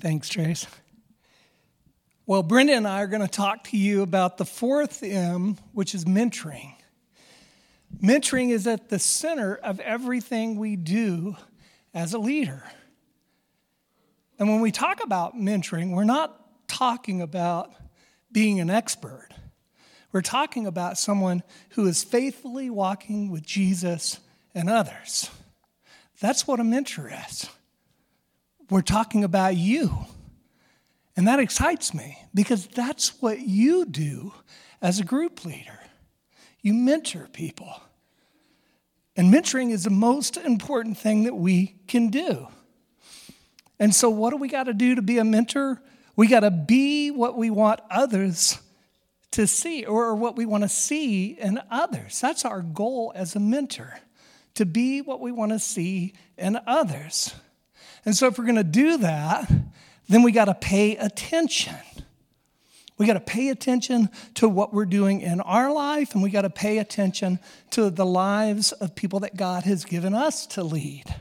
Thanks, 0.00 0.28
Trace. 0.28 0.66
Well, 2.26 2.42
Brenda 2.42 2.72
and 2.72 2.88
I 2.88 3.02
are 3.02 3.06
going 3.06 3.22
to 3.22 3.28
talk 3.28 3.64
to 3.64 3.76
you 3.76 4.02
about 4.02 4.38
the 4.38 4.44
fourth 4.44 5.02
M, 5.02 5.58
which 5.72 5.94
is 5.94 6.04
mentoring. 6.06 6.72
Mentoring 8.02 8.50
is 8.50 8.66
at 8.66 8.88
the 8.88 8.98
center 8.98 9.54
of 9.54 9.78
everything 9.78 10.56
we 10.56 10.74
do 10.74 11.36
as 11.92 12.14
a 12.14 12.18
leader. 12.18 12.64
And 14.38 14.48
when 14.48 14.60
we 14.60 14.70
talk 14.70 15.02
about 15.02 15.36
mentoring, 15.36 15.94
we're 15.94 16.04
not 16.04 16.68
talking 16.68 17.20
about 17.20 17.72
being 18.30 18.60
an 18.60 18.70
expert. 18.70 19.28
We're 20.10 20.22
talking 20.22 20.66
about 20.66 20.98
someone 20.98 21.42
who 21.70 21.86
is 21.86 22.04
faithfully 22.04 22.70
walking 22.70 23.30
with 23.30 23.44
Jesus 23.44 24.20
and 24.54 24.68
others. 24.68 25.30
That's 26.20 26.46
what 26.46 26.60
a 26.60 26.64
mentor 26.64 27.10
is 27.28 27.48
we're 28.72 28.80
talking 28.80 29.22
about 29.22 29.54
you. 29.54 30.06
And 31.14 31.28
that 31.28 31.38
excites 31.38 31.92
me 31.92 32.18
because 32.34 32.66
that's 32.68 33.20
what 33.20 33.40
you 33.40 33.84
do 33.84 34.32
as 34.80 34.98
a 34.98 35.04
group 35.04 35.44
leader. 35.44 35.78
You 36.62 36.72
mentor 36.72 37.28
people. 37.32 37.82
And 39.14 39.32
mentoring 39.32 39.72
is 39.72 39.84
the 39.84 39.90
most 39.90 40.38
important 40.38 40.96
thing 40.96 41.24
that 41.24 41.34
we 41.34 41.76
can 41.86 42.08
do. 42.08 42.48
And 43.82 43.92
so, 43.92 44.10
what 44.10 44.30
do 44.30 44.36
we 44.36 44.46
got 44.46 44.64
to 44.64 44.74
do 44.74 44.94
to 44.94 45.02
be 45.02 45.18
a 45.18 45.24
mentor? 45.24 45.82
We 46.14 46.28
got 46.28 46.40
to 46.40 46.52
be 46.52 47.10
what 47.10 47.36
we 47.36 47.50
want 47.50 47.80
others 47.90 48.60
to 49.32 49.48
see 49.48 49.84
or 49.84 50.14
what 50.14 50.36
we 50.36 50.46
want 50.46 50.62
to 50.62 50.68
see 50.68 51.30
in 51.30 51.60
others. 51.68 52.20
That's 52.20 52.44
our 52.44 52.62
goal 52.62 53.12
as 53.16 53.34
a 53.34 53.40
mentor, 53.40 53.98
to 54.54 54.64
be 54.64 55.00
what 55.00 55.18
we 55.18 55.32
want 55.32 55.50
to 55.50 55.58
see 55.58 56.12
in 56.38 56.60
others. 56.64 57.34
And 58.04 58.14
so, 58.14 58.28
if 58.28 58.38
we're 58.38 58.44
going 58.44 58.54
to 58.54 58.62
do 58.62 58.98
that, 58.98 59.50
then 60.08 60.22
we 60.22 60.30
got 60.30 60.44
to 60.44 60.54
pay 60.54 60.96
attention. 60.96 61.74
We 62.98 63.06
got 63.06 63.14
to 63.14 63.20
pay 63.20 63.48
attention 63.48 64.10
to 64.34 64.48
what 64.48 64.72
we're 64.72 64.84
doing 64.84 65.22
in 65.22 65.40
our 65.40 65.72
life, 65.72 66.14
and 66.14 66.22
we 66.22 66.30
got 66.30 66.42
to 66.42 66.50
pay 66.50 66.78
attention 66.78 67.40
to 67.70 67.90
the 67.90 68.06
lives 68.06 68.70
of 68.70 68.94
people 68.94 69.18
that 69.18 69.34
God 69.34 69.64
has 69.64 69.84
given 69.84 70.14
us 70.14 70.46
to 70.46 70.62
lead. 70.62 71.16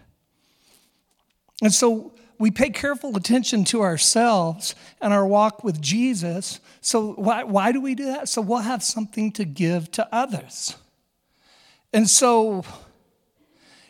And 1.63 1.73
so 1.73 2.13
we 2.41 2.49
pay 2.49 2.71
careful 2.71 3.15
attention 3.15 3.63
to 3.65 3.83
ourselves 3.83 4.73
and 4.99 5.13
our 5.13 5.27
walk 5.27 5.63
with 5.63 5.79
Jesus. 5.79 6.59
So, 6.81 7.13
why, 7.13 7.43
why 7.43 7.71
do 7.71 7.79
we 7.79 7.93
do 7.93 8.05
that? 8.05 8.29
So, 8.29 8.41
we'll 8.41 8.57
have 8.57 8.81
something 8.81 9.31
to 9.33 9.45
give 9.45 9.91
to 9.91 10.07
others. 10.11 10.75
And 11.93 12.09
so, 12.09 12.65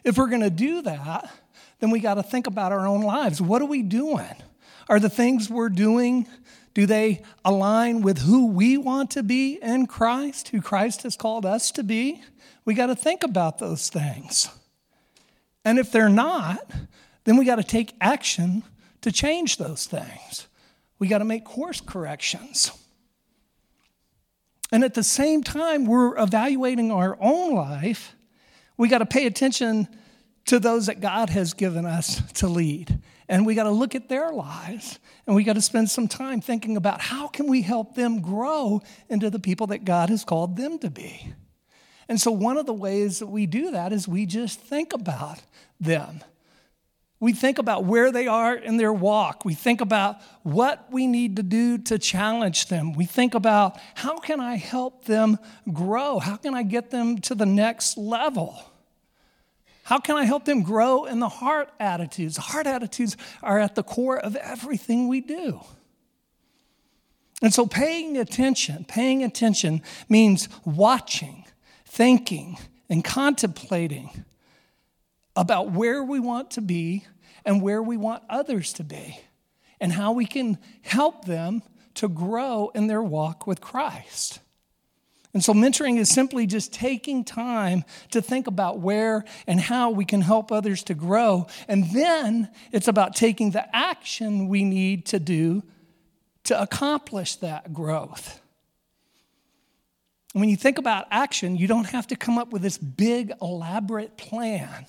if 0.04 0.18
we're 0.18 0.28
going 0.28 0.42
to 0.42 0.50
do 0.50 0.82
that, 0.82 1.32
then 1.80 1.92
we 1.92 2.02
got 2.02 2.16
to 2.16 2.24
think 2.24 2.46
about 2.46 2.74
our 2.74 2.86
own 2.86 3.00
lives. 3.00 3.42
What 3.42 3.62
are 3.62 3.66
we 3.66 3.84
doing? 3.84 4.36
Are 4.90 5.00
the 5.00 5.10
things 5.10 5.50
we're 5.50 5.70
doing, 5.70 6.28
do 6.74 6.86
they 6.86 7.22
align 7.46 8.02
with 8.02 8.18
who 8.18 8.48
we 8.48 8.78
want 8.78 9.12
to 9.12 9.24
be 9.24 9.60
in 9.62 9.88
Christ, 9.88 10.50
who 10.50 10.62
Christ 10.62 11.04
has 11.04 11.16
called 11.16 11.46
us 11.46 11.72
to 11.72 11.84
be? 11.84 12.22
We 12.66 12.74
got 12.74 12.88
to 12.88 12.98
think 12.98 13.24
about 13.24 13.60
those 13.60 13.88
things. 13.88 14.50
And 15.64 15.80
if 15.80 15.94
they're 15.94 16.10
not, 16.10 16.70
then 17.24 17.38
we 17.38 17.46
got 17.46 17.58
to 17.58 17.64
take 17.64 17.94
action 18.02 18.64
to 19.02 19.12
change 19.12 19.58
those 19.58 19.86
things. 19.86 20.48
We 21.00 21.08
got 21.08 21.20
to 21.20 21.26
make 21.26 21.46
course 21.46 21.82
corrections. 21.82 22.72
And 24.72 24.84
at 24.84 24.94
the 24.94 25.04
same 25.04 25.44
time, 25.44 25.86
we're 25.86 26.18
evaluating 26.18 26.92
our 26.92 27.18
own 27.20 27.56
life. 27.56 28.16
We 28.78 28.88
got 28.88 29.00
to 29.00 29.06
pay 29.06 29.26
attention 29.26 29.88
to 30.46 30.60
those 30.60 30.88
that 30.88 31.02
God 31.02 31.30
has 31.30 31.54
given 31.54 31.86
us 31.86 32.22
to 32.34 32.48
lead. 32.48 33.00
And 33.28 33.46
we 33.46 33.56
got 33.56 33.64
to 33.64 33.72
look 33.72 33.96
at 33.96 34.10
their 34.10 34.32
lives 34.32 35.00
and 35.26 35.36
we 35.36 35.44
got 35.44 35.54
to 35.54 35.62
spend 35.62 35.90
some 35.90 36.08
time 36.08 36.42
thinking 36.42 36.76
about 36.76 37.00
how 37.00 37.28
can 37.28 37.48
we 37.48 37.62
help 37.62 37.96
them 37.96 38.22
grow 38.22 38.82
into 39.08 39.30
the 39.30 39.40
people 39.40 39.68
that 39.68 39.86
God 39.86 40.10
has 40.10 40.26
called 40.26 40.58
them 40.58 40.80
to 40.80 40.90
be. 40.90 41.34
And 42.10 42.20
so 42.20 42.32
one 42.32 42.58
of 42.58 42.66
the 42.66 42.74
ways 42.74 43.20
that 43.20 43.28
we 43.28 43.46
do 43.46 43.72
that 43.72 43.94
is 43.94 44.08
we 44.08 44.26
just 44.26 44.60
think 44.60 44.94
about 44.94 45.40
them. 45.80 46.22
We 47.22 47.34
think 47.34 47.60
about 47.60 47.86
where 47.86 48.12
they 48.12 48.26
are 48.26 48.56
in 48.56 48.78
their 48.78 48.92
walk. 48.92 49.46
We 49.46 49.54
think 49.54 49.80
about 49.80 50.20
what 50.42 50.92
we 50.92 51.06
need 51.06 51.36
to 51.36 51.44
do 51.44 51.78
to 51.78 52.00
challenge 52.00 52.66
them. 52.66 52.94
We 52.94 53.06
think 53.06 53.36
about 53.36 53.80
how 53.94 54.18
can 54.18 54.40
I 54.40 54.56
help 54.56 55.06
them 55.06 55.38
grow? 55.72 56.18
How 56.18 56.36
can 56.36 56.56
I 56.56 56.64
get 56.64 56.90
them 56.90 57.20
to 57.20 57.36
the 57.36 57.46
next 57.46 57.96
level? 57.96 58.60
How 59.84 60.00
can 60.00 60.16
I 60.16 60.24
help 60.24 60.46
them 60.46 60.64
grow 60.64 61.06
in 61.06 61.20
the 61.20 61.30
heart 61.30 61.70
attitudes? 61.80 62.38
Heart 62.38 62.66
attitudes 62.66 63.16
are 63.44 63.60
at 63.60 63.76
the 63.76 63.84
core 63.84 64.18
of 64.18 64.36
everything 64.38 65.08
we 65.08 65.22
do. 65.22 65.62
And 67.44 67.54
so 67.54 67.68
paying 67.68 68.18
attention, 68.18 68.84
paying 68.86 69.24
attention 69.24 69.84
means 70.10 70.50
watching, 70.66 71.46
thinking, 71.86 72.58
and 72.90 73.04
contemplating 73.04 74.26
about 75.36 75.72
where 75.72 76.04
we 76.04 76.20
want 76.20 76.52
to 76.52 76.62
be 76.62 77.06
and 77.46 77.62
where 77.62 77.82
we 77.82 77.98
want 77.98 78.24
others 78.30 78.74
to 78.74 78.84
be, 78.84 79.20
and 79.80 79.94
how 79.94 80.12
we 80.12 80.26
can 80.26 80.58
help 80.82 81.26
them 81.26 81.64
to 81.96 82.08
grow 82.08 82.72
in 82.76 82.88
their 82.88 83.02
walk 83.02 83.48
with 83.48 83.62
Christ. 83.62 84.40
And 85.34 85.44
so, 85.44 85.54
mentoring 85.54 85.98
is 85.98 86.10
simply 86.10 86.46
just 86.46 86.74
taking 86.74 87.24
time 87.24 87.86
to 88.12 88.22
think 88.22 88.48
about 88.48 88.80
where 88.80 89.24
and 89.48 89.60
how 89.60 89.90
we 89.90 90.04
can 90.04 90.22
help 90.22 90.52
others 90.52 90.84
to 90.84 90.94
grow. 90.94 91.48
And 91.70 91.90
then 91.92 92.50
it's 92.74 92.90
about 92.90 93.16
taking 93.16 93.52
the 93.52 93.74
action 93.76 94.50
we 94.50 94.66
need 94.66 95.06
to 95.08 95.20
do 95.20 95.64
to 96.44 96.62
accomplish 96.62 97.38
that 97.38 97.74
growth. 97.74 98.40
when 100.34 100.48
you 100.48 100.56
think 100.56 100.78
about 100.78 101.08
action, 101.12 101.58
you 101.58 101.68
don't 101.68 101.90
have 101.90 102.08
to 102.08 102.16
come 102.16 102.38
up 102.38 102.54
with 102.54 102.62
this 102.62 102.78
big, 102.78 103.34
elaborate 103.42 104.18
plan. 104.18 104.86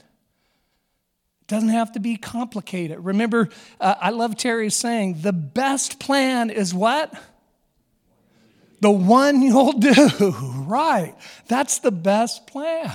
Doesn't 1.52 1.68
have 1.68 1.92
to 1.92 2.00
be 2.00 2.16
complicated. 2.16 3.00
Remember, 3.00 3.50
uh, 3.78 3.94
I 4.00 4.08
love 4.08 4.38
Terry's 4.38 4.74
saying 4.74 5.18
the 5.20 5.34
best 5.34 6.00
plan 6.00 6.48
is 6.48 6.72
what? 6.72 7.12
The 8.80 8.90
one 8.90 9.42
you'll 9.42 9.74
do, 9.74 10.34
right? 10.66 11.14
That's 11.48 11.80
the 11.80 11.90
best 11.90 12.46
plan. 12.46 12.90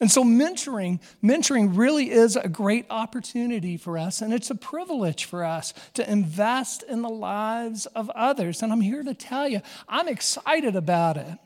And 0.00 0.10
so 0.10 0.24
mentoring, 0.24 0.98
mentoring 1.22 1.78
really 1.78 2.10
is 2.10 2.34
a 2.34 2.48
great 2.48 2.86
opportunity 2.90 3.76
for 3.76 3.96
us, 3.96 4.22
and 4.22 4.34
it's 4.34 4.50
a 4.50 4.56
privilege 4.56 5.24
for 5.26 5.44
us 5.44 5.72
to 5.94 6.10
invest 6.10 6.82
in 6.82 7.02
the 7.02 7.08
lives 7.08 7.86
of 7.86 8.10
others. 8.10 8.60
And 8.60 8.72
I'm 8.72 8.80
here 8.80 9.04
to 9.04 9.14
tell 9.14 9.46
you, 9.46 9.60
I'm 9.88 10.08
excited 10.08 10.74
about 10.74 11.16
it 11.16 11.38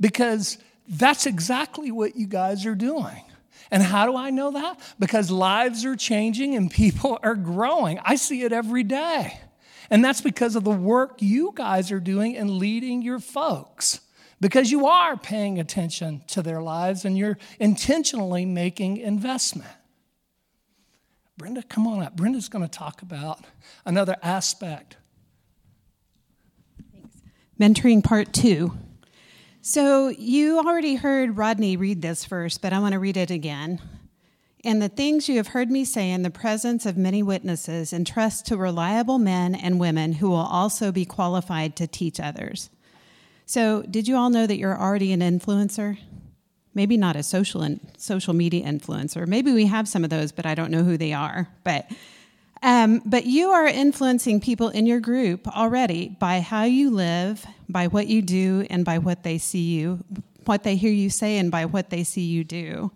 because 0.00 0.58
that's 0.88 1.24
exactly 1.24 1.92
what 1.92 2.16
you 2.16 2.26
guys 2.26 2.66
are 2.66 2.74
doing. 2.74 3.22
And 3.70 3.82
how 3.82 4.06
do 4.06 4.16
I 4.16 4.30
know 4.30 4.52
that? 4.52 4.80
Because 4.98 5.30
lives 5.30 5.84
are 5.84 5.96
changing 5.96 6.54
and 6.54 6.70
people 6.70 7.18
are 7.22 7.34
growing. 7.34 7.98
I 8.04 8.16
see 8.16 8.42
it 8.42 8.52
every 8.52 8.82
day. 8.82 9.40
And 9.90 10.04
that's 10.04 10.20
because 10.20 10.56
of 10.56 10.64
the 10.64 10.70
work 10.70 11.22
you 11.22 11.52
guys 11.54 11.92
are 11.92 12.00
doing 12.00 12.34
in 12.34 12.58
leading 12.58 13.02
your 13.02 13.18
folks. 13.18 14.00
Because 14.40 14.70
you 14.70 14.86
are 14.86 15.16
paying 15.16 15.58
attention 15.58 16.22
to 16.28 16.42
their 16.42 16.60
lives 16.60 17.04
and 17.04 17.16
you're 17.16 17.38
intentionally 17.58 18.44
making 18.44 18.98
investment. 18.98 19.70
Brenda, 21.38 21.62
come 21.62 21.86
on 21.86 22.02
up. 22.02 22.16
Brenda's 22.16 22.48
going 22.48 22.64
to 22.64 22.70
talk 22.70 23.02
about 23.02 23.44
another 23.84 24.16
aspect. 24.22 24.96
Thanks. 26.92 27.16
Mentoring 27.60 28.02
part 28.02 28.32
two. 28.32 28.72
So, 29.68 30.08
you 30.08 30.60
already 30.60 30.94
heard 30.94 31.36
Rodney 31.36 31.76
read 31.76 32.00
this 32.00 32.24
first, 32.24 32.62
but 32.62 32.72
I 32.72 32.78
want 32.78 32.92
to 32.92 33.00
read 33.00 33.16
it 33.16 33.32
again 33.32 33.80
and 34.66 34.82
the 34.82 34.88
things 34.88 35.28
you 35.28 35.36
have 35.36 35.46
heard 35.46 35.70
me 35.70 35.84
say 35.84 36.10
in 36.10 36.22
the 36.22 36.30
presence 36.30 36.86
of 36.86 36.96
many 36.96 37.22
witnesses 37.22 37.92
entrust 37.92 38.46
to 38.46 38.56
reliable 38.56 39.16
men 39.16 39.54
and 39.54 39.78
women 39.78 40.14
who 40.14 40.28
will 40.28 40.38
also 40.38 40.90
be 40.90 41.04
qualified 41.04 41.76
to 41.76 41.86
teach 41.86 42.18
others. 42.18 42.68
So, 43.44 43.82
did 43.82 44.08
you 44.08 44.16
all 44.16 44.28
know 44.28 44.44
that 44.44 44.56
you're 44.56 44.76
already 44.76 45.12
an 45.12 45.20
influencer? 45.20 45.98
Maybe 46.74 46.96
not 46.96 47.14
a 47.14 47.22
social 47.22 47.62
in, 47.62 47.78
social 47.96 48.34
media 48.34 48.64
influencer. 48.66 49.24
Maybe 49.24 49.52
we 49.52 49.66
have 49.66 49.86
some 49.86 50.02
of 50.02 50.10
those, 50.10 50.32
but 50.32 50.46
I 50.46 50.56
don't 50.56 50.72
know 50.72 50.82
who 50.82 50.96
they 50.96 51.12
are. 51.12 51.48
But 51.62 51.88
um, 52.66 53.00
but 53.06 53.24
you 53.24 53.50
are 53.50 53.66
influencing 53.66 54.40
people 54.40 54.68
in 54.68 54.84
your 54.86 55.00
group 55.00 55.46
already 55.48 56.08
by 56.18 56.40
how 56.40 56.64
you 56.64 56.90
live, 56.90 57.46
by 57.68 57.86
what 57.86 58.08
you 58.08 58.20
do, 58.20 58.66
and 58.68 58.84
by 58.84 58.98
what 58.98 59.22
they 59.22 59.38
see 59.38 59.66
you, 59.78 60.04
what 60.44 60.64
they 60.64 60.76
hear 60.76 60.92
you 60.92 61.08
say, 61.08 61.38
and 61.38 61.50
by 61.50 61.64
what 61.64 61.88
they 61.88 62.04
see 62.04 62.26
you 62.36 62.44
do. 62.44 62.90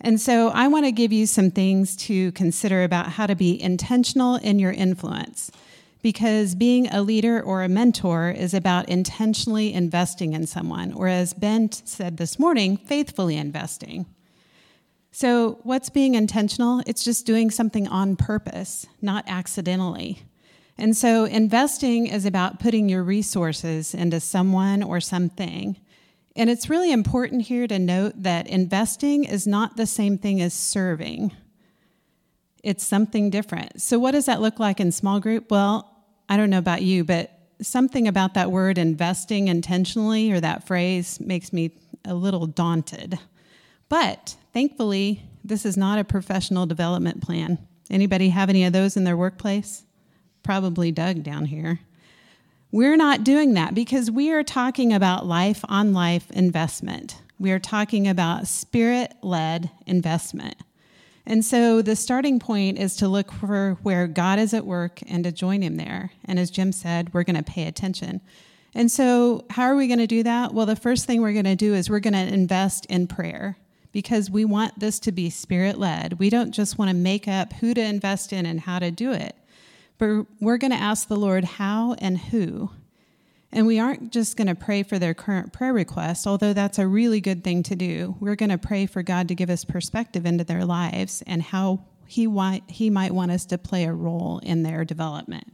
And 0.00 0.20
so 0.20 0.48
I 0.48 0.66
want 0.66 0.86
to 0.86 0.92
give 0.92 1.12
you 1.12 1.26
some 1.26 1.50
things 1.50 1.94
to 2.08 2.32
consider 2.32 2.82
about 2.82 3.06
how 3.10 3.26
to 3.26 3.36
be 3.36 3.62
intentional 3.62 4.36
in 4.36 4.58
your 4.58 4.72
influence. 4.72 5.52
because 6.02 6.56
being 6.56 6.88
a 6.88 7.00
leader 7.00 7.40
or 7.40 7.62
a 7.62 7.68
mentor 7.68 8.30
is 8.30 8.52
about 8.52 8.88
intentionally 8.88 9.72
investing 9.72 10.32
in 10.32 10.46
someone, 10.46 10.92
or 10.92 11.06
as 11.08 11.32
Ben 11.32 11.70
said 11.70 12.16
this 12.16 12.38
morning, 12.38 12.76
faithfully 12.76 13.36
investing. 13.36 14.04
So, 15.14 15.58
what's 15.62 15.90
being 15.90 16.14
intentional? 16.14 16.82
It's 16.86 17.04
just 17.04 17.26
doing 17.26 17.50
something 17.50 17.86
on 17.86 18.16
purpose, 18.16 18.86
not 19.02 19.24
accidentally. 19.28 20.22
And 20.78 20.96
so, 20.96 21.26
investing 21.26 22.06
is 22.06 22.24
about 22.24 22.58
putting 22.58 22.88
your 22.88 23.02
resources 23.02 23.92
into 23.92 24.20
someone 24.20 24.82
or 24.82 25.00
something. 25.00 25.76
And 26.34 26.48
it's 26.48 26.70
really 26.70 26.90
important 26.90 27.42
here 27.42 27.66
to 27.66 27.78
note 27.78 28.22
that 28.22 28.46
investing 28.46 29.24
is 29.24 29.46
not 29.46 29.76
the 29.76 29.86
same 29.86 30.16
thing 30.16 30.40
as 30.40 30.54
serving, 30.54 31.32
it's 32.64 32.84
something 32.86 33.28
different. 33.28 33.82
So, 33.82 33.98
what 33.98 34.12
does 34.12 34.24
that 34.24 34.40
look 34.40 34.58
like 34.58 34.80
in 34.80 34.92
small 34.92 35.20
group? 35.20 35.50
Well, 35.50 35.94
I 36.26 36.38
don't 36.38 36.48
know 36.48 36.56
about 36.56 36.80
you, 36.80 37.04
but 37.04 37.38
something 37.60 38.08
about 38.08 38.32
that 38.32 38.50
word 38.50 38.78
investing 38.78 39.48
intentionally 39.48 40.32
or 40.32 40.40
that 40.40 40.66
phrase 40.66 41.20
makes 41.20 41.52
me 41.52 41.76
a 42.06 42.14
little 42.14 42.46
daunted. 42.46 43.18
But 43.92 44.36
thankfully, 44.54 45.22
this 45.44 45.66
is 45.66 45.76
not 45.76 45.98
a 45.98 46.04
professional 46.04 46.64
development 46.64 47.20
plan. 47.20 47.58
Anybody 47.90 48.30
have 48.30 48.48
any 48.48 48.64
of 48.64 48.72
those 48.72 48.96
in 48.96 49.04
their 49.04 49.18
workplace? 49.18 49.84
Probably 50.42 50.90
Doug 50.90 51.22
down 51.22 51.44
here. 51.44 51.78
We're 52.70 52.96
not 52.96 53.22
doing 53.22 53.52
that 53.52 53.74
because 53.74 54.10
we 54.10 54.30
are 54.30 54.42
talking 54.42 54.94
about 54.94 55.26
life 55.26 55.62
on 55.68 55.92
life 55.92 56.30
investment. 56.30 57.20
We 57.38 57.50
are 57.50 57.58
talking 57.58 58.08
about 58.08 58.46
spirit 58.46 59.12
led 59.20 59.70
investment. 59.86 60.56
And 61.26 61.44
so 61.44 61.82
the 61.82 61.94
starting 61.94 62.38
point 62.38 62.78
is 62.78 62.96
to 62.96 63.08
look 63.08 63.30
for 63.30 63.76
where 63.82 64.06
God 64.06 64.38
is 64.38 64.54
at 64.54 64.64
work 64.64 65.00
and 65.06 65.22
to 65.24 65.32
join 65.32 65.60
him 65.60 65.76
there. 65.76 66.12
And 66.24 66.38
as 66.38 66.50
Jim 66.50 66.72
said, 66.72 67.12
we're 67.12 67.24
going 67.24 67.36
to 67.36 67.42
pay 67.42 67.66
attention. 67.66 68.22
And 68.74 68.90
so, 68.90 69.44
how 69.50 69.64
are 69.64 69.76
we 69.76 69.86
going 69.86 69.98
to 69.98 70.06
do 70.06 70.22
that? 70.22 70.54
Well, 70.54 70.64
the 70.64 70.76
first 70.76 71.04
thing 71.04 71.20
we're 71.20 71.34
going 71.34 71.44
to 71.44 71.54
do 71.54 71.74
is 71.74 71.90
we're 71.90 72.00
going 72.00 72.14
to 72.14 72.32
invest 72.32 72.86
in 72.86 73.06
prayer 73.06 73.58
because 73.92 74.30
we 74.30 74.44
want 74.44 74.80
this 74.80 74.98
to 75.00 75.12
be 75.12 75.30
spirit 75.30 75.78
led. 75.78 76.18
We 76.18 76.30
don't 76.30 76.52
just 76.52 76.78
want 76.78 76.88
to 76.88 76.96
make 76.96 77.28
up 77.28 77.52
who 77.54 77.74
to 77.74 77.80
invest 77.80 78.32
in 78.32 78.46
and 78.46 78.60
how 78.60 78.78
to 78.78 78.90
do 78.90 79.12
it, 79.12 79.36
but 79.98 80.26
we're 80.40 80.58
going 80.58 80.72
to 80.72 80.76
ask 80.76 81.08
the 81.08 81.16
Lord 81.16 81.44
how 81.44 81.94
and 81.98 82.18
who. 82.18 82.70
And 83.54 83.66
we 83.66 83.78
aren't 83.78 84.12
just 84.12 84.38
going 84.38 84.48
to 84.48 84.54
pray 84.54 84.82
for 84.82 84.98
their 84.98 85.12
current 85.12 85.52
prayer 85.52 85.74
request, 85.74 86.26
although 86.26 86.54
that's 86.54 86.78
a 86.78 86.86
really 86.86 87.20
good 87.20 87.44
thing 87.44 87.62
to 87.64 87.76
do. 87.76 88.16
We're 88.18 88.34
going 88.34 88.50
to 88.50 88.56
pray 88.56 88.86
for 88.86 89.02
God 89.02 89.28
to 89.28 89.34
give 89.34 89.50
us 89.50 89.64
perspective 89.64 90.24
into 90.24 90.42
their 90.42 90.64
lives 90.64 91.22
and 91.26 91.42
how 91.42 91.84
he, 92.06 92.26
wa- 92.26 92.60
he 92.66 92.88
might 92.88 93.12
want 93.12 93.30
us 93.30 93.44
to 93.46 93.58
play 93.58 93.84
a 93.84 93.92
role 93.92 94.40
in 94.42 94.62
their 94.62 94.86
development. 94.86 95.52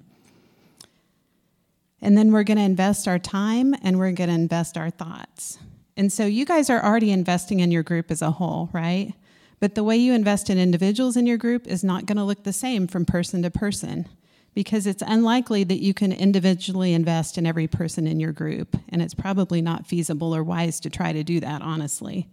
And 2.01 2.16
then 2.16 2.30
we're 2.30 2.45
going 2.45 2.59
to 2.59 2.64
invest 2.64 3.09
our 3.09 3.18
time 3.18 3.74
and 3.82 3.99
we're 3.99 4.12
going 4.12 4.28
to 4.28 4.34
invest 4.34 4.78
our 4.78 4.91
thoughts. 4.91 5.59
And 5.99 6.12
so 6.12 6.26
you 6.26 6.44
guys 6.44 6.70
are 6.70 6.82
already 6.82 7.11
investing 7.11 7.59
in 7.59 7.72
your 7.72 7.82
group 7.82 8.12
as 8.12 8.22
a 8.22 8.30
whole, 8.30 8.70
right? 8.72 9.14
But 9.59 9.74
the 9.74 9.82
way 9.82 9.96
you 9.96 10.12
invest 10.12 10.49
in 10.49 10.57
individuals 10.57 11.16
in 11.16 11.26
your 11.26 11.36
group 11.36 11.66
is 11.66 11.82
not 11.82 12.07
going 12.07 12.18
to 12.18 12.24
look 12.24 12.44
the 12.44 12.53
same 12.53 12.86
from 12.86 13.05
person 13.05 13.42
to 13.42 13.51
person 13.51 14.09
because 14.55 14.86
it's 14.86 15.03
unlikely 15.05 15.64
that 15.64 15.82
you 15.82 15.92
can 15.92 16.12
individually 16.12 16.94
invest 16.94 17.36
in 17.36 17.46
every 17.46 17.66
person 17.66 18.07
in 18.07 18.20
your 18.20 18.32
group, 18.32 18.76
and 18.88 19.03
it's 19.03 19.14
probably 19.14 19.61
not 19.61 19.86
feasible 19.86 20.34
or 20.34 20.44
wise 20.44 20.78
to 20.80 20.90
try 20.90 21.12
to 21.12 21.24
do 21.24 21.40
that, 21.40 21.62
honestly. 21.62 22.28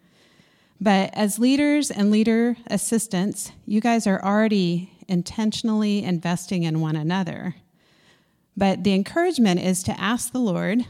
But 0.80 1.10
as 1.14 1.40
leaders 1.40 1.90
and 1.90 2.12
leader 2.12 2.58
assistants, 2.68 3.52
you 3.66 3.82
guys 3.82 4.06
are 4.06 4.24
already 4.24 4.92
intentionally 5.08 6.04
investing 6.04 6.64
in 6.64 6.82
one 6.82 6.96
another. 6.96 7.56
But 8.56 8.84
the 8.84 8.94
encouragement 8.94 9.60
is 9.60 9.82
to 9.84 10.00
ask 10.00 10.32
the 10.32 10.40
Lord 10.40 10.86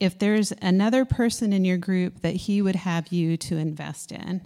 if 0.00 0.18
there's 0.18 0.52
another 0.62 1.04
person 1.04 1.52
in 1.52 1.64
your 1.64 1.78
group 1.78 2.20
that 2.20 2.34
He 2.34 2.60
would 2.62 2.76
have 2.76 3.08
you 3.08 3.36
to 3.38 3.56
invest 3.56 4.12
in. 4.12 4.42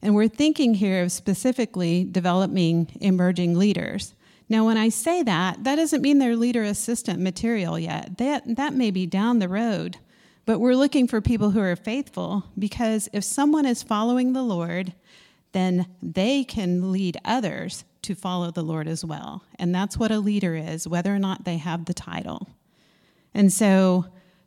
And 0.00 0.14
we're 0.14 0.28
thinking 0.28 0.74
here 0.74 1.02
of 1.02 1.12
specifically 1.12 2.04
developing 2.04 2.90
emerging 3.00 3.58
leaders. 3.58 4.14
Now, 4.48 4.66
when 4.66 4.76
I 4.76 4.88
say 4.88 5.22
that, 5.22 5.62
that 5.64 5.76
doesn't 5.76 6.02
mean 6.02 6.18
they're 6.18 6.36
leader 6.36 6.62
assistant 6.62 7.20
material 7.20 7.78
yet. 7.78 8.18
That, 8.18 8.56
that 8.56 8.74
may 8.74 8.90
be 8.90 9.06
down 9.06 9.38
the 9.38 9.48
road. 9.48 9.98
But 10.44 10.58
we're 10.58 10.74
looking 10.74 11.06
for 11.06 11.20
people 11.20 11.50
who 11.50 11.60
are 11.60 11.76
faithful 11.76 12.44
because 12.58 13.08
if 13.12 13.22
someone 13.22 13.64
is 13.64 13.82
following 13.82 14.32
the 14.32 14.42
Lord, 14.42 14.92
then 15.52 15.86
they 16.02 16.42
can 16.42 16.90
lead 16.90 17.16
others 17.24 17.84
to 18.02 18.16
follow 18.16 18.50
the 18.50 18.62
Lord 18.62 18.88
as 18.88 19.04
well. 19.04 19.44
And 19.58 19.72
that's 19.72 19.96
what 19.96 20.10
a 20.10 20.18
leader 20.18 20.56
is, 20.56 20.88
whether 20.88 21.14
or 21.14 21.20
not 21.20 21.44
they 21.44 21.58
have 21.58 21.84
the 21.84 21.94
title. 21.94 22.48
And 23.32 23.52
so, 23.52 24.06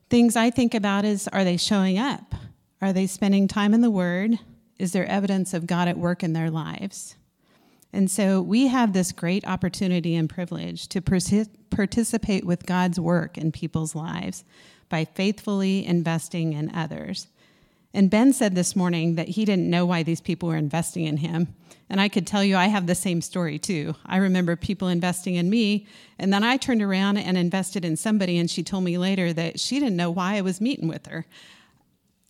things 0.10 0.36
I 0.36 0.50
think 0.50 0.74
about 0.74 1.06
is 1.06 1.28
are 1.30 1.44
they 1.44 1.58
showing 1.58 1.98
up? 1.98 2.36
Are 2.82 2.94
they 2.94 3.08
spending 3.08 3.48
time 3.48 3.74
in 3.74 3.82
the 3.82 3.92
Word? 3.92 4.40
Is 4.78 4.92
there 4.92 5.06
evidence 5.06 5.54
of 5.54 5.68
God 5.68 5.88
at 5.88 5.98
work 5.98 6.24
in 6.24 6.34
their 6.34 6.52
lives? 6.52 7.16
And 7.94 8.12
so 8.12 8.42
we 8.42 8.68
have 8.68 8.92
this 8.92 9.14
great 9.14 9.48
opportunity 9.48 10.16
and 10.16 10.30
privilege 10.30 10.90
to 10.90 11.02
participate 11.02 12.46
with 12.46 12.66
God's 12.66 13.00
work 13.00 13.38
in 13.38 13.54
people's 13.54 13.96
lives 13.96 14.44
by 14.90 15.06
faithfully 15.06 15.86
investing 15.86 16.54
in 16.54 16.76
others. 16.76 17.28
And 17.96 18.10
Ben 18.10 18.34
said 18.34 18.56
this 18.56 18.76
morning 18.76 19.16
that 19.16 19.30
he 19.30 19.46
didn't 19.46 19.70
know 19.70 19.86
why 19.86 20.04
these 20.04 20.20
people 20.20 20.50
were 20.50 20.58
investing 20.58 21.06
in 21.06 21.16
him. 21.16 21.56
And 21.90 22.02
I 22.02 22.10
could 22.10 22.28
tell 22.28 22.44
you 22.44 22.58
I 22.58 22.66
have 22.68 22.88
the 22.88 22.94
same 22.94 23.22
story 23.22 23.58
too. 23.58 23.96
I 24.06 24.18
remember 24.18 24.58
people 24.58 24.90
investing 24.90 25.36
in 25.36 25.50
me, 25.50 25.88
and 26.20 26.34
then 26.34 26.44
I 26.44 26.58
turned 26.58 26.82
around 26.82 27.18
and 27.18 27.38
invested 27.38 27.86
in 27.86 27.96
somebody, 27.96 28.38
and 28.38 28.52
she 28.52 28.64
told 28.64 28.84
me 28.84 28.98
later 28.98 29.32
that 29.32 29.62
she 29.62 29.80
didn't 29.80 29.96
know 29.96 30.12
why 30.12 30.36
I 30.36 30.42
was 30.42 30.60
meeting 30.60 30.90
with 30.90 31.06
her 31.06 31.26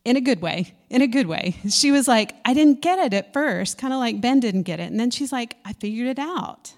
in 0.04 0.16
a 0.16 0.22
good 0.22 0.40
way, 0.40 0.76
in 0.92 1.02
a 1.02 1.08
good 1.08 1.26
way. 1.26 1.56
She 1.68 1.92
was 1.92 2.08
like, 2.08 2.36
I 2.46 2.54
didn't 2.54 2.84
get 2.84 3.00
it 3.00 3.14
at 3.16 3.34
first, 3.34 3.80
kind 3.80 3.92
of 3.92 4.00
like 4.00 4.22
Ben 4.22 4.40
didn't 4.40 4.64
get 4.64 4.80
it. 4.80 4.92
And 4.92 5.00
then 5.00 5.10
she's 5.10 5.32
like, 5.32 5.58
I 5.66 5.74
figured 5.74 6.08
it 6.08 6.20
out. 6.20 6.76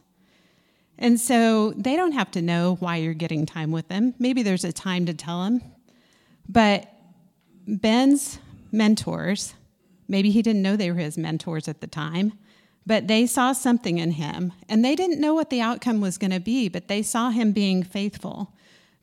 And 0.97 1.19
so 1.19 1.71
they 1.71 1.97
don't 1.97 2.13
have 2.13 2.31
to 2.31 2.41
know 2.41 2.77
why 2.79 2.97
you're 2.97 3.13
getting 3.13 3.45
time 3.45 3.71
with 3.71 3.89
them. 3.89 4.13
Maybe 4.17 4.43
there's 4.43 4.63
a 4.63 4.71
time 4.71 5.07
to 5.07 5.13
tell 5.13 5.43
them. 5.43 5.61
But 6.47 6.89
Ben's 7.67 8.39
mentors, 8.71 9.53
maybe 10.07 10.31
he 10.31 10.41
didn't 10.41 10.61
know 10.61 10.75
they 10.75 10.91
were 10.91 10.97
his 10.97 11.17
mentors 11.17 11.67
at 11.67 11.81
the 11.81 11.87
time, 11.87 12.33
but 12.85 13.07
they 13.07 13.25
saw 13.25 13.51
something 13.51 13.97
in 13.97 14.11
him. 14.11 14.53
And 14.69 14.83
they 14.83 14.95
didn't 14.95 15.19
know 15.19 15.33
what 15.33 15.49
the 15.49 15.61
outcome 15.61 15.99
was 15.99 16.17
going 16.17 16.31
to 16.31 16.39
be, 16.39 16.69
but 16.69 16.87
they 16.87 17.01
saw 17.01 17.29
him 17.29 17.51
being 17.51 17.83
faithful. 17.83 18.53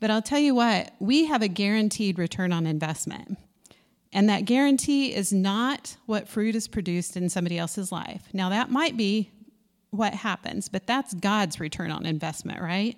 But 0.00 0.10
I'll 0.10 0.22
tell 0.22 0.38
you 0.38 0.54
what, 0.54 0.92
we 0.98 1.26
have 1.26 1.42
a 1.42 1.48
guaranteed 1.48 2.18
return 2.18 2.52
on 2.52 2.66
investment. 2.66 3.38
And 4.12 4.28
that 4.28 4.44
guarantee 4.44 5.14
is 5.14 5.32
not 5.32 5.96
what 6.06 6.28
fruit 6.28 6.54
is 6.54 6.68
produced 6.68 7.16
in 7.16 7.28
somebody 7.28 7.58
else's 7.58 7.90
life. 7.90 8.28
Now, 8.32 8.48
that 8.48 8.70
might 8.70 8.96
be 8.96 9.30
what 9.90 10.14
happens, 10.14 10.68
but 10.68 10.86
that's 10.86 11.14
God's 11.14 11.58
return 11.58 11.90
on 11.90 12.06
investment, 12.06 12.60
right? 12.60 12.96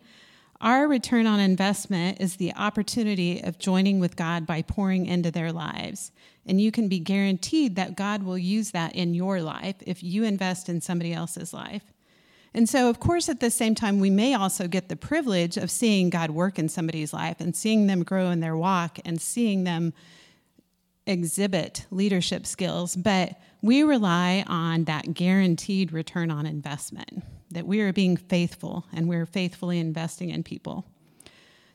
Our 0.61 0.89
return 0.89 1.27
on 1.27 1.39
investment 1.39 2.19
is 2.21 2.37
the 2.37 2.55
opportunity 2.55 3.41
of 3.41 3.59
joining 3.59 4.01
with 4.01 4.17
God 4.17 4.47
by 4.47 4.63
pouring 4.63 5.07
into 5.07 5.31
their 5.31 5.53
lives. 5.53 6.13
And 6.47 6.61
you 6.61 6.73
can 6.73 6.89
be 6.89 6.99
guaranteed 6.99 7.77
that 7.77 7.97
God 7.97 8.23
will 8.23 8.39
use 8.39 8.71
that 8.71 8.95
in 8.95 9.13
your 9.13 9.43
life 9.43 9.77
if 9.81 10.03
you 10.03 10.25
invest 10.25 10.69
in 10.69 10.81
somebody 10.81 11.13
else's 11.13 11.53
life. 11.53 11.83
And 12.55 12.67
so, 12.67 12.89
of 12.89 13.01
course, 13.01 13.29
at 13.29 13.41
the 13.41 13.51
same 13.51 13.75
time, 13.75 14.01
we 14.01 14.09
may 14.09 14.33
also 14.33 14.67
get 14.67 14.89
the 14.89 14.97
privilege 14.97 15.59
of 15.59 15.71
seeing 15.71 16.09
God 16.09 16.31
work 16.31 16.59
in 16.59 16.71
somebody's 16.71 17.13
life 17.13 17.37
and 17.39 17.55
seeing 17.55 17.87
them 17.87 18.03
grow 18.03 18.31
in 18.31 18.41
their 18.41 18.57
walk 18.57 18.99
and 19.05 19.21
seeing 19.21 19.65
them 19.65 19.93
exhibit 21.07 21.87
leadership 21.91 22.47
skills, 22.47 22.97
but 22.97 23.41
we 23.63 23.83
rely 23.83 24.45
on 24.47 24.85
that 24.85 25.15
guaranteed 25.15 25.93
return 25.93 26.31
on 26.31 26.47
investment, 26.47 27.23
that 27.51 27.67
we 27.67 27.81
are 27.81 27.93
being 27.93 28.17
faithful 28.17 28.85
and 28.93 29.09
we're 29.09 29.27
faithfully 29.27 29.79
investing 29.79 30.31
in 30.31 30.43
people. 30.43 30.85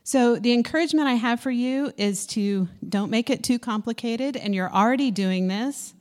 So, 0.04 0.36
the 0.36 0.52
encouragement 0.52 1.06
I 1.08 1.14
have 1.14 1.40
for 1.40 1.50
you 1.50 1.92
is 1.96 2.26
to 2.28 2.68
don't 2.86 3.10
make 3.10 3.30
it 3.30 3.44
too 3.44 3.60
complicated, 3.60 4.36
and 4.36 4.52
you're 4.52 4.72
already 4.72 5.12
doing 5.12 5.46
this, 5.46 5.94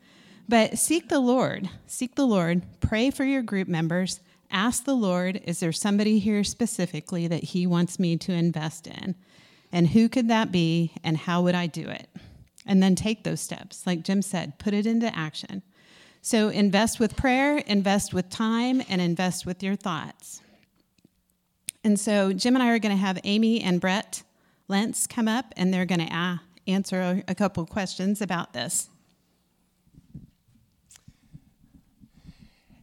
but 0.49 0.79
seek 0.79 1.07
the 1.07 1.19
Lord. 1.19 1.69
Seek 1.85 2.15
the 2.15 2.25
Lord. 2.25 2.63
Pray 2.79 3.11
for 3.11 3.23
your 3.23 3.43
group 3.43 3.67
members. 3.67 4.19
Ask 4.49 4.85
the 4.85 4.95
Lord, 4.95 5.41
is 5.45 5.59
there 5.59 5.71
somebody 5.71 6.17
here 6.17 6.43
specifically 6.43 7.27
that 7.27 7.43
He 7.43 7.67
wants 7.67 7.99
me 7.99 8.17
to 8.17 8.33
invest 8.33 8.87
in? 8.87 9.15
And 9.71 9.87
who 9.89 10.09
could 10.09 10.27
that 10.29 10.51
be, 10.51 10.93
and 11.03 11.15
how 11.15 11.43
would 11.43 11.55
I 11.55 11.67
do 11.67 11.87
it? 11.87 12.09
And 12.65 12.81
then 12.81 12.95
take 12.95 13.23
those 13.23 13.41
steps. 13.41 13.85
Like 13.85 14.03
Jim 14.03 14.21
said, 14.21 14.59
put 14.59 14.73
it 14.73 14.85
into 14.85 15.15
action. 15.15 15.63
So 16.21 16.49
invest 16.49 16.99
with 16.99 17.15
prayer, 17.15 17.57
invest 17.57 18.13
with 18.13 18.29
time, 18.29 18.83
and 18.87 19.01
invest 19.01 19.45
with 19.45 19.63
your 19.63 19.75
thoughts. 19.75 20.41
And 21.83 21.99
so 21.99 22.31
Jim 22.31 22.55
and 22.55 22.61
I 22.61 22.69
are 22.69 22.79
going 22.79 22.95
to 22.95 23.01
have 23.01 23.19
Amy 23.23 23.61
and 23.61 23.81
Brett 23.81 24.23
Lentz 24.67 25.07
come 25.07 25.27
up, 25.27 25.53
and 25.57 25.73
they're 25.73 25.85
going 25.85 26.05
to 26.05 26.15
uh, 26.15 26.37
answer 26.67 27.23
a 27.27 27.35
couple 27.35 27.65
questions 27.65 28.21
about 28.21 28.53
this. 28.53 28.87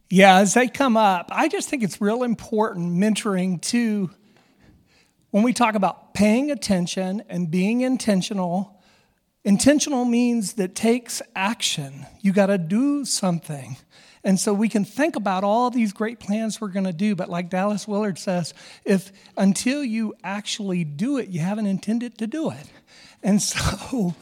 Yeah, 0.09 0.37
as 0.37 0.55
they 0.55 0.67
come 0.67 0.97
up, 0.97 1.29
I 1.31 1.47
just 1.47 1.69
think 1.69 1.83
it's 1.83 2.01
real 2.01 2.23
important 2.23 2.93
mentoring 2.93 3.61
to 3.63 4.09
when 5.29 5.43
we 5.43 5.53
talk 5.53 5.75
about 5.75 6.13
paying 6.15 6.49
attention 6.49 7.21
and 7.29 7.51
being 7.51 7.81
intentional, 7.81 8.78
intentional 9.43 10.05
means 10.05 10.53
that 10.53 10.75
takes 10.75 11.21
action. 11.35 12.05
You 12.21 12.33
got 12.33 12.47
to 12.47 12.57
do 12.57 13.05
something. 13.05 13.77
And 14.23 14.39
so 14.39 14.53
we 14.53 14.67
can 14.67 14.83
think 14.83 15.15
about 15.15 15.43
all 15.43 15.69
these 15.69 15.93
great 15.93 16.19
plans 16.19 16.59
we're 16.59 16.67
going 16.69 16.85
to 16.85 16.93
do, 16.93 17.15
but 17.15 17.29
like 17.29 17.49
Dallas 17.49 17.87
Willard 17.87 18.17
says, 18.17 18.53
if 18.83 19.11
until 19.37 19.83
you 19.83 20.13
actually 20.23 20.83
do 20.83 21.17
it, 21.17 21.29
you 21.29 21.39
haven't 21.39 21.67
intended 21.67 22.17
to 22.17 22.27
do 22.27 22.51
it. 22.51 22.69
And 23.23 23.41
so 23.41 24.15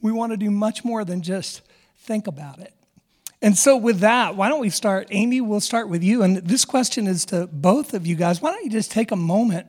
we 0.00 0.12
want 0.12 0.32
to 0.32 0.36
do 0.36 0.50
much 0.50 0.84
more 0.84 1.04
than 1.04 1.22
just 1.22 1.62
think 1.98 2.26
about 2.26 2.58
it. 2.58 2.74
And 3.40 3.58
so, 3.58 3.76
with 3.76 4.00
that, 4.00 4.36
why 4.36 4.48
don't 4.48 4.60
we 4.60 4.70
start? 4.70 5.08
Amy, 5.10 5.42
we'll 5.42 5.60
start 5.60 5.90
with 5.90 6.02
you. 6.02 6.22
And 6.22 6.38
this 6.38 6.64
question 6.64 7.06
is 7.06 7.26
to 7.26 7.46
both 7.46 7.92
of 7.92 8.06
you 8.06 8.16
guys. 8.16 8.40
Why 8.40 8.52
don't 8.52 8.64
you 8.64 8.70
just 8.70 8.90
take 8.90 9.10
a 9.10 9.16
moment, 9.16 9.66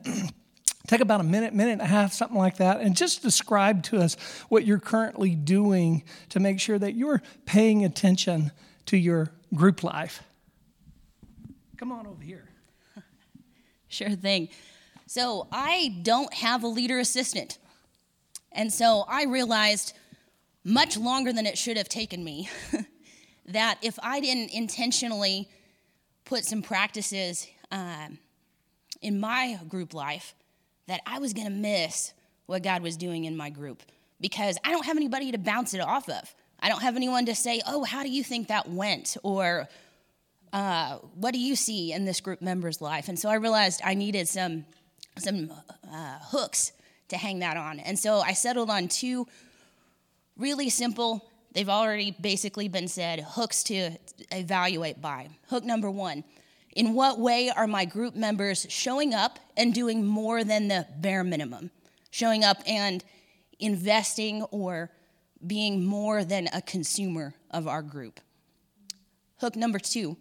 take 0.86 1.00
about 1.00 1.20
a 1.20 1.24
minute, 1.24 1.54
minute 1.54 1.72
and 1.72 1.82
a 1.82 1.86
half, 1.86 2.12
something 2.12 2.38
like 2.38 2.56
that, 2.58 2.80
and 2.80 2.96
just 2.96 3.22
describe 3.22 3.82
to 3.84 3.98
us 3.98 4.16
what 4.48 4.64
you're 4.64 4.78
currently 4.78 5.34
doing 5.34 6.02
to 6.30 6.40
make 6.40 6.60
sure 6.60 6.78
that 6.78 6.94
you're 6.94 7.22
paying 7.44 7.84
attention 7.84 8.52
to 8.86 8.96
your 8.96 9.32
group 9.54 9.82
life. 9.82 10.22
Come 11.76 11.92
on 11.92 12.06
over 12.06 12.22
here. 12.22 12.48
Sure 13.88 14.10
thing. 14.10 14.48
So, 15.06 15.46
I 15.52 15.96
don't 16.02 16.34
have 16.34 16.64
a 16.64 16.66
leader 16.66 16.98
assistant. 16.98 17.58
And 18.56 18.72
so 18.72 19.04
I 19.06 19.24
realized 19.24 19.92
much 20.64 20.96
longer 20.96 21.32
than 21.32 21.46
it 21.46 21.56
should 21.56 21.76
have 21.76 21.88
taken 21.88 22.24
me 22.24 22.48
that 23.46 23.78
if 23.82 23.98
I 24.02 24.18
didn't 24.20 24.52
intentionally 24.52 25.48
put 26.24 26.44
some 26.44 26.62
practices 26.62 27.46
um, 27.70 28.18
in 29.00 29.20
my 29.20 29.60
group 29.68 29.94
life, 29.94 30.34
that 30.86 31.00
I 31.06 31.18
was 31.18 31.32
going 31.32 31.46
to 31.46 31.52
miss 31.52 32.12
what 32.46 32.62
God 32.62 32.82
was 32.82 32.96
doing 32.96 33.24
in 33.24 33.36
my 33.36 33.50
group 33.50 33.82
because 34.20 34.56
I 34.64 34.70
don't 34.70 34.86
have 34.86 34.96
anybody 34.96 35.32
to 35.32 35.38
bounce 35.38 35.74
it 35.74 35.80
off 35.80 36.08
of. 36.08 36.34
I 36.60 36.68
don't 36.68 36.82
have 36.82 36.96
anyone 36.96 37.26
to 37.26 37.34
say, 37.34 37.60
oh, 37.66 37.84
how 37.84 38.02
do 38.02 38.08
you 38.08 38.22
think 38.22 38.48
that 38.48 38.68
went? 38.68 39.16
Or 39.22 39.68
uh, 40.52 40.98
what 41.14 41.32
do 41.32 41.38
you 41.38 41.54
see 41.56 41.92
in 41.92 42.04
this 42.04 42.20
group 42.20 42.40
member's 42.40 42.80
life? 42.80 43.08
And 43.08 43.18
so 43.18 43.28
I 43.28 43.34
realized 43.34 43.80
I 43.84 43.94
needed 43.94 44.28
some, 44.28 44.64
some 45.18 45.52
uh, 45.92 46.18
hooks 46.22 46.72
to 47.08 47.16
hang 47.16 47.40
that 47.40 47.56
on. 47.56 47.78
And 47.80 47.98
so 47.98 48.20
I 48.20 48.32
settled 48.32 48.70
on 48.70 48.88
two 48.88 49.26
really 50.38 50.70
simple, 50.70 51.28
they've 51.52 51.68
already 51.68 52.14
basically 52.20 52.68
been 52.68 52.88
said, 52.88 53.20
hooks 53.20 53.62
to 53.64 53.90
evaluate 54.30 55.00
by. 55.00 55.28
Hook 55.48 55.64
number 55.64 55.90
one 55.90 56.24
In 56.76 56.92
what 56.92 57.18
way 57.18 57.48
are 57.48 57.66
my 57.66 57.86
group 57.86 58.14
members 58.14 58.66
showing 58.68 59.14
up 59.14 59.38
and 59.56 59.72
doing 59.72 60.04
more 60.04 60.44
than 60.44 60.68
the 60.68 60.86
bare 60.98 61.24
minimum? 61.24 61.70
Showing 62.10 62.44
up 62.44 62.58
and 62.66 63.02
investing 63.58 64.42
or 64.50 64.90
being 65.44 65.86
more 65.86 66.22
than 66.22 66.50
a 66.52 66.60
consumer 66.60 67.32
of 67.50 67.66
our 67.66 67.80
group. 67.80 68.20
Hook 69.38 69.56
number 69.56 69.78
two 69.78 70.18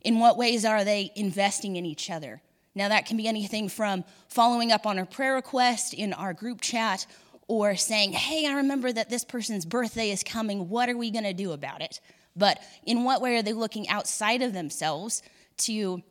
In 0.00 0.18
what 0.18 0.38
ways 0.38 0.64
are 0.64 0.84
they 0.84 1.12
investing 1.16 1.76
in 1.76 1.84
each 1.84 2.08
other? 2.08 2.40
Now, 2.74 2.88
that 2.88 3.04
can 3.04 3.18
be 3.18 3.28
anything 3.28 3.68
from 3.68 4.04
following 4.28 4.72
up 4.72 4.86
on 4.86 4.98
a 4.98 5.04
prayer 5.04 5.34
request 5.34 5.92
in 5.92 6.14
our 6.14 6.32
group 6.32 6.62
chat 6.62 7.04
or 7.46 7.76
saying, 7.76 8.12
hey, 8.12 8.46
I 8.46 8.54
remember 8.54 8.90
that 8.90 9.10
this 9.10 9.24
person's 9.24 9.66
birthday 9.66 10.10
is 10.10 10.22
coming. 10.22 10.70
What 10.70 10.88
are 10.88 10.96
we 10.96 11.10
going 11.10 11.24
to 11.24 11.34
do 11.34 11.52
about 11.52 11.82
it? 11.82 12.00
But 12.34 12.58
in 12.86 13.04
what 13.04 13.20
way 13.20 13.36
are 13.36 13.42
they 13.42 13.52
looking 13.52 13.86
outside 13.90 14.40
of 14.40 14.54
themselves 14.54 15.22
to 15.60 16.02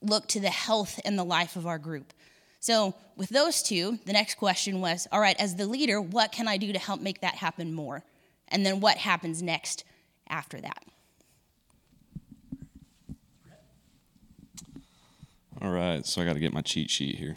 look 0.00 0.26
to 0.28 0.40
the 0.40 0.50
health 0.50 1.00
and 1.04 1.18
the 1.18 1.24
life 1.24 1.56
of 1.56 1.66
our 1.66 1.78
group? 1.78 2.12
So, 2.60 2.94
with 3.16 3.28
those 3.28 3.62
two, 3.62 3.98
the 4.06 4.12
next 4.12 4.36
question 4.36 4.80
was 4.80 5.08
all 5.10 5.20
right, 5.20 5.36
as 5.38 5.56
the 5.56 5.66
leader, 5.66 6.00
what 6.00 6.32
can 6.32 6.46
I 6.46 6.56
do 6.56 6.72
to 6.72 6.78
help 6.78 7.00
make 7.00 7.20
that 7.20 7.34
happen 7.34 7.74
more? 7.74 8.04
And 8.48 8.64
then 8.64 8.80
what 8.80 8.98
happens 8.98 9.42
next 9.42 9.84
after 10.28 10.60
that? 10.60 10.84
All 15.60 15.70
right, 15.70 16.04
so 16.04 16.20
I 16.20 16.24
got 16.24 16.32
to 16.34 16.40
get 16.40 16.52
my 16.52 16.62
cheat 16.62 16.90
sheet 16.90 17.16
here. 17.16 17.36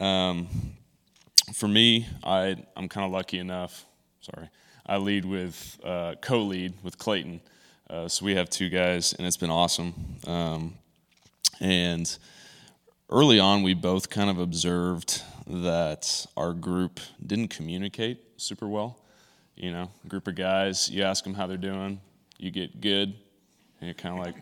Um, 0.00 0.48
for 1.52 1.66
me, 1.68 2.06
I 2.22 2.56
I'm 2.76 2.88
kind 2.88 3.04
of 3.04 3.12
lucky 3.12 3.38
enough. 3.38 3.84
Sorry, 4.20 4.48
I 4.86 4.98
lead 4.98 5.24
with 5.24 5.80
uh, 5.82 6.14
co-lead 6.20 6.74
with 6.82 6.98
Clayton. 6.98 7.40
Uh, 7.88 8.08
so 8.08 8.24
we 8.24 8.34
have 8.34 8.50
two 8.50 8.68
guys, 8.68 9.12
and 9.12 9.24
it's 9.24 9.36
been 9.36 9.50
awesome. 9.50 9.94
Um, 10.26 10.74
and 11.60 12.18
early 13.08 13.38
on, 13.38 13.62
we 13.62 13.74
both 13.74 14.10
kind 14.10 14.28
of 14.28 14.40
observed 14.40 15.22
that 15.46 16.26
our 16.36 16.52
group 16.52 16.98
didn't 17.24 17.48
communicate 17.48 18.18
super 18.38 18.66
well. 18.66 18.98
You 19.54 19.70
know, 19.70 19.90
group 20.08 20.26
of 20.26 20.34
guys, 20.34 20.90
you 20.90 21.04
ask 21.04 21.22
them 21.22 21.32
how 21.32 21.46
they're 21.46 21.56
doing, 21.56 22.00
you 22.38 22.50
get 22.50 22.80
good, 22.80 23.14
and 23.80 23.86
you're 23.86 23.94
kind 23.94 24.18
of 24.18 24.26
like, 24.26 24.34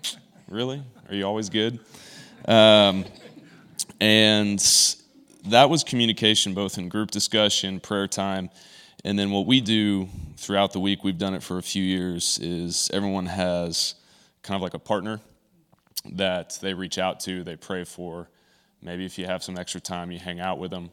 really? 0.49 0.83
Are 1.11 1.15
you 1.15 1.25
always 1.27 1.51
good? 1.51 1.79
Um, 2.47 3.05
and 4.01 4.59
that 5.49 5.69
was 5.69 5.85
communication 5.85 6.55
both 6.55 6.79
in 6.79 6.89
group 6.89 7.11
discussion, 7.11 7.79
prayer 7.79 8.09
time, 8.09 8.49
and 9.05 9.19
then 9.19 9.31
what 9.31 9.47
we 9.47 9.61
do 9.61 10.09
throughout 10.37 10.73
the 10.73 10.81
week, 10.81 11.05
we've 11.05 11.19
done 11.19 11.35
it 11.35 11.43
for 11.43 11.59
a 11.59 11.63
few 11.63 11.83
years, 11.83 12.39
is 12.41 12.91
everyone 12.93 13.27
has 13.27 13.95
kind 14.43 14.57
of 14.57 14.63
like 14.63 14.75
a 14.75 14.79
partner 14.79 15.21
that 16.13 16.59
they 16.61 16.75
reach 16.75 16.99
out 16.99 17.21
to, 17.21 17.45
they 17.45 17.57
pray 17.57 17.85
for. 17.85 18.29
Maybe 18.83 19.05
if 19.05 19.19
you 19.19 19.27
have 19.27 19.43
some 19.43 19.59
extra 19.59 19.81
time, 19.81 20.11
you 20.11 20.19
hang 20.19 20.41
out 20.41 20.59
with 20.59 20.71
them. 20.71 20.91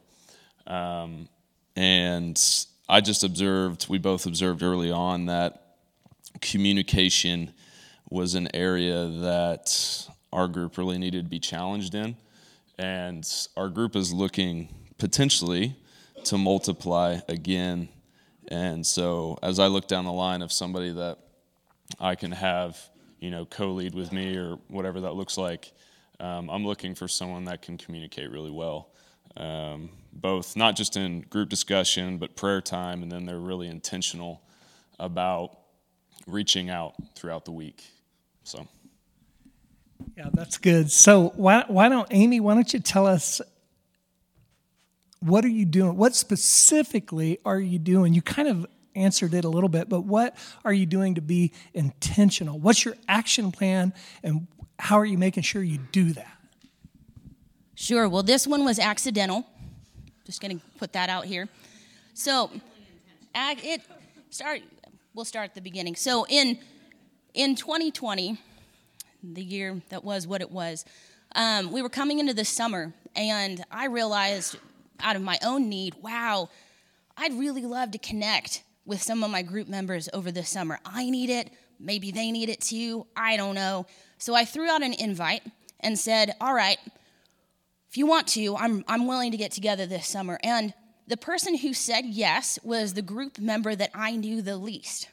Um, 0.66 1.28
and 1.76 2.40
I 2.88 3.00
just 3.00 3.24
observed, 3.24 3.88
we 3.88 3.98
both 3.98 4.26
observed 4.26 4.62
early 4.62 4.90
on 4.90 5.26
that 5.26 5.76
communication 6.40 7.52
was 8.10 8.34
an 8.34 8.48
area 8.54 9.06
that 9.06 10.06
our 10.32 10.48
group 10.48 10.76
really 10.76 10.98
needed 10.98 11.24
to 11.24 11.30
be 11.30 11.38
challenged 11.38 11.94
in. 11.94 12.16
And 12.78 13.28
our 13.56 13.68
group 13.68 13.96
is 13.96 14.12
looking 14.12 14.68
potentially 14.98 15.76
to 16.24 16.38
multiply 16.38 17.20
again. 17.28 17.88
And 18.52 18.86
so 18.86 19.38
as 19.42 19.58
I 19.58 19.68
look 19.68 19.88
down 19.88 20.04
the 20.04 20.12
line 20.12 20.42
of 20.42 20.52
somebody 20.52 20.92
that 20.92 21.16
I 21.98 22.14
can 22.16 22.32
have, 22.32 22.78
you 23.18 23.30
know, 23.30 23.46
co-lead 23.46 23.94
with 23.94 24.12
me 24.12 24.36
or 24.36 24.58
whatever 24.68 25.00
that 25.00 25.14
looks 25.14 25.38
like, 25.38 25.72
um, 26.20 26.50
I'm 26.50 26.66
looking 26.66 26.94
for 26.94 27.08
someone 27.08 27.44
that 27.46 27.62
can 27.62 27.78
communicate 27.78 28.30
really 28.30 28.50
well. 28.50 28.90
Um, 29.38 29.88
both 30.12 30.54
not 30.54 30.76
just 30.76 30.98
in 30.98 31.22
group 31.22 31.48
discussion, 31.48 32.18
but 32.18 32.36
prayer 32.36 32.60
time, 32.60 33.02
and 33.02 33.10
then 33.10 33.24
they're 33.24 33.38
really 33.38 33.68
intentional 33.68 34.42
about 34.98 35.56
reaching 36.26 36.68
out 36.68 36.92
throughout 37.14 37.46
the 37.46 37.52
week. 37.52 37.82
So. 38.44 38.68
Yeah, 40.14 40.28
that's 40.34 40.58
good. 40.58 40.90
So 40.90 41.32
why 41.36 41.64
why 41.68 41.88
don't 41.88 42.08
Amy? 42.10 42.38
Why 42.40 42.52
don't 42.52 42.70
you 42.70 42.80
tell 42.80 43.06
us 43.06 43.40
what 45.22 45.44
are 45.44 45.48
you 45.48 45.64
doing? 45.64 45.96
What 45.96 46.14
specifically 46.14 47.38
are 47.44 47.60
you 47.60 47.78
doing? 47.78 48.12
You 48.12 48.22
kind 48.22 48.48
of 48.48 48.66
answered 48.94 49.34
it 49.34 49.44
a 49.44 49.48
little 49.48 49.68
bit, 49.68 49.88
but 49.88 50.02
what 50.02 50.36
are 50.64 50.72
you 50.72 50.84
doing 50.84 51.14
to 51.14 51.20
be 51.20 51.52
intentional? 51.72 52.58
What's 52.58 52.84
your 52.84 52.94
action 53.08 53.52
plan, 53.52 53.94
and 54.22 54.46
how 54.78 54.98
are 54.98 55.04
you 55.04 55.16
making 55.16 55.44
sure 55.44 55.62
you 55.62 55.78
do 55.92 56.12
that? 56.12 56.36
Sure. 57.74 58.08
Well, 58.08 58.22
this 58.22 58.46
one 58.46 58.64
was 58.64 58.78
accidental. 58.78 59.46
Just 60.24 60.40
going 60.40 60.58
to 60.58 60.64
put 60.78 60.92
that 60.92 61.08
out 61.08 61.24
here. 61.24 61.48
So, 62.14 62.50
it 63.34 63.80
start. 64.30 64.60
We'll 65.14 65.24
start 65.24 65.50
at 65.50 65.54
the 65.54 65.60
beginning. 65.60 65.96
So 65.96 66.26
in 66.28 66.58
in 67.34 67.54
2020 67.54 68.38
the 69.22 69.42
year 69.42 69.80
that 69.90 70.02
was 70.02 70.26
what 70.26 70.40
it 70.40 70.50
was, 70.50 70.84
um, 71.36 71.70
we 71.70 71.80
were 71.80 71.88
coming 71.88 72.18
into 72.18 72.34
the 72.34 72.44
summer, 72.44 72.92
and 73.14 73.64
I 73.70 73.86
realized 73.86 74.56
out 75.02 75.16
of 75.16 75.22
my 75.22 75.38
own 75.44 75.68
need, 75.68 75.94
wow, 76.02 76.48
I'd 77.16 77.38
really 77.38 77.62
love 77.62 77.90
to 77.92 77.98
connect 77.98 78.62
with 78.84 79.02
some 79.02 79.22
of 79.22 79.30
my 79.30 79.42
group 79.42 79.68
members 79.68 80.08
over 80.12 80.32
the 80.32 80.44
summer. 80.44 80.78
I 80.84 81.10
need 81.10 81.30
it. 81.30 81.50
Maybe 81.78 82.10
they 82.10 82.30
need 82.30 82.48
it 82.48 82.60
too. 82.60 83.06
I 83.16 83.36
don't 83.36 83.54
know. 83.54 83.86
So 84.18 84.34
I 84.34 84.44
threw 84.44 84.68
out 84.68 84.82
an 84.82 84.92
invite 84.92 85.42
and 85.80 85.98
said, 85.98 86.34
all 86.40 86.54
right, 86.54 86.78
if 87.88 87.96
you 87.96 88.06
want 88.06 88.28
to, 88.28 88.56
I'm, 88.56 88.84
I'm 88.88 89.06
willing 89.06 89.32
to 89.32 89.36
get 89.36 89.52
together 89.52 89.84
this 89.84 90.08
summer. 90.08 90.38
And 90.42 90.72
the 91.06 91.16
person 91.16 91.56
who 91.56 91.74
said 91.74 92.06
yes 92.06 92.58
was 92.62 92.94
the 92.94 93.02
group 93.02 93.38
member 93.38 93.74
that 93.74 93.90
I 93.94 94.16
knew 94.16 94.42
the 94.42 94.56
least. 94.56 95.08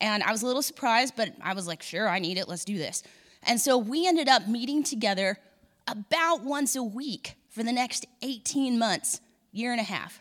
And 0.00 0.22
I 0.22 0.32
was 0.32 0.42
a 0.42 0.46
little 0.46 0.62
surprised, 0.62 1.14
but 1.16 1.32
I 1.42 1.54
was 1.54 1.66
like, 1.66 1.82
sure, 1.82 2.08
I 2.08 2.18
need 2.18 2.38
it. 2.38 2.48
Let's 2.48 2.64
do 2.64 2.78
this. 2.78 3.02
And 3.42 3.60
so 3.60 3.78
we 3.78 4.06
ended 4.06 4.28
up 4.28 4.48
meeting 4.48 4.82
together 4.82 5.38
about 5.86 6.42
once 6.42 6.76
a 6.76 6.82
week 6.82 7.34
for 7.58 7.64
the 7.64 7.72
next 7.72 8.06
18 8.22 8.78
months, 8.78 9.20
year 9.50 9.72
and 9.72 9.80
a 9.80 9.84
half. 9.84 10.20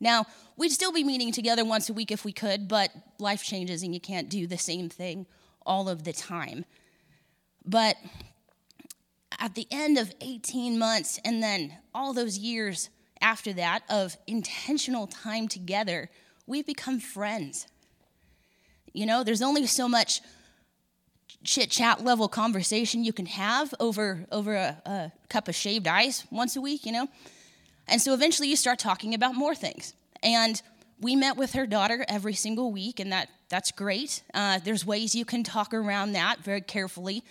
Now, 0.00 0.24
we'd 0.56 0.72
still 0.72 0.90
be 0.90 1.04
meeting 1.04 1.30
together 1.30 1.66
once 1.66 1.90
a 1.90 1.92
week 1.92 2.10
if 2.10 2.24
we 2.24 2.32
could, 2.32 2.66
but 2.66 2.90
life 3.18 3.44
changes 3.44 3.82
and 3.82 3.92
you 3.92 4.00
can't 4.00 4.30
do 4.30 4.46
the 4.46 4.56
same 4.56 4.88
thing 4.88 5.26
all 5.66 5.86
of 5.86 6.04
the 6.04 6.14
time. 6.14 6.64
But 7.66 7.96
at 9.38 9.54
the 9.54 9.66
end 9.70 9.98
of 9.98 10.14
18 10.22 10.78
months 10.78 11.20
and 11.26 11.42
then 11.42 11.76
all 11.94 12.14
those 12.14 12.38
years 12.38 12.88
after 13.20 13.52
that 13.52 13.82
of 13.90 14.16
intentional 14.26 15.06
time 15.06 15.48
together, 15.48 16.08
we've 16.46 16.64
become 16.64 17.00
friends. 17.00 17.66
You 18.94 19.04
know, 19.04 19.22
there's 19.22 19.42
only 19.42 19.66
so 19.66 19.90
much 19.90 20.22
chit 21.46 21.70
chat 21.70 22.04
level 22.04 22.28
conversation 22.28 23.04
you 23.04 23.12
can 23.12 23.26
have 23.26 23.72
over 23.80 24.26
over 24.30 24.54
a, 24.54 24.76
a, 24.84 25.12
cup 25.28 25.48
of 25.48 25.54
shaved 25.54 25.86
ice 25.86 26.24
once 26.30 26.56
a 26.56 26.60
week, 26.60 26.84
you 26.84 26.92
know? 26.92 27.08
And 27.88 28.02
so 28.02 28.12
eventually 28.14 28.48
you 28.48 28.56
start 28.56 28.78
talking 28.78 29.14
about 29.14 29.34
more 29.34 29.54
things. 29.54 29.94
And 30.22 30.60
we 31.00 31.14
met 31.14 31.36
with 31.36 31.52
her 31.52 31.66
daughter 31.66 32.04
every 32.08 32.34
single 32.34 32.72
week, 32.72 33.00
and 33.00 33.12
that, 33.12 33.28
that's 33.48 33.70
great. 33.70 34.22
Uh, 34.34 34.58
there's 34.64 34.84
ways 34.84 35.14
you 35.14 35.24
can 35.24 35.44
talk 35.44 35.74
around 35.74 36.12
that 36.12 36.42
very 36.42 36.62
carefully. 36.62 37.22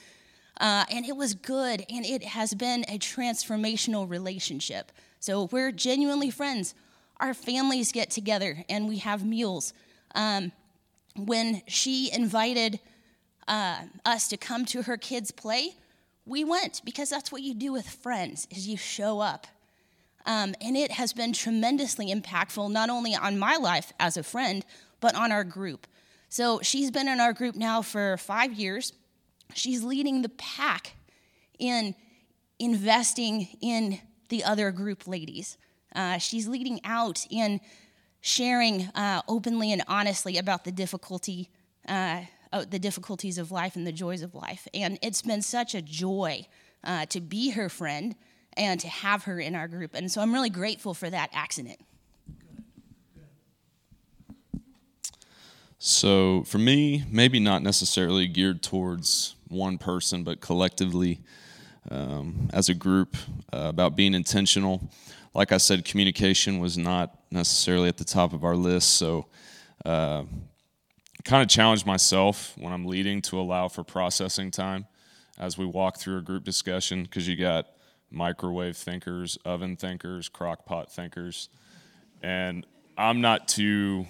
Uh, 0.59 0.85
and 0.89 1.05
it 1.05 1.17
was 1.17 1.33
good, 1.33 1.83
and 1.89 2.05
it 2.05 2.23
has 2.23 2.53
been 2.53 2.85
a 2.87 2.97
transformational 2.97 4.09
relationship. 4.09 4.91
So 5.19 5.49
we're 5.51 5.71
genuinely 5.71 6.29
friends. 6.29 6.75
Our 7.19 7.33
families 7.33 7.91
get 7.91 8.09
together 8.09 8.63
and 8.69 8.87
we 8.87 8.97
have 8.99 9.25
meals. 9.25 9.73
Um, 10.13 10.51
when 11.17 11.61
she 11.67 12.11
invited 12.13 12.79
uh, 13.47 13.83
us 14.05 14.27
to 14.29 14.37
come 14.37 14.65
to 14.65 14.83
her 14.83 14.97
kids' 14.97 15.31
play, 15.31 15.75
we 16.25 16.43
went 16.43 16.81
because 16.83 17.09
that's 17.09 17.31
what 17.31 17.41
you 17.41 17.53
do 17.53 17.71
with 17.71 17.87
friends 17.87 18.47
is 18.49 18.67
you 18.67 18.77
show 18.77 19.19
up. 19.19 19.47
Um, 20.25 20.55
and 20.59 20.75
it 20.75 20.91
has 20.91 21.13
been 21.13 21.33
tremendously 21.33 22.11
impactful, 22.11 22.71
not 22.71 22.89
only 22.89 23.15
on 23.15 23.37
my 23.37 23.57
life 23.57 23.93
as 23.99 24.17
a 24.17 24.23
friend, 24.23 24.65
but 24.99 25.13
on 25.13 25.31
our 25.31 25.43
group. 25.43 25.85
So 26.29 26.59
she's 26.61 26.89
been 26.89 27.07
in 27.07 27.19
our 27.19 27.31
group 27.31 27.55
now 27.55 27.83
for 27.83 28.17
five 28.17 28.53
years. 28.53 28.91
She's 29.53 29.83
leading 29.83 30.23
the 30.23 30.29
pack 30.29 30.95
in 31.59 31.93
investing 32.57 33.47
in 33.61 33.99
the 34.29 34.43
other 34.43 34.71
group 34.71 35.07
ladies. 35.07 35.57
Uh, 35.95 36.17
she's 36.17 36.47
leading 36.47 36.79
out 36.83 37.25
in 37.29 37.61
sharing 38.21 38.89
uh, 38.95 39.21
openly 39.27 39.71
and 39.71 39.83
honestly 39.87 40.37
about 40.37 40.63
the 40.63 40.71
difficulty 40.71 41.49
uh, 41.87 42.21
uh, 42.55 42.63
the 42.69 42.79
difficulties 42.79 43.37
of 43.37 43.51
life 43.51 43.75
and 43.75 43.85
the 43.85 43.91
joys 43.91 44.21
of 44.21 44.33
life. 44.33 44.65
And 44.73 44.97
it's 45.01 45.21
been 45.21 45.41
such 45.41 45.75
a 45.75 45.81
joy 45.81 46.47
uh, 46.85 47.05
to 47.07 47.19
be 47.19 47.49
her 47.49 47.67
friend 47.67 48.15
and 48.55 48.79
to 48.79 48.87
have 48.87 49.25
her 49.25 49.41
in 49.41 49.55
our 49.55 49.67
group. 49.67 49.91
And 49.93 50.09
so 50.09 50.21
I'm 50.21 50.33
really 50.33 50.49
grateful 50.49 50.93
for 50.93 51.09
that 51.09 51.29
accident. 51.33 51.79
So 55.79 56.43
for 56.43 56.57
me, 56.57 57.03
maybe 57.11 57.41
not 57.41 57.61
necessarily 57.61 58.25
geared 58.25 58.63
towards 58.63 59.35
one 59.49 59.77
person, 59.77 60.23
but 60.23 60.39
collectively 60.39 61.19
um, 61.91 62.49
as 62.53 62.69
a 62.69 62.73
group 62.73 63.17
uh, 63.51 63.65
about 63.67 63.97
being 63.97 64.13
intentional. 64.13 64.89
Like 65.33 65.51
I 65.51 65.57
said, 65.57 65.83
communication 65.83 66.59
was 66.59 66.77
not 66.77 67.19
necessarily 67.31 67.89
at 67.89 67.97
the 67.97 68.05
top 68.05 68.31
of 68.31 68.45
our 68.45 68.55
list. 68.55 68.93
So 68.93 69.25
uh, 69.83 70.23
kind 71.25 71.41
of 71.41 71.49
challenge 71.49 71.85
myself 71.85 72.55
when 72.57 72.71
I'm 72.71 72.85
leading 72.85 73.21
to 73.23 73.39
allow 73.39 73.67
for 73.67 73.83
processing 73.83 74.51
time 74.51 74.85
as 75.37 75.57
we 75.57 75.65
walk 75.65 75.97
through 75.97 76.19
a 76.19 76.21
group 76.21 76.43
discussion 76.43 77.03
because 77.03 77.27
you 77.27 77.35
got 77.35 77.67
microwave 78.11 78.77
thinkers, 78.77 79.37
oven 79.43 79.75
thinkers, 79.75 80.29
crock 80.29 80.65
pot 80.65 80.91
thinkers. 80.91 81.49
And 82.21 82.65
I'm 82.97 83.21
not 83.21 83.47
too 83.47 84.05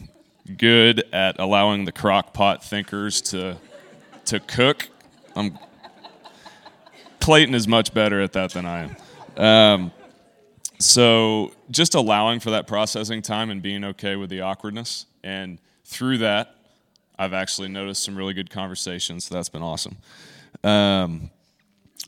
good 0.57 1.05
at 1.11 1.39
allowing 1.39 1.86
the 1.86 1.91
crock 1.91 2.34
pot 2.34 2.63
thinkers 2.63 3.22
to 3.22 3.57
to 4.26 4.39
cook. 4.39 4.89
I'm 5.36 5.57
Clayton 7.20 7.55
is 7.55 7.68
much 7.68 7.93
better 7.93 8.22
at 8.22 8.34
that 8.34 8.51
than 8.51 8.66
I 8.66 8.84
am. 8.84 9.43
Um, 9.43 9.91
so 10.80 11.53
just 11.72 11.95
allowing 11.95 12.39
for 12.39 12.51
that 12.51 12.68
processing 12.68 13.22
time 13.22 13.49
and 13.49 13.61
being 13.61 13.84
okay 13.86 14.16
with 14.16 14.30
the 14.30 14.41
awkwardness 14.41 15.05
and 15.24 15.59
through 15.86 16.20
that 16.20 16.55
I've 17.18 17.34
actually 17.34 17.70
noticed 17.70 18.03
some 18.03 18.16
really 18.16 18.34
good 18.34 18.49
conversations. 18.49 19.26
So 19.26 19.36
that's 19.36 19.49
been 19.49 19.63
awesome. 19.63 19.97
Um, 20.63 21.30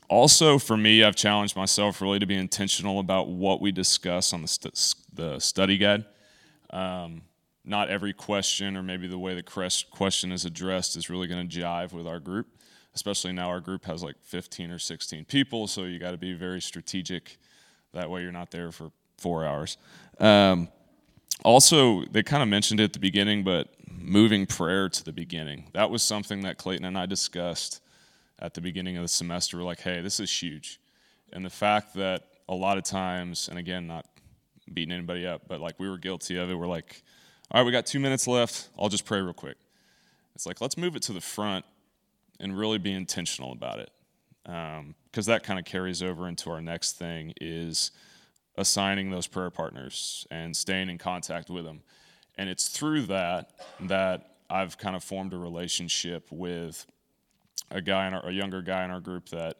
also, 0.09 0.57
for 0.57 0.77
me, 0.77 1.03
I've 1.03 1.15
challenged 1.15 1.55
myself 1.55 2.01
really 2.01 2.19
to 2.19 2.25
be 2.25 2.35
intentional 2.35 2.99
about 2.99 3.27
what 3.27 3.61
we 3.61 3.71
discuss 3.71 4.33
on 4.33 4.41
the, 4.41 4.47
st- 4.47 4.95
the 5.13 5.39
study 5.39 5.77
guide. 5.77 6.05
Um, 6.69 7.21
not 7.65 7.89
every 7.89 8.13
question 8.13 8.77
or 8.77 8.83
maybe 8.83 9.07
the 9.07 9.19
way 9.19 9.35
the 9.35 9.43
question 9.91 10.31
is 10.31 10.45
addressed 10.45 10.95
is 10.95 11.09
really 11.09 11.27
going 11.27 11.47
to 11.47 11.59
jive 11.59 11.91
with 11.91 12.07
our 12.07 12.19
group, 12.19 12.47
especially 12.95 13.33
now 13.33 13.49
our 13.49 13.59
group 13.59 13.83
has 13.85 14.01
like 14.01 14.15
15 14.23 14.71
or 14.71 14.79
16 14.79 15.25
people, 15.25 15.67
so 15.67 15.83
you 15.83 15.99
got 15.99 16.11
to 16.11 16.17
be 16.17 16.33
very 16.33 16.61
strategic. 16.61 17.37
That 17.93 18.09
way, 18.09 18.21
you're 18.21 18.31
not 18.31 18.51
there 18.51 18.71
for 18.71 18.91
four 19.17 19.45
hours. 19.45 19.77
Um, 20.19 20.69
also, 21.43 22.03
they 22.05 22.23
kind 22.23 22.41
of 22.41 22.49
mentioned 22.49 22.79
it 22.79 22.85
at 22.85 22.93
the 22.93 22.99
beginning, 22.99 23.43
but 23.43 23.69
moving 23.89 24.45
prayer 24.45 24.89
to 24.89 25.03
the 25.03 25.11
beginning. 25.11 25.69
That 25.73 25.89
was 25.89 26.01
something 26.01 26.41
that 26.41 26.57
Clayton 26.57 26.85
and 26.85 26.97
I 26.97 27.05
discussed 27.05 27.81
at 28.39 28.53
the 28.53 28.61
beginning 28.61 28.97
of 28.97 29.03
the 29.03 29.07
semester. 29.07 29.57
We're 29.57 29.63
like, 29.63 29.81
hey, 29.81 30.01
this 30.01 30.19
is 30.19 30.31
huge. 30.31 30.79
And 31.33 31.45
the 31.45 31.49
fact 31.49 31.93
that 31.95 32.23
a 32.47 32.55
lot 32.55 32.77
of 32.77 32.83
times, 32.83 33.49
and 33.49 33.59
again, 33.59 33.87
not 33.87 34.05
beating 34.73 34.93
anybody 34.93 35.25
up, 35.25 35.43
but 35.47 35.59
like 35.59 35.79
we 35.79 35.89
were 35.89 35.97
guilty 35.97 36.37
of 36.37 36.49
it. 36.49 36.55
We're 36.55 36.67
like, 36.67 37.01
all 37.51 37.61
right, 37.61 37.65
we 37.65 37.71
got 37.71 37.85
two 37.85 37.99
minutes 37.99 38.27
left. 38.27 38.69
I'll 38.77 38.89
just 38.89 39.05
pray 39.05 39.21
real 39.21 39.33
quick. 39.33 39.57
It's 40.35 40.45
like, 40.45 40.61
let's 40.61 40.77
move 40.77 40.95
it 40.95 41.01
to 41.03 41.13
the 41.13 41.21
front 41.21 41.65
and 42.39 42.57
really 42.57 42.77
be 42.77 42.93
intentional 42.93 43.51
about 43.51 43.79
it. 43.79 43.89
Because 44.43 45.27
um, 45.27 45.33
that 45.33 45.43
kind 45.43 45.59
of 45.59 45.65
carries 45.65 46.03
over 46.03 46.27
into 46.27 46.49
our 46.51 46.61
next 46.61 46.93
thing 46.93 47.33
is 47.41 47.91
assigning 48.57 49.11
those 49.11 49.27
prayer 49.27 49.49
partners 49.49 50.25
and 50.31 50.55
staying 50.55 50.89
in 50.89 50.97
contact 50.97 51.49
with 51.49 51.63
them. 51.63 51.81
And 52.37 52.49
it's 52.49 52.67
through 52.67 53.03
that 53.03 53.51
that 53.81 54.37
I've 54.49 54.77
kind 54.77 54.95
of 54.95 55.03
formed 55.03 55.33
a 55.33 55.37
relationship 55.37 56.27
with 56.31 56.85
a 57.69 57.81
guy 57.81 58.07
in 58.07 58.13
our, 58.13 58.25
a 58.27 58.31
younger 58.31 58.61
guy 58.61 58.85
in 58.85 58.91
our 58.91 58.99
group 58.99 59.29
that 59.29 59.57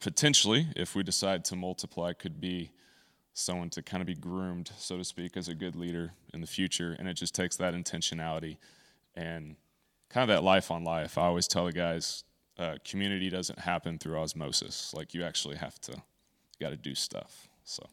potentially, 0.00 0.68
if 0.76 0.94
we 0.94 1.02
decide 1.02 1.44
to 1.46 1.56
multiply, 1.56 2.12
could 2.12 2.40
be 2.40 2.70
someone 3.34 3.70
to 3.70 3.82
kind 3.82 4.00
of 4.00 4.06
be 4.06 4.14
groomed, 4.14 4.70
so 4.78 4.96
to 4.96 5.04
speak, 5.04 5.36
as 5.36 5.48
a 5.48 5.54
good 5.54 5.76
leader 5.76 6.12
in 6.32 6.40
the 6.40 6.46
future. 6.46 6.96
And 6.98 7.08
it 7.08 7.14
just 7.14 7.34
takes 7.34 7.56
that 7.56 7.74
intentionality 7.74 8.56
and 9.14 9.56
kind 10.08 10.28
of 10.28 10.34
that 10.34 10.42
life 10.42 10.70
on 10.70 10.84
life. 10.84 11.18
I 11.18 11.22
always 11.22 11.46
tell 11.46 11.66
the 11.66 11.72
guys, 11.72 12.24
uh, 12.58 12.76
community 12.84 13.28
doesn't 13.28 13.58
happen 13.58 13.98
through 13.98 14.18
osmosis. 14.18 14.92
Like 14.94 15.14
you 15.14 15.22
actually 15.22 15.56
have 15.56 15.80
to, 15.82 16.02
got 16.60 16.70
to 16.70 16.76
do 16.76 16.94
stuff. 16.94 17.48
So. 17.64 17.86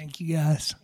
Thank 0.00 0.18
you, 0.18 0.34
guys. 0.34 0.74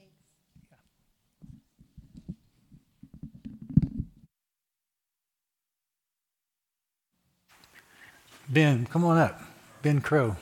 Ben, 8.47 8.85
come 8.85 9.07
on 9.07 9.17
up. 9.17 9.41
Ben 9.81 10.03
Crow. 10.03 10.37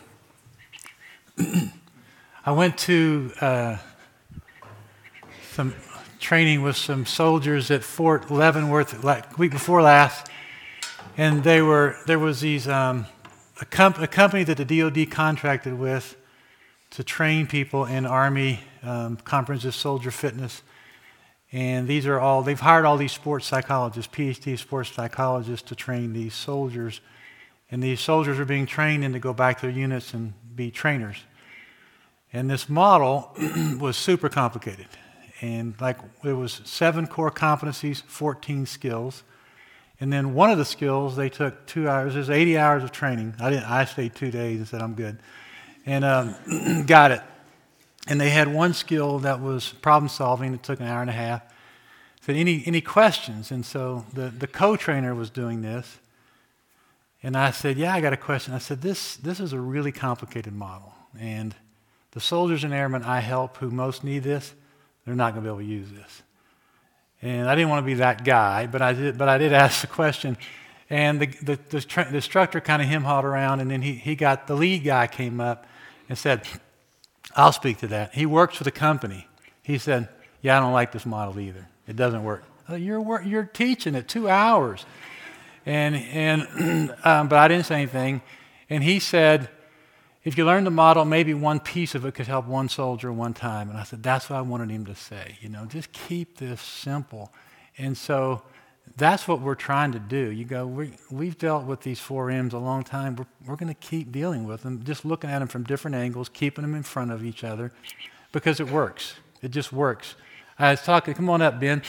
I 2.44 2.50
went 2.50 2.76
to 2.78 3.30
uh, 3.40 3.76
some 5.52 5.72
training 6.18 6.62
with 6.62 6.74
some 6.74 7.06
soldiers 7.06 7.70
at 7.70 7.84
Fort 7.84 8.28
Leavenworth 8.28 9.04
like 9.04 9.38
week 9.38 9.52
before 9.52 9.82
last, 9.82 10.26
and 11.16 11.44
they 11.44 11.62
were 11.62 11.94
there 12.08 12.18
was 12.18 12.40
these 12.40 12.66
um, 12.66 13.06
a, 13.60 13.64
comp- 13.66 14.00
a, 14.00 14.08
company 14.08 14.42
that 14.42 14.56
the 14.56 14.64
DoD 14.64 15.12
contracted 15.12 15.78
with 15.78 16.16
to 16.94 17.04
train 17.04 17.46
people 17.46 17.84
in 17.84 18.06
Army 18.06 18.60
um, 18.82 19.16
comprehensive 19.16 19.74
soldier 19.74 20.10
fitness, 20.10 20.62
and 21.52 21.86
these 21.86 22.06
are 22.06 22.18
all 22.18 22.42
they've 22.42 22.58
hired 22.58 22.84
all 22.84 22.96
these 22.96 23.12
sports 23.12 23.46
psychologists, 23.46 24.12
PhD 24.14 24.58
sports 24.58 24.92
psychologists, 24.92 25.68
to 25.68 25.74
train 25.74 26.12
these 26.12 26.34
soldiers 26.34 27.00
and 27.70 27.82
these 27.82 28.00
soldiers 28.00 28.38
are 28.38 28.44
being 28.44 28.66
trained 28.66 29.04
in 29.04 29.12
to 29.14 29.18
go 29.18 29.32
back 29.32 29.58
to 29.58 29.66
their 29.66 29.74
units 29.74 30.14
and 30.14 30.32
be 30.54 30.70
trainers. 30.70 31.16
And 32.32 32.48
this 32.48 32.68
model 32.68 33.32
was 33.80 33.96
super 33.96 34.28
complicated. 34.28 34.86
And 35.40 35.74
like 35.80 35.98
it 36.22 36.34
was 36.34 36.60
seven 36.64 37.08
core 37.08 37.30
competencies, 37.32 38.02
14 38.02 38.66
skills. 38.66 39.24
And 39.98 40.12
then 40.12 40.34
one 40.34 40.50
of 40.50 40.58
the 40.58 40.64
skills 40.64 41.16
they 41.16 41.28
took 41.28 41.66
two 41.66 41.88
hours. 41.88 42.14
There's 42.14 42.30
80 42.30 42.58
hours 42.58 42.84
of 42.84 42.92
training. 42.92 43.34
I 43.40 43.50
didn't. 43.50 43.64
I 43.64 43.84
stayed 43.84 44.14
two 44.14 44.30
days 44.30 44.58
and 44.58 44.68
said 44.68 44.80
I'm 44.80 44.94
good, 44.94 45.18
and 45.86 46.04
um, 46.04 46.84
got 46.86 47.10
it. 47.10 47.22
And 48.06 48.20
they 48.20 48.30
had 48.30 48.52
one 48.52 48.74
skill 48.74 49.20
that 49.20 49.40
was 49.40 49.70
problem 49.80 50.08
solving. 50.08 50.52
It 50.54 50.62
took 50.62 50.80
an 50.80 50.86
hour 50.86 51.00
and 51.00 51.10
a 51.10 51.14
half. 51.14 51.42
Said 52.20 52.36
any 52.36 52.62
any 52.66 52.80
questions? 52.80 53.50
And 53.50 53.64
so 53.64 54.04
the 54.12 54.28
the 54.28 54.46
co-trainer 54.46 55.14
was 55.14 55.30
doing 55.30 55.62
this, 55.62 55.98
and 57.24 57.38
I 57.38 57.52
said, 57.52 57.78
Yeah, 57.78 57.94
I 57.94 58.02
got 58.02 58.12
a 58.12 58.18
question. 58.18 58.52
I 58.52 58.58
said, 58.58 58.82
This, 58.82 59.16
this 59.16 59.40
is 59.40 59.54
a 59.54 59.58
really 59.58 59.90
complicated 59.90 60.52
model. 60.52 60.92
And 61.18 61.54
the 62.12 62.20
soldiers 62.20 62.64
and 62.64 62.74
airmen 62.74 63.02
I 63.02 63.20
help 63.20 63.56
who 63.56 63.70
most 63.70 64.04
need 64.04 64.22
this, 64.22 64.52
they're 65.04 65.14
not 65.14 65.32
going 65.32 65.42
to 65.42 65.48
be 65.48 65.52
able 65.52 65.60
to 65.60 65.64
use 65.64 65.90
this. 65.90 66.22
And 67.22 67.48
I 67.48 67.54
didn't 67.54 67.70
want 67.70 67.82
to 67.82 67.86
be 67.86 67.94
that 67.94 68.24
guy, 68.24 68.66
but 68.66 68.82
I 68.82 68.92
did, 68.92 69.16
but 69.16 69.30
I 69.30 69.38
did 69.38 69.52
ask 69.64 69.80
the 69.80 69.86
question 69.86 70.36
And 70.90 71.18
the, 71.18 71.26
the, 71.26 71.58
the, 71.70 72.04
the 72.10 72.16
instructor 72.16 72.60
kind 72.60 72.82
of 72.82 72.88
him 72.88 73.04
hauled 73.04 73.24
around, 73.24 73.60
and 73.60 73.70
then 73.70 73.80
he, 73.80 73.94
he 73.94 74.14
got 74.14 74.46
the 74.46 74.54
lead 74.54 74.84
guy 74.84 75.06
came 75.06 75.40
up 75.40 75.66
and 76.08 76.16
said, 76.18 76.46
I'll 77.34 77.52
speak 77.52 77.78
to 77.78 77.86
that. 77.88 78.14
He 78.14 78.26
works 78.26 78.56
for 78.56 78.64
the 78.64 78.70
company. 78.70 79.26
He 79.62 79.78
said, 79.78 80.08
Yeah, 80.42 80.58
I 80.58 80.60
don't 80.60 80.72
like 80.72 80.92
this 80.92 81.06
model 81.06 81.40
either. 81.40 81.68
It 81.86 81.96
doesn't 81.96 82.22
work. 82.24 82.44
Oh, 82.68 82.76
you're, 82.76 83.22
you're 83.22 83.44
teaching 83.44 83.94
it 83.94 84.08
two 84.08 84.28
hours. 84.28 84.86
And, 85.66 85.96
and, 85.96 86.90
um, 87.04 87.28
but 87.28 87.38
I 87.38 87.48
didn't 87.48 87.66
say 87.66 87.76
anything. 87.76 88.22
And 88.70 88.82
he 88.82 88.98
said, 88.98 89.48
if 90.24 90.38
you 90.38 90.46
learn 90.46 90.64
the 90.64 90.70
model, 90.70 91.04
maybe 91.04 91.34
one 91.34 91.60
piece 91.60 91.94
of 91.94 92.06
it 92.06 92.14
could 92.14 92.26
help 92.26 92.46
one 92.46 92.70
soldier 92.70 93.12
one 93.12 93.34
time. 93.34 93.68
And 93.68 93.78
I 93.78 93.82
said, 93.82 94.02
that's 94.02 94.30
what 94.30 94.36
I 94.36 94.40
wanted 94.40 94.70
him 94.70 94.86
to 94.86 94.94
say. 94.94 95.36
You 95.42 95.50
know, 95.50 95.66
just 95.66 95.92
keep 95.92 96.38
this 96.38 96.62
simple. 96.62 97.30
And 97.76 97.96
so 97.96 98.42
that's 98.96 99.26
what 99.26 99.40
we're 99.40 99.54
trying 99.54 99.92
to 99.92 99.98
do. 99.98 100.30
You 100.30 100.44
go, 100.44 100.66
we, 100.66 100.92
we've 101.10 101.36
dealt 101.36 101.64
with 101.64 101.80
these 101.80 101.98
four 101.98 102.30
M's 102.30 102.52
a 102.52 102.58
long 102.58 102.84
time. 102.84 103.16
We're, 103.16 103.26
we're 103.46 103.56
going 103.56 103.72
to 103.72 103.80
keep 103.80 104.12
dealing 104.12 104.44
with 104.44 104.62
them, 104.62 104.84
just 104.84 105.04
looking 105.04 105.30
at 105.30 105.40
them 105.40 105.48
from 105.48 105.64
different 105.64 105.96
angles, 105.96 106.28
keeping 106.28 106.62
them 106.62 106.74
in 106.74 106.84
front 106.84 107.10
of 107.10 107.24
each 107.24 107.42
other, 107.42 107.72
because 108.32 108.60
it 108.60 108.70
works. 108.70 109.14
It 109.42 109.50
just 109.50 109.72
works. 109.72 110.14
I 110.58 110.70
was 110.70 110.82
talking, 110.82 111.14
come 111.14 111.28
on 111.28 111.42
up, 111.42 111.58
Ben. 111.58 111.82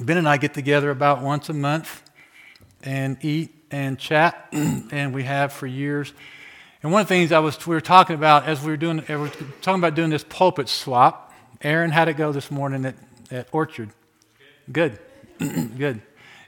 Ben 0.00 0.16
and 0.16 0.28
I 0.28 0.36
get 0.36 0.54
together 0.54 0.90
about 0.90 1.22
once 1.22 1.48
a 1.48 1.52
month 1.52 2.02
and 2.82 3.16
eat 3.22 3.54
and 3.70 3.98
chat, 3.98 4.48
and 4.52 5.14
we 5.14 5.24
have 5.24 5.52
for 5.52 5.66
years. 5.66 6.12
And 6.82 6.92
one 6.92 7.02
of 7.02 7.08
the 7.08 7.14
things 7.14 7.32
I 7.32 7.40
was 7.40 7.66
we 7.66 7.74
were 7.74 7.80
talking 7.80 8.14
about 8.14 8.44
as 8.44 8.62
we 8.62 8.70
were 8.70 8.76
doing 8.76 9.04
we 9.08 9.16
were 9.16 9.30
talking 9.60 9.80
about 9.80 9.94
doing 9.94 10.10
this 10.10 10.24
pulpit 10.28 10.68
swap. 10.68 11.32
Aaron, 11.60 11.90
how'd 11.90 12.08
it 12.08 12.16
go 12.16 12.30
this 12.30 12.50
morning 12.50 12.84
at, 12.84 12.94
at 13.32 13.48
Orchard? 13.50 13.90
Good, 14.70 14.92
good. 14.92 14.98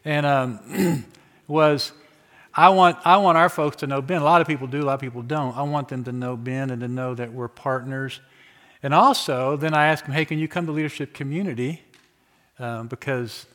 And 0.04 0.24
um, 0.24 1.04
was 1.48 1.92
I 2.54 2.70
want 2.70 2.98
I 3.04 3.18
want 3.18 3.38
our 3.38 3.48
folks 3.48 3.76
to 3.76 3.86
know 3.86 4.02
Ben. 4.02 4.20
A 4.20 4.24
lot 4.24 4.40
of 4.40 4.46
people 4.46 4.66
do, 4.66 4.80
a 4.80 4.82
lot 4.82 4.94
of 4.94 5.00
people 5.00 5.22
don't. 5.22 5.56
I 5.56 5.62
want 5.62 5.88
them 5.88 6.04
to 6.04 6.12
know 6.12 6.36
Ben 6.36 6.70
and 6.70 6.80
to 6.80 6.88
know 6.88 7.14
that 7.14 7.32
we're 7.32 7.48
partners. 7.48 8.20
And 8.82 8.94
also, 8.94 9.56
then 9.56 9.74
I 9.74 9.86
asked 9.86 10.06
them, 10.06 10.14
hey, 10.14 10.24
can 10.24 10.38
you 10.38 10.48
come 10.48 10.66
to 10.66 10.72
leadership 10.72 11.12
community? 11.12 11.82
Um, 12.58 12.88
because 12.88 13.46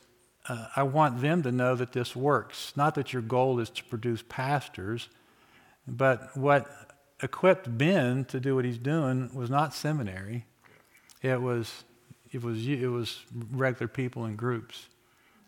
uh, 0.48 0.66
I 0.76 0.84
want 0.84 1.20
them 1.20 1.42
to 1.42 1.52
know 1.52 1.74
that 1.74 1.92
this 1.92 2.14
works. 2.14 2.72
Not 2.76 2.94
that 2.94 3.12
your 3.12 3.22
goal 3.22 3.58
is 3.58 3.68
to 3.70 3.84
produce 3.84 4.22
pastors, 4.28 5.08
but 5.86 6.36
what 6.36 6.68
equipped 7.22 7.76
Ben 7.76 8.24
to 8.26 8.38
do 8.38 8.54
what 8.54 8.64
he's 8.64 8.78
doing 8.78 9.30
was 9.34 9.50
not 9.50 9.74
seminary. 9.74 10.44
It 11.22 11.40
was, 11.40 11.84
it 12.30 12.42
was, 12.42 12.66
it 12.66 12.86
was 12.86 13.24
regular 13.50 13.88
people 13.88 14.26
in 14.26 14.36
groups. 14.36 14.86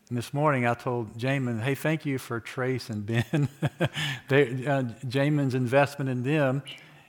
And 0.08 0.16
this 0.16 0.32
morning 0.32 0.66
I 0.66 0.72
told 0.72 1.18
Jamin, 1.18 1.60
hey, 1.60 1.74
thank 1.74 2.06
you 2.06 2.16
for 2.16 2.40
Trace 2.40 2.88
and 2.88 3.04
Ben. 3.04 3.48
they, 4.28 4.66
uh, 4.66 4.84
Jamin's 5.04 5.54
investment 5.54 6.08
in 6.08 6.22
them, 6.22 6.62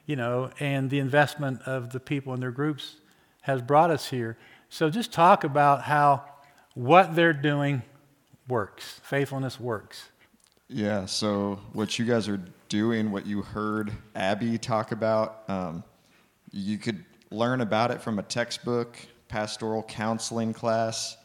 you 0.06 0.18
know, 0.18 0.50
and 0.60 0.89
the 0.89 1.00
investment 1.00 1.62
of 1.62 1.93
the 1.93 2.00
people 2.02 2.34
in 2.34 2.41
their 2.41 2.52
groups 2.52 2.95
has 3.41 3.62
brought 3.62 3.89
us 3.89 4.10
here. 4.10 4.38
So 4.68 4.89
just 4.89 5.14
talk 5.14 5.45
about 5.45 5.84
how 5.84 6.26
what 6.74 7.16
they're 7.16 7.32
doing 7.32 7.84
works. 8.50 9.00
Faithfulness 9.04 9.62
works. 9.62 10.10
Yeah, 10.68 11.06
so 11.06 11.60
what 11.72 11.97
you 11.97 12.06
guys 12.06 12.28
are 12.28 12.41
doing, 12.68 13.12
what 13.12 13.26
you 13.26 13.41
heard 13.41 13.93
Abby 14.14 14.58
talk 14.58 14.91
about, 14.91 15.43
um, 15.47 15.86
you 16.52 16.78
could 16.78 17.06
learn 17.32 17.62
about 17.62 17.91
it 17.91 18.02
from 18.02 18.20
a 18.20 18.24
textbook, 18.24 19.00
pastoral 19.30 19.84
counseling 19.84 20.54
class, 20.54 21.16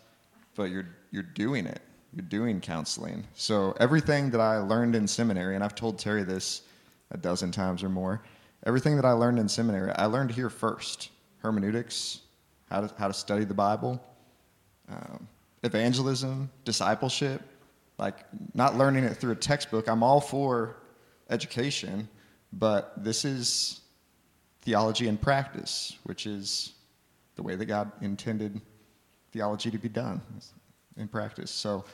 but 0.55 0.71
you're, 0.71 0.87
you're 1.15 1.23
doing 1.23 1.65
it. 1.65 1.81
You're 2.13 2.27
doing 2.27 2.61
counseling. 2.61 3.25
So 3.35 3.77
everything 3.79 4.31
that 4.31 4.41
I 4.41 4.59
learned 4.59 4.97
in 4.97 5.07
seminary, 5.07 5.55
and 5.55 5.63
I've 5.63 5.77
told 5.77 5.97
Terry 5.97 6.25
this 6.25 6.63
a 7.13 7.17
dozen 7.17 7.53
times 7.53 7.85
or 7.85 7.89
more, 7.89 8.21
everything 8.67 8.97
that 8.97 9.05
I 9.05 9.13
learned 9.13 9.39
in 9.39 9.49
seminary, 9.49 9.93
I 9.93 10.07
learned 10.07 10.33
here 10.33 10.51
first 10.51 11.11
hermeneutics, 11.39 12.23
how 12.69 12.81
to, 12.81 12.95
how 12.99 13.07
to 13.07 13.15
study 13.15 13.45
the 13.45 13.55
Bible, 13.55 14.03
um, 14.89 15.29
evangelism, 15.63 16.51
discipleship 16.65 17.41
like 17.97 18.25
not 18.55 18.77
learning 18.77 19.05
it 19.05 19.17
through 19.17 19.31
a 19.31 19.37
textbook. 19.37 19.89
I'm 19.89 20.03
all 20.03 20.21
for 20.21 20.79
education, 21.31 22.09
but 22.53 22.93
this 23.05 23.25
is 23.25 23.83
theology 24.63 25.07
in 25.07 25.17
practice, 25.17 25.97
which 26.03 26.27
is 26.27 26.73
the 27.37 27.45
way 27.45 27.55
that 27.55 27.67
God 27.67 27.93
intended 28.01 28.61
theology 29.31 29.71
to 29.71 29.79
be 29.79 29.89
done 29.89 30.21
in 30.97 31.09
practice. 31.09 31.51
So, 31.51 31.85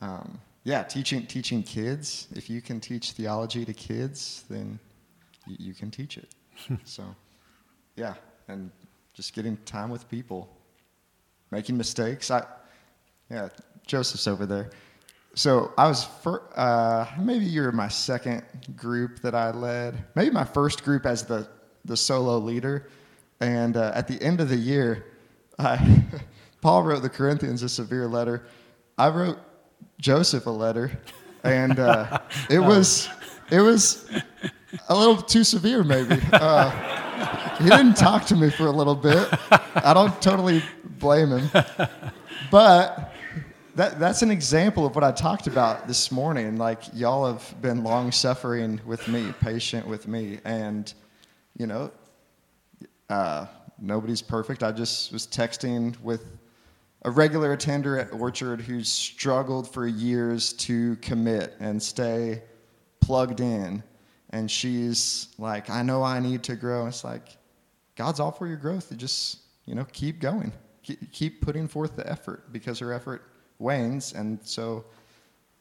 um, 0.00 0.38
yeah, 0.64 0.82
teaching 0.82 1.26
teaching 1.26 1.62
kids. 1.62 2.28
If 2.34 2.48
you 2.48 2.60
can 2.60 2.80
teach 2.80 3.12
theology 3.12 3.64
to 3.64 3.72
kids, 3.72 4.44
then 4.48 4.78
you, 5.46 5.56
you 5.58 5.74
can 5.74 5.90
teach 5.90 6.18
it. 6.18 6.28
so, 6.84 7.04
yeah, 7.96 8.14
and 8.48 8.70
just 9.14 9.34
getting 9.34 9.56
time 9.64 9.90
with 9.90 10.08
people, 10.08 10.48
making 11.50 11.76
mistakes. 11.76 12.30
I, 12.30 12.44
yeah, 13.30 13.48
Joseph's 13.86 14.26
over 14.26 14.46
there 14.46 14.70
so 15.34 15.72
I 15.78 15.88
was 15.88 16.04
for, 16.04 16.42
uh, 16.56 17.06
maybe 17.18 17.44
you're 17.44 17.72
my 17.72 17.88
second 17.88 18.42
group 18.76 19.20
that 19.20 19.34
I 19.34 19.50
led, 19.50 20.04
maybe 20.14 20.30
my 20.30 20.44
first 20.44 20.84
group 20.84 21.06
as 21.06 21.24
the 21.24 21.48
the 21.84 21.96
solo 21.96 22.38
leader, 22.38 22.88
and 23.40 23.76
uh, 23.76 23.90
at 23.94 24.06
the 24.06 24.22
end 24.22 24.40
of 24.40 24.48
the 24.48 24.56
year, 24.56 25.06
I, 25.58 26.04
Paul 26.62 26.84
wrote 26.84 27.02
the 27.02 27.10
Corinthians 27.10 27.62
a 27.62 27.68
severe 27.68 28.06
letter. 28.06 28.44
I 28.96 29.08
wrote 29.08 29.38
Joseph 30.00 30.46
a 30.46 30.50
letter, 30.50 30.98
and 31.44 31.78
uh, 31.78 32.20
it 32.50 32.58
oh. 32.58 32.68
was 32.68 33.08
it 33.50 33.60
was 33.60 34.08
a 34.88 34.96
little 34.96 35.16
too 35.16 35.44
severe, 35.44 35.84
maybe. 35.84 36.20
Uh, 36.32 37.58
he 37.58 37.68
didn't 37.68 37.94
talk 37.94 38.24
to 38.24 38.34
me 38.34 38.50
for 38.50 38.66
a 38.66 38.70
little 38.70 38.96
bit. 38.96 39.28
I 39.76 39.94
don't 39.94 40.20
totally 40.20 40.60
blame 40.98 41.28
him, 41.28 41.50
but 42.50 43.12
that, 43.76 44.00
that's 44.00 44.22
an 44.22 44.30
example 44.30 44.84
of 44.84 44.94
what 44.94 45.04
I 45.04 45.12
talked 45.12 45.46
about 45.46 45.86
this 45.86 46.10
morning. 46.10 46.56
Like, 46.56 46.82
y'all 46.92 47.26
have 47.26 47.54
been 47.62 47.84
long 47.84 48.10
suffering 48.10 48.80
with 48.84 49.06
me, 49.06 49.32
patient 49.40 49.86
with 49.86 50.08
me. 50.08 50.40
And, 50.44 50.92
you 51.56 51.68
know, 51.68 51.92
uh, 53.08 53.46
nobody's 53.78 54.22
perfect. 54.22 54.64
I 54.64 54.72
just 54.72 55.12
was 55.12 55.26
texting 55.26 56.00
with 56.00 56.24
a 57.02 57.10
regular 57.10 57.52
attender 57.52 57.98
at 57.98 58.12
Orchard 58.12 58.60
who's 58.60 58.88
struggled 58.88 59.72
for 59.72 59.86
years 59.86 60.52
to 60.54 60.96
commit 60.96 61.54
and 61.60 61.82
stay 61.82 62.42
plugged 63.00 63.40
in. 63.40 63.82
And 64.30 64.50
she's 64.50 65.28
like, 65.38 65.68
I 65.68 65.82
know 65.82 66.02
I 66.02 66.20
need 66.20 66.42
to 66.44 66.56
grow. 66.56 66.86
It's 66.86 67.04
like, 67.04 67.36
God's 67.96 68.20
all 68.20 68.30
for 68.30 68.46
your 68.46 68.56
growth. 68.56 68.90
You 68.90 68.96
just, 68.96 69.38
you 69.66 69.74
know, 69.74 69.84
keep 69.92 70.20
going. 70.20 70.52
Keep 71.12 71.42
putting 71.42 71.68
forth 71.68 71.96
the 71.96 72.08
effort 72.10 72.52
because 72.52 72.78
her 72.78 72.92
effort 72.92 73.22
wanes, 73.58 74.12
and 74.12 74.40
so 74.42 74.84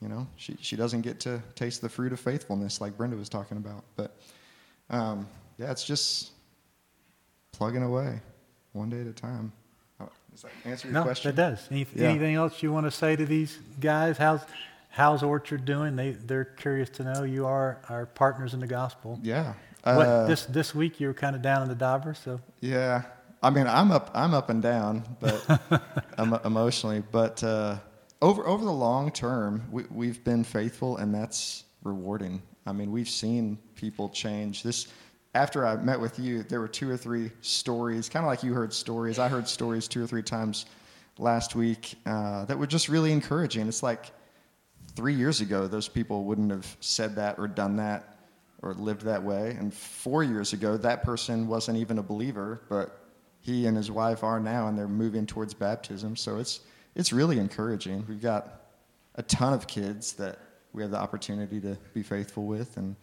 you 0.01 0.09
know 0.09 0.25
she 0.35 0.57
she 0.59 0.75
doesn't 0.75 1.01
get 1.01 1.19
to 1.19 1.41
taste 1.53 1.81
the 1.81 1.89
fruit 1.89 2.11
of 2.11 2.19
faithfulness 2.19 2.81
like 2.81 2.97
Brenda 2.97 3.15
was 3.15 3.29
talking 3.29 3.57
about. 3.57 3.83
But 3.95 4.17
um, 4.89 5.27
yeah, 5.59 5.69
it's 5.69 5.83
just 5.83 6.31
plugging 7.51 7.83
away 7.83 8.19
one 8.73 8.89
day 8.89 9.01
at 9.01 9.07
a 9.07 9.13
time. 9.13 9.51
Does 10.31 10.43
that 10.43 10.51
answer 10.65 10.87
your 10.87 10.93
no, 10.93 11.03
question? 11.03 11.29
No, 11.29 11.35
that 11.35 11.55
does. 11.55 11.67
Any, 11.71 11.87
yeah. 11.95 12.09
Anything 12.09 12.35
else 12.35 12.61
you 12.63 12.71
want 12.71 12.85
to 12.87 12.91
say 12.91 13.15
to 13.15 13.25
these 13.25 13.59
guys? 13.79 14.17
How's 14.17 14.41
how's 14.89 15.23
Orchard 15.23 15.65
doing? 15.65 15.95
They 15.95 16.11
they're 16.11 16.45
curious 16.45 16.89
to 16.91 17.03
know. 17.03 17.23
You 17.23 17.45
are 17.45 17.79
our 17.89 18.05
partners 18.05 18.53
in 18.53 18.59
the 18.59 18.67
gospel. 18.67 19.19
Yeah. 19.21 19.53
Uh, 19.83 19.95
what, 19.95 20.27
this 20.27 20.45
this 20.45 20.75
week 20.75 20.99
you 20.99 21.07
were 21.07 21.13
kind 21.13 21.35
of 21.35 21.41
down 21.41 21.63
in 21.63 21.69
the 21.69 21.75
Dobber, 21.75 22.13
so 22.13 22.39
yeah. 22.59 23.03
I 23.43 23.49
mean, 23.49 23.65
I'm 23.67 23.91
up 23.91 24.11
I'm 24.13 24.33
up 24.33 24.49
and 24.49 24.61
down, 24.61 25.03
but 25.19 25.61
emotionally, 26.45 27.03
but. 27.11 27.43
Uh, 27.43 27.77
over 28.21 28.45
over 28.47 28.63
the 28.63 28.71
long 28.71 29.11
term, 29.11 29.63
we, 29.71 29.83
we've 29.89 30.23
been 30.23 30.43
faithful, 30.43 30.97
and 30.97 31.13
that's 31.13 31.63
rewarding. 31.83 32.41
I 32.65 32.71
mean, 32.71 32.91
we've 32.91 33.09
seen 33.09 33.57
people 33.75 34.09
change. 34.09 34.61
This 34.63 34.87
after 35.33 35.65
I 35.65 35.75
met 35.77 35.99
with 35.99 36.19
you, 36.19 36.43
there 36.43 36.59
were 36.59 36.67
two 36.67 36.89
or 36.89 36.97
three 36.97 37.31
stories, 37.41 38.09
kind 38.09 38.25
of 38.25 38.27
like 38.27 38.43
you 38.43 38.53
heard 38.53 38.73
stories. 38.73 39.17
I 39.17 39.29
heard 39.29 39.47
stories 39.47 39.87
two 39.87 40.03
or 40.03 40.07
three 40.07 40.23
times 40.23 40.65
last 41.17 41.55
week 41.55 41.95
uh, 42.05 42.45
that 42.45 42.57
were 42.57 42.67
just 42.67 42.89
really 42.89 43.11
encouraging. 43.11 43.67
It's 43.67 43.83
like 43.83 44.11
three 44.95 45.13
years 45.13 45.39
ago, 45.39 45.67
those 45.67 45.87
people 45.87 46.25
wouldn't 46.25 46.51
have 46.51 46.77
said 46.81 47.15
that 47.15 47.39
or 47.39 47.47
done 47.47 47.77
that 47.77 48.17
or 48.61 48.73
lived 48.73 49.03
that 49.03 49.23
way. 49.23 49.55
And 49.57 49.73
four 49.73 50.23
years 50.23 50.53
ago, 50.53 50.77
that 50.77 51.03
person 51.03 51.47
wasn't 51.47 51.77
even 51.77 51.97
a 51.97 52.03
believer, 52.03 52.61
but 52.69 53.01
he 53.39 53.65
and 53.65 53.75
his 53.75 53.89
wife 53.89 54.23
are 54.23 54.39
now, 54.39 54.67
and 54.67 54.77
they're 54.77 54.87
moving 54.87 55.25
towards 55.25 55.53
baptism. 55.53 56.15
So 56.15 56.37
it's 56.37 56.61
it's 56.93 57.13
really 57.13 57.39
encouraging. 57.39 58.05
We've 58.07 58.21
got 58.21 58.61
a 59.15 59.23
ton 59.23 59.53
of 59.53 59.65
kids 59.65 60.13
that 60.13 60.39
we 60.73 60.81
have 60.81 60.91
the 60.91 60.99
opportunity 60.99 61.59
to 61.61 61.77
be 61.93 62.03
faithful 62.03 62.45
with, 62.45 62.77
and 62.77 62.95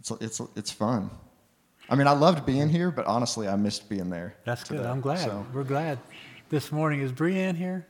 it's 0.00 0.10
it's 0.20 0.40
it's 0.56 0.70
fun. 0.70 1.10
I 1.90 1.96
mean, 1.96 2.06
I 2.06 2.12
loved 2.12 2.46
being 2.46 2.68
here, 2.68 2.92
but 2.92 3.06
honestly, 3.06 3.48
I 3.48 3.56
missed 3.56 3.88
being 3.88 4.10
there. 4.10 4.36
That's 4.44 4.62
today, 4.62 4.78
good. 4.78 4.86
I'm 4.86 5.00
glad. 5.00 5.18
So. 5.18 5.44
We're 5.52 5.64
glad. 5.64 5.98
This 6.48 6.70
morning 6.70 7.00
is 7.00 7.10
Brianne 7.10 7.56
here? 7.56 7.84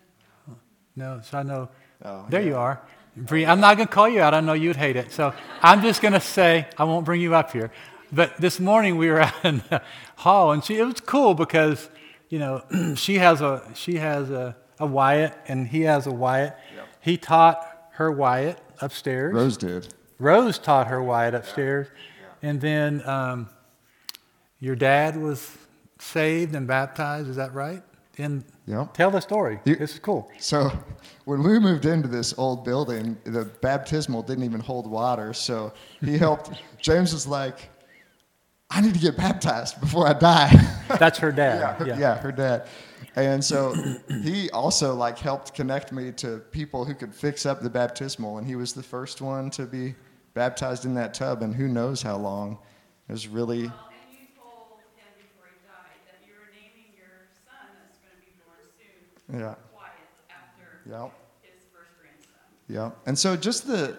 No, 0.96 1.20
so 1.22 1.36
I 1.36 1.42
know. 1.42 1.68
Oh, 2.02 2.24
there 2.30 2.40
yeah. 2.40 2.48
you 2.48 2.56
are. 2.56 2.80
Bree, 3.14 3.44
I'm 3.44 3.60
not 3.60 3.76
going 3.76 3.86
to 3.86 3.92
call 3.92 4.08
you 4.08 4.22
out. 4.22 4.32
I 4.32 4.40
know 4.40 4.54
you'd 4.54 4.76
hate 4.76 4.96
it. 4.96 5.12
So 5.12 5.34
I'm 5.60 5.82
just 5.82 6.00
going 6.00 6.14
to 6.14 6.20
say, 6.20 6.66
I 6.78 6.84
won't 6.84 7.04
bring 7.04 7.20
you 7.20 7.34
up 7.34 7.52
here. 7.52 7.70
But 8.10 8.38
this 8.38 8.58
morning 8.58 8.96
we 8.96 9.10
were 9.10 9.20
out 9.20 9.44
in 9.44 9.62
the 9.68 9.82
hall, 10.16 10.52
and 10.52 10.64
she, 10.64 10.78
it 10.78 10.84
was 10.84 11.00
cool 11.00 11.34
because, 11.34 11.90
you 12.30 12.38
know, 12.38 12.64
she 12.96 13.18
has 13.18 13.42
a, 13.42 13.70
she 13.74 13.96
has 13.96 14.30
a, 14.30 14.56
a 14.78 14.86
Wyatt, 14.86 15.34
and 15.46 15.68
he 15.68 15.82
has 15.82 16.06
a 16.06 16.12
Wyatt. 16.12 16.56
Yep. 16.74 16.88
He 17.02 17.16
taught 17.18 17.90
her 17.92 18.10
Wyatt 18.10 18.58
upstairs. 18.80 19.34
Rose 19.34 19.58
did. 19.58 19.92
Rose 20.18 20.58
taught 20.58 20.86
her 20.86 21.02
Wyatt 21.02 21.34
upstairs. 21.34 21.88
Yeah. 21.92 22.48
And 22.48 22.60
then 22.62 23.06
um, 23.06 23.50
your 24.60 24.76
dad 24.76 25.16
was 25.16 25.56
saved 25.98 26.54
and 26.54 26.66
baptized, 26.66 27.28
is 27.28 27.36
that 27.36 27.52
right? 27.54 27.82
And 28.18 28.44
yep. 28.66 28.92
tell 28.92 29.10
the 29.10 29.20
story. 29.20 29.60
You, 29.64 29.76
this 29.76 29.94
is 29.94 29.98
cool. 29.98 30.30
So 30.38 30.70
when 31.24 31.42
we 31.42 31.58
moved 31.58 31.86
into 31.86 32.08
this 32.08 32.34
old 32.36 32.64
building, 32.64 33.16
the 33.24 33.46
baptismal 33.62 34.22
didn't 34.22 34.44
even 34.44 34.60
hold 34.60 34.86
water. 34.86 35.32
So 35.32 35.72
he 36.00 36.18
helped. 36.18 36.50
James 36.78 37.12
was 37.12 37.26
like, 37.26 37.70
I 38.70 38.80
need 38.80 38.94
to 38.94 39.00
get 39.00 39.16
baptized 39.16 39.80
before 39.80 40.06
I 40.06 40.12
die. 40.12 40.52
That's 40.98 41.18
her 41.18 41.32
dad. 41.32 41.60
yeah, 41.60 41.74
her, 41.74 41.86
yeah. 41.86 41.98
yeah, 41.98 42.18
her 42.18 42.30
dad. 42.30 42.68
And 43.16 43.44
so 43.44 43.74
he 44.22 44.48
also 44.50 44.94
like 44.94 45.18
helped 45.18 45.54
connect 45.54 45.92
me 45.92 46.12
to 46.12 46.38
people 46.52 46.84
who 46.84 46.94
could 46.94 47.12
fix 47.12 47.46
up 47.46 47.60
the 47.60 47.70
baptismal, 47.70 48.38
and 48.38 48.46
he 48.46 48.54
was 48.54 48.72
the 48.72 48.82
first 48.82 49.20
one 49.20 49.50
to 49.50 49.66
be 49.66 49.94
baptized 50.34 50.84
in 50.84 50.94
that 50.94 51.14
tub, 51.14 51.42
and 51.42 51.54
who 51.54 51.66
knows 51.66 52.02
how 52.02 52.16
long. 52.16 52.58
It 53.08 53.12
was 53.12 53.26
really. 53.26 53.66
Well, 53.66 53.90
and 53.90 54.14
you 54.14 54.26
told 54.38 54.78
him 54.94 55.10
before 55.18 55.50
he 55.50 55.58
died 55.66 55.98
that 56.06 56.22
you 56.24 56.34
were 56.38 56.54
naming 56.54 56.94
your 56.94 57.26
son 57.42 57.66
that's 57.82 57.98
going 57.98 58.14
to 58.14 58.22
be 58.22 58.30
born 58.46 58.62
soon. 59.30 59.40
Yeah. 59.40 59.54
Wyatt 59.74 59.92
after 60.30 60.90
yep. 60.90 61.12
his 61.42 61.64
first 61.72 61.90
grandson. 62.00 62.32
Yeah, 62.68 62.90
and 63.06 63.18
so 63.18 63.36
just 63.36 63.66
the, 63.66 63.98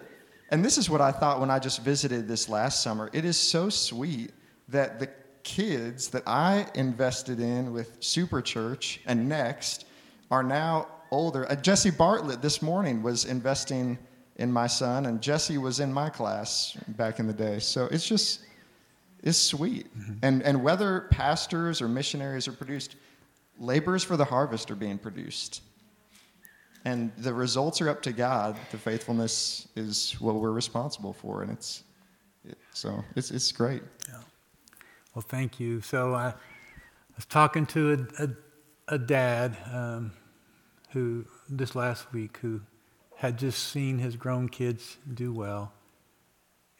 and 0.50 0.64
this 0.64 0.78
is 0.78 0.88
what 0.90 1.00
I 1.00 1.12
thought 1.12 1.40
when 1.40 1.50
I 1.50 1.58
just 1.58 1.82
visited 1.82 2.28
this 2.28 2.48
last 2.48 2.82
summer. 2.82 3.10
It 3.12 3.24
is 3.24 3.36
so 3.36 3.68
sweet 3.68 4.32
that 4.68 4.98
the 5.00 5.08
kids 5.42 6.08
that 6.08 6.22
I 6.26 6.66
invested 6.74 7.40
in 7.40 7.72
with 7.72 7.96
Super 8.00 8.40
Church 8.40 9.00
and 9.06 9.28
Next 9.28 9.86
are 10.30 10.42
now 10.42 10.86
older. 11.10 11.50
Uh, 11.50 11.56
Jesse 11.56 11.90
Bartlett 11.90 12.40
this 12.40 12.62
morning 12.62 13.02
was 13.02 13.24
investing 13.24 13.98
in 14.36 14.50
my 14.50 14.66
son, 14.66 15.06
and 15.06 15.20
Jesse 15.20 15.58
was 15.58 15.80
in 15.80 15.92
my 15.92 16.08
class 16.08 16.76
back 16.88 17.18
in 17.18 17.26
the 17.26 17.32
day. 17.32 17.58
So 17.58 17.86
it's 17.90 18.06
just, 18.06 18.40
it's 19.22 19.36
sweet. 19.36 19.94
Mm-hmm. 19.98 20.12
And, 20.22 20.42
and 20.42 20.62
whether 20.62 21.02
pastors 21.10 21.82
or 21.82 21.88
missionaries 21.88 22.48
are 22.48 22.52
produced, 22.52 22.96
laborers 23.58 24.02
for 24.04 24.16
the 24.16 24.24
harvest 24.24 24.70
are 24.70 24.76
being 24.76 24.98
produced. 24.98 25.62
And 26.84 27.12
the 27.16 27.32
results 27.32 27.80
are 27.80 27.88
up 27.88 28.02
to 28.02 28.12
God. 28.12 28.56
The 28.72 28.78
faithfulness 28.78 29.68
is 29.76 30.20
what 30.20 30.34
we're 30.34 30.50
responsible 30.50 31.12
for, 31.12 31.42
and 31.42 31.52
it's 31.52 31.84
it, 32.44 32.58
so 32.72 33.04
it's 33.14 33.30
it's 33.30 33.52
great. 33.52 33.82
Yeah. 34.08 34.18
Well, 35.14 35.22
thank 35.22 35.60
you. 35.60 35.80
So 35.80 36.14
I 36.14 36.34
was 37.14 37.24
talking 37.26 37.66
to 37.66 38.08
a, 38.18 38.24
a, 38.24 38.28
a 38.94 38.98
dad 38.98 39.56
um, 39.72 40.12
who 40.90 41.24
this 41.48 41.76
last 41.76 42.12
week 42.12 42.38
who 42.38 42.62
had 43.16 43.38
just 43.38 43.68
seen 43.68 43.98
his 43.98 44.16
grown 44.16 44.48
kids 44.48 44.96
do 45.14 45.32
well. 45.32 45.72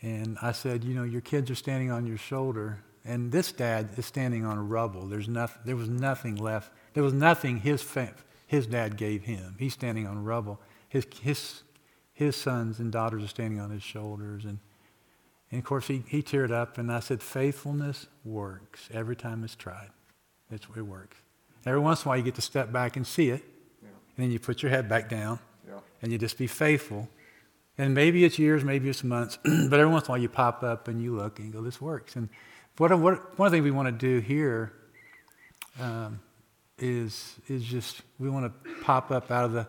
And 0.01 0.37
I 0.43 0.51
said, 0.51 0.83
you 0.83 0.95
know, 0.95 1.05
your 1.05 1.21
kids 1.21 1.49
are 1.51 1.55
standing 1.55 1.93
on 1.93 2.07
your 2.07 2.17
shoulder, 2.17 2.81
and 3.05 3.33
this 3.33 3.53
dad 3.53 3.91
is 3.97 4.07
standing 4.07 4.45
on 4.45 4.59
a 4.59 4.63
rubble. 4.63 5.07
There's 5.07 5.29
nothing, 5.29 5.63
there 5.65 5.77
was 5.77 5.89
nothing 5.89 6.37
left. 6.37 6.71
There 6.95 7.03
was 7.03 7.13
nothing 7.13 7.59
his, 7.59 7.83
fa- 7.83 8.15
his 8.47 8.67
dad 8.67 8.97
gave 8.97 9.25
him. 9.25 9.57
He's 9.59 9.73
standing 9.73 10.07
on 10.07 10.25
rubble. 10.25 10.61
His, 10.89 11.07
his, 11.21 11.63
his 12.13 12.37
sons 12.37 12.79
and 12.79 12.93
daughters 12.93 13.25
are 13.25 13.29
standing 13.29 13.61
on 13.61 13.71
his 13.71 13.83
shoulders. 13.83 14.45
And, 14.45 14.59
and 15.51 15.59
of 15.59 15.65
course, 15.65 15.89
he, 15.89 16.05
he 16.07 16.23
teared 16.23 16.53
up, 16.53 16.79
and 16.79 16.93
I 16.93 17.01
said, 17.01 17.23
faithfulness 17.23 18.07
works 18.25 18.89
every 18.93 19.17
time 19.17 19.43
it's 19.43 19.57
tried. 19.57 19.91
It's, 20.51 20.67
it 20.77 20.83
works. 20.83 21.17
Every 21.65 21.81
once 21.81 22.03
in 22.03 22.07
a 22.07 22.11
while, 22.11 22.19
you 22.19 22.25
get 22.25 22.35
to 22.37 22.43
step 22.43 22.73
back 22.73 22.97
and 22.97 23.07
see 23.07 23.31
it, 23.31 23.43
yeah. 23.83 23.89
and 24.17 24.25
then 24.25 24.31
you 24.31 24.39
put 24.39 24.63
your 24.63 24.71
head 24.71 24.89
back 24.89 25.09
down 25.09 25.39
and 26.03 26.13
you 26.13 26.19
just 26.19 26.37
be 26.37 26.47
faithful. 26.47 27.09
And 27.79 27.95
maybe 27.95 28.25
it's 28.25 28.39
years, 28.39 28.65
maybe 28.65 28.91
it's 28.91 29.03
months, 29.03 29.39
but 29.45 29.81
every 29.81 29.87
once 29.87 30.05
in 30.05 30.11
a 30.11 30.13
while 30.13 30.19
you 30.19 30.29
pop 30.29 30.63
up 30.63 30.89
and 30.89 31.03
you 31.03 31.17
look 31.17 31.39
and 31.39 31.49
you 31.49 31.53
go, 31.53 31.63
this 31.63 31.81
works. 31.81 32.17
And 32.17 32.29
what, 32.79 32.91
what, 32.99 33.39
one 33.39 33.47
of 33.47 33.53
the 33.53 33.57
things 33.57 33.65
we 33.65 33.71
want 33.71 33.87
to 33.87 33.93
do 33.93 34.21
here 34.21 34.73
um, 35.81 36.21
is, 36.79 37.37
is 37.49 37.63
just, 37.65 38.03
we 38.19 38.31
want 38.31 38.53
to 38.65 38.71
pop 38.83 39.11
up 39.11 39.31
out 39.31 39.45
of 39.45 39.53
the, 39.53 39.69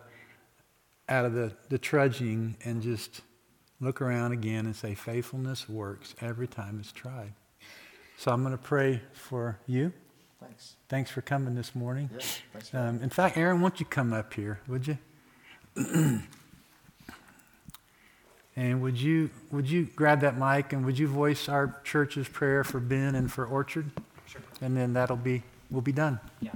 out 1.08 1.24
of 1.24 1.34
the, 1.34 1.52
the 1.68 1.78
trudging 1.78 2.56
and 2.64 2.82
just 2.82 3.20
look 3.80 4.00
around 4.00 4.32
again 4.32 4.66
and 4.66 4.74
say, 4.74 4.94
faithfulness 4.94 5.68
works 5.68 6.14
every 6.20 6.46
time 6.46 6.78
it's 6.80 6.92
tried. 6.92 7.32
So 8.16 8.32
I'm 8.32 8.42
going 8.42 8.56
to 8.56 8.62
pray 8.62 9.02
for 9.12 9.58
you. 9.66 9.92
Thanks. 10.40 10.76
Thanks 10.88 11.10
for 11.10 11.20
coming 11.20 11.54
this 11.54 11.74
morning. 11.74 12.10
Yeah, 12.12 12.24
thanks 12.52 12.74
um, 12.74 13.02
in 13.02 13.10
fact, 13.10 13.36
Aaron, 13.36 13.60
won't 13.60 13.80
you 13.80 13.86
come 13.86 14.12
up 14.12 14.32
here, 14.34 14.60
would 14.68 14.86
you? 14.86 14.98
and 18.56 18.80
would 18.82 19.00
you 19.00 19.30
would 19.50 19.68
you 19.68 19.84
grab 19.96 20.20
that 20.20 20.38
mic 20.38 20.72
and 20.72 20.84
would 20.84 20.98
you 20.98 21.08
voice 21.08 21.48
our 21.48 21.80
church's 21.84 22.28
prayer 22.28 22.64
for 22.64 22.80
Ben 22.80 23.14
and 23.14 23.32
for 23.32 23.44
Orchard? 23.46 23.90
Sure. 24.26 24.42
And 24.60 24.76
then 24.76 24.92
that'll 24.92 25.16
be 25.16 25.42
we'll 25.70 25.82
be 25.82 25.92
done. 25.92 26.20
Yeah. 26.40 26.52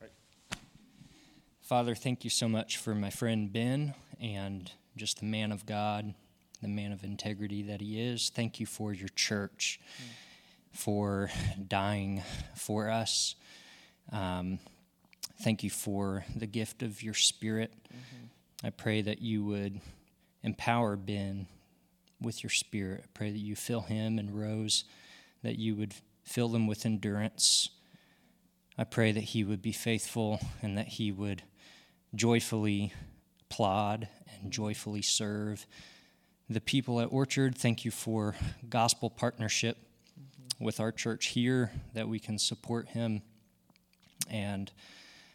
Right. 0.00 0.10
Father, 1.62 1.94
thank 1.94 2.24
you 2.24 2.30
so 2.30 2.48
much 2.48 2.76
for 2.76 2.94
my 2.94 3.10
friend 3.10 3.52
Ben 3.52 3.94
and 4.20 4.70
just 4.96 5.20
the 5.20 5.26
man 5.26 5.52
of 5.52 5.66
God, 5.66 6.14
the 6.62 6.68
man 6.68 6.92
of 6.92 7.04
integrity 7.04 7.62
that 7.62 7.80
he 7.80 8.00
is. 8.00 8.30
Thank 8.34 8.60
you 8.60 8.66
for 8.66 8.92
your 8.92 9.08
church, 9.08 9.80
mm. 9.98 10.06
for 10.72 11.30
dying 11.68 12.22
for 12.54 12.90
us. 12.90 13.34
Um, 14.12 14.58
Thank 15.40 15.62
you 15.62 15.70
for 15.70 16.24
the 16.34 16.46
gift 16.46 16.82
of 16.82 17.02
your 17.02 17.14
spirit. 17.14 17.72
Mm-hmm. 17.88 18.26
I 18.64 18.70
pray 18.70 19.02
that 19.02 19.20
you 19.20 19.44
would 19.44 19.80
empower 20.42 20.96
Ben 20.96 21.46
with 22.20 22.42
your 22.42 22.50
spirit. 22.50 23.02
I 23.04 23.08
pray 23.12 23.30
that 23.30 23.38
you 23.38 23.54
fill 23.54 23.82
him 23.82 24.18
and 24.18 24.34
Rose, 24.34 24.84
that 25.42 25.58
you 25.58 25.76
would 25.76 25.94
fill 26.22 26.48
them 26.48 26.66
with 26.66 26.86
endurance. 26.86 27.68
I 28.78 28.84
pray 28.84 29.12
that 29.12 29.20
he 29.20 29.44
would 29.44 29.60
be 29.60 29.72
faithful 29.72 30.40
and 30.62 30.78
that 30.78 30.88
he 30.88 31.12
would 31.12 31.42
joyfully 32.14 32.92
plod 33.50 34.08
and 34.40 34.50
joyfully 34.50 35.02
serve 35.02 35.66
the 36.48 36.60
people 36.60 37.00
at 37.00 37.12
Orchard. 37.12 37.56
Thank 37.56 37.84
you 37.84 37.90
for 37.90 38.34
gospel 38.68 39.10
partnership 39.10 39.76
mm-hmm. 40.18 40.64
with 40.64 40.80
our 40.80 40.90
church 40.90 41.26
here, 41.26 41.70
that 41.92 42.08
we 42.08 42.18
can 42.18 42.38
support 42.38 42.88
him 42.88 43.22
and 44.30 44.72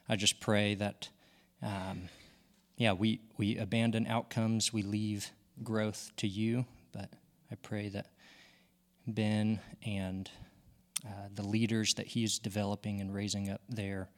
I 0.07 0.15
just 0.15 0.39
pray 0.39 0.73
that, 0.75 1.09
um, 1.61 2.09
yeah, 2.79 2.93
we, 2.93 3.19
we 3.37 3.57
abandon 3.57 4.07
outcomes, 4.07 4.73
we 4.73 4.81
leave 4.81 5.31
growth 5.61 6.11
to 6.15 6.27
you. 6.27 6.65
But 6.93 7.09
I 7.51 7.55
pray 7.55 7.89
that 7.89 8.07
Ben 9.05 9.59
and 9.85 10.31
uh, 11.05 11.27
the 11.35 11.43
leaders 11.45 11.93
that 11.95 12.07
he 12.07 12.23
is 12.23 12.39
developing 12.39 13.01
and 13.01 13.13
raising 13.13 13.49
up 13.49 13.61
there 13.67 14.09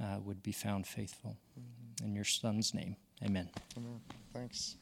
uh, 0.00 0.18
would 0.20 0.42
be 0.42 0.52
found 0.52 0.86
faithful. 0.86 1.38
Mm-hmm. 1.58 2.06
In 2.06 2.14
your 2.14 2.24
son's 2.24 2.74
name, 2.74 2.96
amen. 3.24 3.48
Amen. 3.76 4.00
Thanks. 4.34 4.76